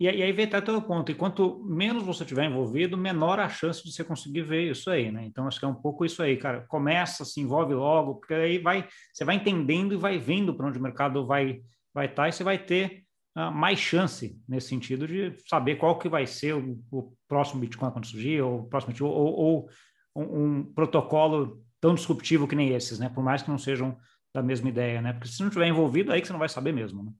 e, 0.00 0.04
e 0.04 0.08
aí 0.08 0.32
vem 0.32 0.46
até 0.46 0.60
todo 0.60 0.82
ponto. 0.82 1.12
E 1.12 1.14
quanto 1.14 1.62
menos 1.64 2.02
você 2.02 2.24
tiver 2.24 2.46
envolvido, 2.46 2.96
menor 2.96 3.38
a 3.38 3.48
chance 3.48 3.82
de 3.84 3.92
você 3.92 4.02
conseguir 4.02 4.42
ver 4.42 4.70
isso 4.70 4.90
aí, 4.90 5.12
né? 5.12 5.24
Então, 5.26 5.46
acho 5.46 5.58
que 5.58 5.64
é 5.64 5.68
um 5.68 5.74
pouco 5.74 6.04
isso 6.04 6.22
aí, 6.22 6.36
cara. 6.36 6.64
Começa, 6.68 7.24
se 7.24 7.40
envolve 7.40 7.74
logo, 7.74 8.14
porque 8.16 8.34
aí 8.34 8.58
vai, 8.58 8.88
você 9.12 9.24
vai 9.24 9.36
entendendo 9.36 9.94
e 9.94 9.98
vai 9.98 10.18
vendo 10.18 10.54
para 10.54 10.66
onde 10.66 10.78
o 10.78 10.82
mercado 10.82 11.26
vai 11.26 11.60
vai 11.92 12.06
estar 12.06 12.22
tá, 12.22 12.28
e 12.28 12.32
você 12.32 12.44
vai 12.44 12.58
ter 12.58 13.04
uh, 13.36 13.50
mais 13.50 13.78
chance 13.78 14.40
nesse 14.48 14.68
sentido 14.68 15.06
de 15.06 15.34
saber 15.46 15.76
qual 15.76 15.98
que 15.98 16.08
vai 16.08 16.26
ser 16.26 16.54
o, 16.54 16.80
o 16.90 17.12
próximo 17.28 17.60
Bitcoin 17.60 17.90
quando 17.90 18.06
surgir, 18.06 18.40
ou 18.40 18.60
o 18.60 18.68
próximo 18.68 18.94
ou, 19.06 19.10
ou 19.12 19.68
um, 20.14 20.58
um, 20.58 20.64
protocolo 20.72 21.62
tão 21.80 21.94
disruptivo 21.94 22.46
que 22.46 22.56
nem 22.56 22.70
esses, 22.70 22.98
né? 22.98 23.08
Por 23.08 23.24
mais 23.24 23.42
que 23.42 23.50
não 23.50 23.58
sejam 23.58 23.96
da 24.34 24.42
mesma 24.42 24.68
ideia, 24.68 25.02
né? 25.02 25.12
Porque 25.12 25.28
se 25.28 25.40
não 25.40 25.48
estiver 25.48 25.66
envolvido, 25.66 26.12
aí 26.12 26.20
que 26.20 26.26
você 26.26 26.32
não 26.32 26.40
vai 26.40 26.48
saber 26.48 26.72
mesmo, 26.72 27.02
né? 27.02 27.12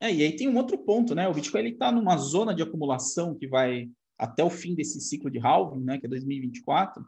É, 0.00 0.12
e 0.12 0.22
aí 0.22 0.36
tem 0.36 0.48
um 0.48 0.56
outro 0.56 0.78
ponto, 0.78 1.14
né? 1.14 1.28
O 1.28 1.34
Bitcoin 1.34 1.66
está 1.68 1.90
numa 1.90 2.16
zona 2.16 2.54
de 2.54 2.62
acumulação 2.62 3.34
que 3.34 3.46
vai 3.46 3.88
até 4.18 4.42
o 4.44 4.50
fim 4.50 4.74
desse 4.74 5.00
ciclo 5.00 5.30
de 5.30 5.38
halving, 5.38 5.82
né, 5.82 5.98
que 5.98 6.06
é 6.06 6.08
2024, 6.08 7.04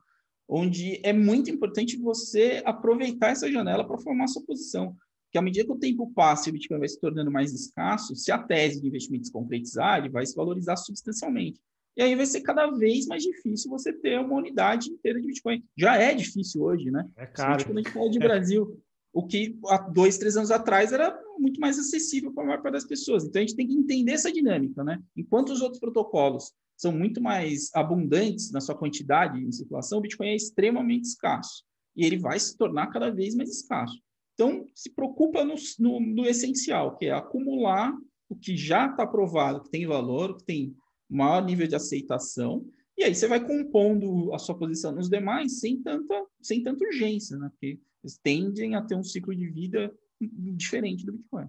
onde 0.49 1.01
é 1.05 1.13
muito 1.13 1.51
importante 1.51 1.97
você 1.97 2.63
aproveitar 2.65 3.29
essa 3.29 3.51
janela 3.51 3.87
para 3.87 3.99
formar 3.99 4.29
sua 4.29 4.45
posição. 4.45 4.97
Porque 5.25 5.39
à 5.39 5.43
medida 5.43 5.67
que 5.67 5.73
o 5.73 5.79
tempo 5.79 6.13
passa 6.15 6.49
e 6.49 6.51
o 6.51 6.53
Bitcoin 6.53 6.79
vai 6.79 6.89
se 6.89 7.01
tornando 7.01 7.31
mais 7.31 7.53
escasso, 7.53 8.15
se 8.15 8.31
a 8.31 8.39
tese 8.39 8.81
de 8.81 8.87
investimento 8.87 9.27
se 9.27 9.33
concretizar, 9.33 9.99
ele 9.99 10.09
vai 10.09 10.25
se 10.25 10.35
valorizar 10.35 10.77
substancialmente. 10.77 11.61
E 11.97 12.03
aí 12.03 12.15
vai 12.15 12.27
ser 12.27 12.43
cada 12.43 12.71
vez 12.71 13.07
mais 13.07 13.23
difícil 13.23 13.71
você 13.71 13.93
ter 13.93 14.21
uma 14.21 14.37
unidade 14.37 14.91
inteira 14.91 15.21
de 15.21 15.27
Bitcoin. 15.27 15.65
Já 15.77 15.97
é 15.97 16.15
difícil 16.15 16.63
hoje, 16.63 16.91
né? 16.91 17.09
É 17.17 17.27
caro. 17.27 17.65
Quando 17.65 17.79
a 17.79 17.83
gente 17.83 17.93
fala 17.93 18.11
de 18.11 18.19
Brasil, 18.21 18.83
o 19.17 19.27
que 19.27 19.59
há 19.69 19.79
dois, 19.79 20.19
três 20.19 20.37
anos 20.37 20.51
atrás 20.51 20.93
era 20.93 21.19
muito 21.39 21.59
mais 21.59 21.79
acessível 21.79 22.35
para 22.35 22.43
a 22.43 22.47
maior 22.49 22.63
parte 22.63 22.75
das 22.75 22.85
pessoas. 22.85 23.25
Então 23.25 23.41
a 23.41 23.47
gente 23.47 23.57
tem 23.57 23.67
que 23.67 23.73
entender 23.73 24.13
essa 24.13 24.31
dinâmica, 24.31 24.85
né? 24.85 25.03
Enquanto 25.17 25.55
os 25.55 25.63
outros 25.63 25.81
protocolos 25.81 26.53
são 26.77 26.93
muito 26.93 27.19
mais 27.23 27.71
abundantes 27.75 28.53
na 28.53 28.61
sua 28.61 28.75
quantidade 28.75 29.43
em 29.43 29.51
circulação, 29.51 30.01
o 30.01 30.03
Bitcoin 30.03 30.29
é 30.29 30.37
extremamente 30.37 31.05
escasso. 31.05 31.65
E 31.97 32.05
ele 32.05 32.19
vai 32.19 32.39
se 32.39 32.59
tornar 32.59 32.89
cada 32.89 33.09
vez 33.09 33.35
mais 33.35 33.49
escasso. 33.49 33.99
Então, 34.35 34.67
se 34.75 34.91
preocupa 34.91 35.43
no, 35.43 35.55
no, 35.79 35.99
no 35.99 36.27
essencial, 36.27 36.95
que 36.95 37.07
é 37.07 37.13
acumular 37.13 37.97
o 38.29 38.37
que 38.37 38.55
já 38.55 38.85
está 38.87 39.07
provado, 39.07 39.63
que 39.63 39.71
tem 39.71 39.87
valor, 39.87 40.37
que 40.37 40.45
tem 40.45 40.77
maior 41.09 41.43
nível 41.43 41.67
de 41.67 41.75
aceitação, 41.75 42.67
e 42.99 43.05
aí 43.05 43.15
você 43.15 43.27
vai 43.27 43.43
compondo 43.43 44.35
a 44.35 44.39
sua 44.39 44.59
posição 44.59 44.93
nos 44.93 45.09
demais 45.09 45.59
sem 45.59 45.81
tanta, 45.83 46.23
sem 46.43 46.63
tanta 46.63 46.85
urgência, 46.85 47.39
né? 47.39 47.49
Porque 47.49 47.81
eles 48.07 48.19
tendem 48.19 48.75
a 48.77 48.83
ter 48.83 48.95
um 48.95 49.03
ciclo 49.03 49.35
de 49.35 49.49
vida 49.49 49.93
diferente 50.21 51.05
do 51.05 51.13
Bitcoin. 51.13 51.49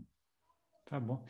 Tá 0.85 0.99
bom. 0.99 1.23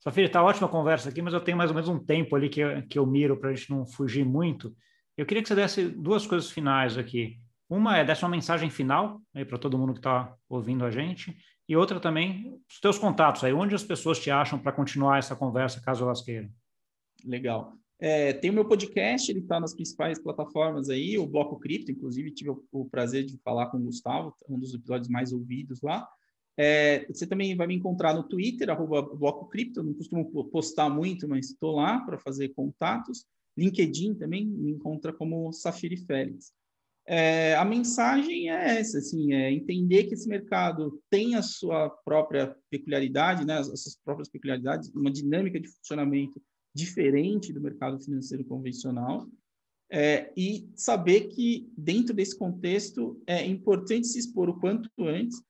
Safira, 0.00 0.26
está 0.26 0.42
ótima 0.42 0.66
a 0.66 0.70
conversa 0.70 1.08
aqui, 1.08 1.22
mas 1.22 1.32
eu 1.32 1.40
tenho 1.40 1.56
mais 1.56 1.70
ou 1.70 1.74
menos 1.74 1.88
um 1.88 1.98
tempo 1.98 2.34
ali 2.34 2.48
que 2.48 2.60
eu, 2.60 2.86
que 2.88 2.98
eu 2.98 3.06
miro 3.06 3.36
para 3.36 3.50
a 3.50 3.54
gente 3.54 3.70
não 3.70 3.86
fugir 3.86 4.24
muito. 4.24 4.76
Eu 5.16 5.24
queria 5.24 5.42
que 5.42 5.48
você 5.48 5.54
desse 5.54 5.88
duas 5.88 6.26
coisas 6.26 6.50
finais 6.50 6.98
aqui. 6.98 7.38
Uma 7.68 7.98
é 7.98 8.04
dessa 8.04 8.26
uma 8.26 8.32
mensagem 8.32 8.68
final 8.68 9.22
para 9.48 9.58
todo 9.58 9.78
mundo 9.78 9.92
que 9.92 10.00
está 10.00 10.34
ouvindo 10.48 10.84
a 10.84 10.90
gente, 10.90 11.36
e 11.68 11.76
outra 11.76 12.00
também, 12.00 12.60
os 12.68 12.80
teus 12.80 12.98
contatos 12.98 13.44
aí, 13.44 13.52
onde 13.52 13.74
as 13.74 13.84
pessoas 13.84 14.18
te 14.18 14.30
acham 14.30 14.58
para 14.58 14.72
continuar 14.72 15.18
essa 15.18 15.36
conversa, 15.36 15.80
caso 15.80 16.04
elas 16.04 16.20
queiram. 16.20 16.50
Legal. 17.24 17.72
É, 18.04 18.32
tem 18.32 18.50
o 18.50 18.52
meu 18.52 18.64
podcast, 18.64 19.30
ele 19.30 19.38
está 19.38 19.60
nas 19.60 19.72
principais 19.72 20.18
plataformas 20.18 20.90
aí, 20.90 21.16
o 21.16 21.24
Bloco 21.24 21.56
Cripto, 21.60 21.92
inclusive 21.92 22.32
tive 22.32 22.50
o, 22.72 22.84
prazer 22.86 23.24
de 23.24 23.38
falar 23.44 23.68
com 23.68 23.76
o 23.76 23.80
Gustavo, 23.80 24.34
um 24.48 24.58
dos 24.58 24.74
episódios 24.74 25.08
mais 25.08 25.32
ouvidos 25.32 25.80
lá. 25.80 26.08
É, 26.58 27.06
você 27.06 27.28
também 27.28 27.54
vai 27.54 27.68
me 27.68 27.76
encontrar 27.76 28.12
no 28.12 28.24
Twitter, 28.24 28.68
arroba 28.70 29.02
Bloco 29.02 29.46
Cripto, 29.46 29.84
não 29.84 29.94
costumo 29.94 30.44
postar 30.46 30.90
muito, 30.90 31.28
mas 31.28 31.50
estou 31.50 31.76
lá 31.76 32.00
para 32.00 32.18
fazer 32.18 32.48
contatos. 32.48 33.24
LinkedIn 33.56 34.16
também 34.16 34.46
me 34.46 34.72
encontra 34.72 35.12
como 35.12 35.52
Safiri 35.52 35.98
Félix. 35.98 36.52
É, 37.06 37.54
a 37.54 37.64
mensagem 37.64 38.50
é 38.50 38.80
essa, 38.80 38.98
assim, 38.98 39.32
é 39.32 39.52
entender 39.52 40.04
que 40.04 40.14
esse 40.14 40.28
mercado 40.28 41.00
tem 41.08 41.36
a 41.36 41.42
sua 41.42 41.88
própria 42.04 42.56
peculiaridade, 42.68 43.46
né, 43.46 43.58
as 43.58 43.80
suas 43.80 43.96
próprias 44.04 44.28
peculiaridades, 44.28 44.90
uma 44.92 45.10
dinâmica 45.10 45.60
de 45.60 45.68
funcionamento 45.68 46.42
diferente 46.74 47.52
do 47.52 47.60
mercado 47.60 48.00
financeiro 48.00 48.44
convencional, 48.44 49.28
é, 49.90 50.32
e 50.34 50.70
saber 50.74 51.28
que, 51.28 51.70
dentro 51.76 52.14
desse 52.14 52.36
contexto, 52.36 53.22
é 53.26 53.44
importante 53.46 54.06
se 54.06 54.18
expor 54.18 54.48
o 54.48 54.58
quanto 54.58 54.90
antes, 55.00 55.42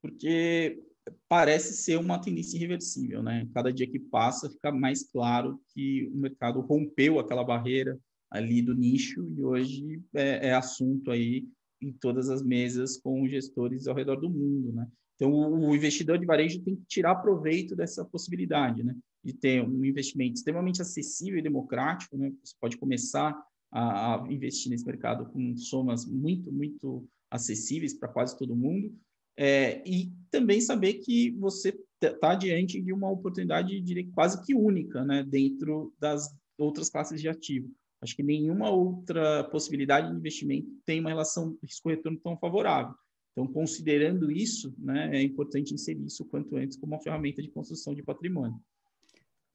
porque 0.00 0.82
parece 1.28 1.74
ser 1.74 1.98
uma 1.98 2.18
tendência 2.18 2.56
irreversível, 2.56 3.22
né? 3.22 3.46
Cada 3.52 3.72
dia 3.72 3.86
que 3.86 3.98
passa, 3.98 4.50
fica 4.50 4.72
mais 4.72 5.04
claro 5.10 5.60
que 5.74 6.08
o 6.14 6.16
mercado 6.16 6.60
rompeu 6.60 7.18
aquela 7.18 7.44
barreira 7.44 7.98
ali 8.30 8.62
do 8.62 8.74
nicho 8.74 9.28
e 9.36 9.42
hoje 9.42 10.02
é, 10.14 10.48
é 10.48 10.54
assunto 10.54 11.10
aí 11.10 11.46
em 11.82 11.92
todas 11.92 12.28
as 12.30 12.42
mesas 12.42 12.96
com 12.96 13.26
gestores 13.26 13.86
ao 13.86 13.94
redor 13.94 14.16
do 14.16 14.30
mundo, 14.30 14.72
né? 14.72 14.86
Então, 15.16 15.30
o 15.30 15.76
investidor 15.76 16.18
de 16.18 16.24
varejo 16.24 16.62
tem 16.62 16.76
que 16.76 16.86
tirar 16.86 17.16
proveito 17.16 17.76
dessa 17.76 18.02
possibilidade, 18.04 18.82
né? 18.82 18.96
De 19.24 19.32
ter 19.32 19.62
um 19.62 19.84
investimento 19.84 20.34
extremamente 20.34 20.80
acessível 20.80 21.38
e 21.38 21.42
democrático, 21.42 22.16
né? 22.16 22.32
Você 22.42 22.54
pode 22.60 22.76
começar 22.76 23.36
a, 23.70 24.24
a 24.24 24.32
investir 24.32 24.70
nesse 24.70 24.84
mercado 24.84 25.26
com 25.26 25.56
somas 25.56 26.06
muito, 26.06 26.52
muito 26.52 27.06
acessíveis 27.30 27.94
para 27.94 28.08
quase 28.08 28.36
todo 28.36 28.56
mundo, 28.56 28.92
é, 29.36 29.82
e 29.88 30.12
também 30.30 30.60
saber 30.60 30.94
que 30.94 31.30
você 31.32 31.78
está 32.02 32.34
diante 32.34 32.80
de 32.80 32.92
uma 32.92 33.10
oportunidade, 33.10 33.80
diria, 33.80 34.08
quase 34.12 34.42
que 34.44 34.54
única, 34.54 35.04
né? 35.04 35.22
Dentro 35.22 35.92
das 35.98 36.34
outras 36.58 36.90
classes 36.90 37.20
de 37.20 37.28
ativo. 37.28 37.70
Acho 38.02 38.16
que 38.16 38.22
nenhuma 38.22 38.70
outra 38.70 39.44
possibilidade 39.44 40.10
de 40.10 40.16
investimento 40.16 40.70
tem 40.86 41.00
uma 41.00 41.10
relação 41.10 41.58
risco-retorno 41.62 42.18
tão 42.18 42.36
favorável. 42.38 42.94
Então, 43.32 43.46
considerando 43.46 44.30
isso, 44.30 44.74
né, 44.78 45.16
é 45.16 45.22
importante 45.22 45.74
inserir 45.74 46.04
isso 46.04 46.24
quanto 46.24 46.56
antes 46.56 46.76
como 46.76 46.94
uma 46.94 47.02
ferramenta 47.02 47.42
de 47.42 47.50
construção 47.50 47.94
de 47.94 48.02
patrimônio. 48.02 48.58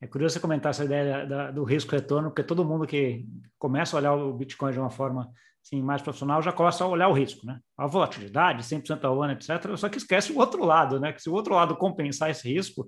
É 0.05 0.07
curioso 0.07 0.33
você 0.33 0.39
comentar 0.39 0.69
essa 0.69 0.85
ideia 0.85 1.25
da, 1.25 1.49
do 1.49 1.63
risco-retorno, 1.63 2.29
porque 2.29 2.43
todo 2.43 2.63
mundo 2.63 2.85
que 2.85 3.25
começa 3.57 3.97
a 3.97 3.99
olhar 3.99 4.13
o 4.13 4.33
Bitcoin 4.33 4.71
de 4.71 4.79
uma 4.79 4.91
forma 4.91 5.27
assim, 5.63 5.81
mais 5.81 5.99
profissional 5.99 6.43
já 6.43 6.51
começa 6.51 6.83
a 6.83 6.87
olhar 6.87 7.07
o 7.07 7.13
risco, 7.13 7.43
né? 7.43 7.59
A 7.75 7.87
volatilidade, 7.87 8.61
100% 8.61 9.03
ao 9.03 9.23
ano, 9.23 9.33
etc. 9.33 9.75
Só 9.75 9.89
que 9.89 9.97
esquece 9.97 10.31
o 10.31 10.37
outro 10.37 10.63
lado, 10.63 10.99
né? 10.99 11.11
Que 11.11 11.19
se 11.19 11.27
o 11.27 11.33
outro 11.33 11.55
lado 11.55 11.75
compensar 11.75 12.29
esse 12.29 12.47
risco, 12.47 12.87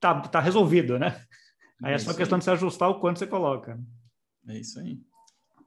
tá, 0.00 0.18
tá 0.18 0.40
resolvido, 0.40 0.98
né? 0.98 1.20
Aí 1.84 1.92
é, 1.92 1.96
é 1.96 1.98
só 1.98 2.14
questão 2.14 2.36
aí. 2.36 2.38
de 2.38 2.44
se 2.44 2.50
ajustar 2.50 2.88
o 2.88 3.00
quanto 3.00 3.18
você 3.18 3.26
coloca. 3.26 3.78
É 4.48 4.56
isso 4.56 4.80
aí. 4.80 4.98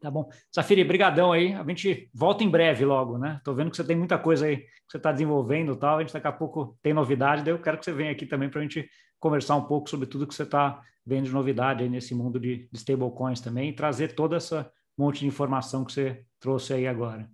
Tá 0.02 0.10
bom. 0.10 0.28
Safiri, 0.52 0.84
brigadão 0.84 1.32
aí. 1.32 1.54
A 1.54 1.64
gente 1.66 2.10
volta 2.12 2.44
em 2.44 2.50
breve 2.50 2.84
logo, 2.84 3.20
né? 3.20 3.40
Tô 3.44 3.54
vendo 3.54 3.70
que 3.70 3.78
você 3.78 3.84
tem 3.84 3.96
muita 3.96 4.18
coisa 4.18 4.48
aí 4.48 4.58
que 4.58 4.66
você 4.90 4.98
está 4.98 5.12
desenvolvendo 5.12 5.76
tal. 5.76 5.98
A 5.98 6.02
gente 6.02 6.14
daqui 6.14 6.28
a 6.28 6.32
pouco 6.32 6.76
tem 6.82 6.96
novidade, 6.96 7.44
daí 7.44 7.54
eu 7.54 7.62
quero 7.62 7.78
que 7.78 7.86
você 7.86 7.94
venha 7.94 8.12
aqui 8.12 8.26
também 8.26 8.50
para 8.50 8.60
a 8.60 8.64
gente 8.64 8.90
conversar 9.20 9.56
um 9.56 9.66
pouco 9.66 9.90
sobre 9.90 10.08
tudo 10.08 10.28
que 10.28 10.34
você 10.34 10.44
está 10.44 10.82
vendo 11.06 11.26
de 11.26 11.32
novidade 11.32 11.84
aí 11.84 11.90
nesse 11.90 12.14
mundo 12.14 12.40
de, 12.40 12.70
de 12.72 12.78
stablecoins 12.78 13.42
também 13.42 13.70
e 13.70 13.74
trazer 13.74 14.16
toda 14.16 14.38
essa 14.38 14.72
monte 14.98 15.20
de 15.20 15.28
informação 15.28 15.86
que 15.86 15.94
você 15.94 16.24
trouxe 16.40 16.74
aí 16.74 16.88
agora. 16.88 17.30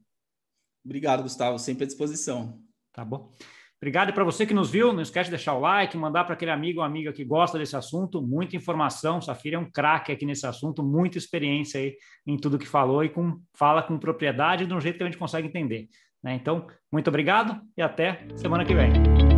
Obrigado, 0.83 1.23
Gustavo. 1.23 1.57
Sempre 1.57 1.83
à 1.83 1.87
disposição. 1.87 2.59
Tá 2.93 3.03
bom. 3.03 3.31
Obrigado 3.81 4.13
para 4.13 4.23
você 4.23 4.45
que 4.45 4.53
nos 4.53 4.69
viu. 4.69 4.93
Não 4.93 5.01
esquece 5.01 5.25
de 5.29 5.35
deixar 5.35 5.53
o 5.53 5.59
like, 5.59 5.97
mandar 5.97 6.23
para 6.23 6.33
aquele 6.33 6.51
amigo 6.51 6.79
ou 6.79 6.85
amiga 6.85 7.11
que 7.11 7.25
gosta 7.25 7.57
desse 7.57 7.75
assunto. 7.75 8.21
Muita 8.21 8.55
informação. 8.55 9.21
Safira 9.21 9.57
é 9.57 9.59
um 9.59 9.69
craque 9.69 10.11
aqui 10.11 10.25
nesse 10.25 10.47
assunto, 10.47 10.83
muita 10.83 11.17
experiência 11.17 11.79
aí 11.79 11.95
em 12.25 12.37
tudo 12.37 12.57
que 12.57 12.67
falou 12.67 13.03
e 13.03 13.09
com, 13.09 13.39
fala 13.53 13.83
com 13.83 13.99
propriedade 13.99 14.65
de 14.65 14.73
um 14.73 14.79
jeito 14.79 14.97
que 14.97 15.03
a 15.03 15.07
gente 15.07 15.17
consegue 15.17 15.47
entender. 15.47 15.89
Né? 16.23 16.35
Então, 16.35 16.65
muito 16.91 17.07
obrigado 17.09 17.61
e 17.77 17.81
até 17.81 18.25
semana 18.35 18.63
que 18.63 18.73
vem. 18.73 19.34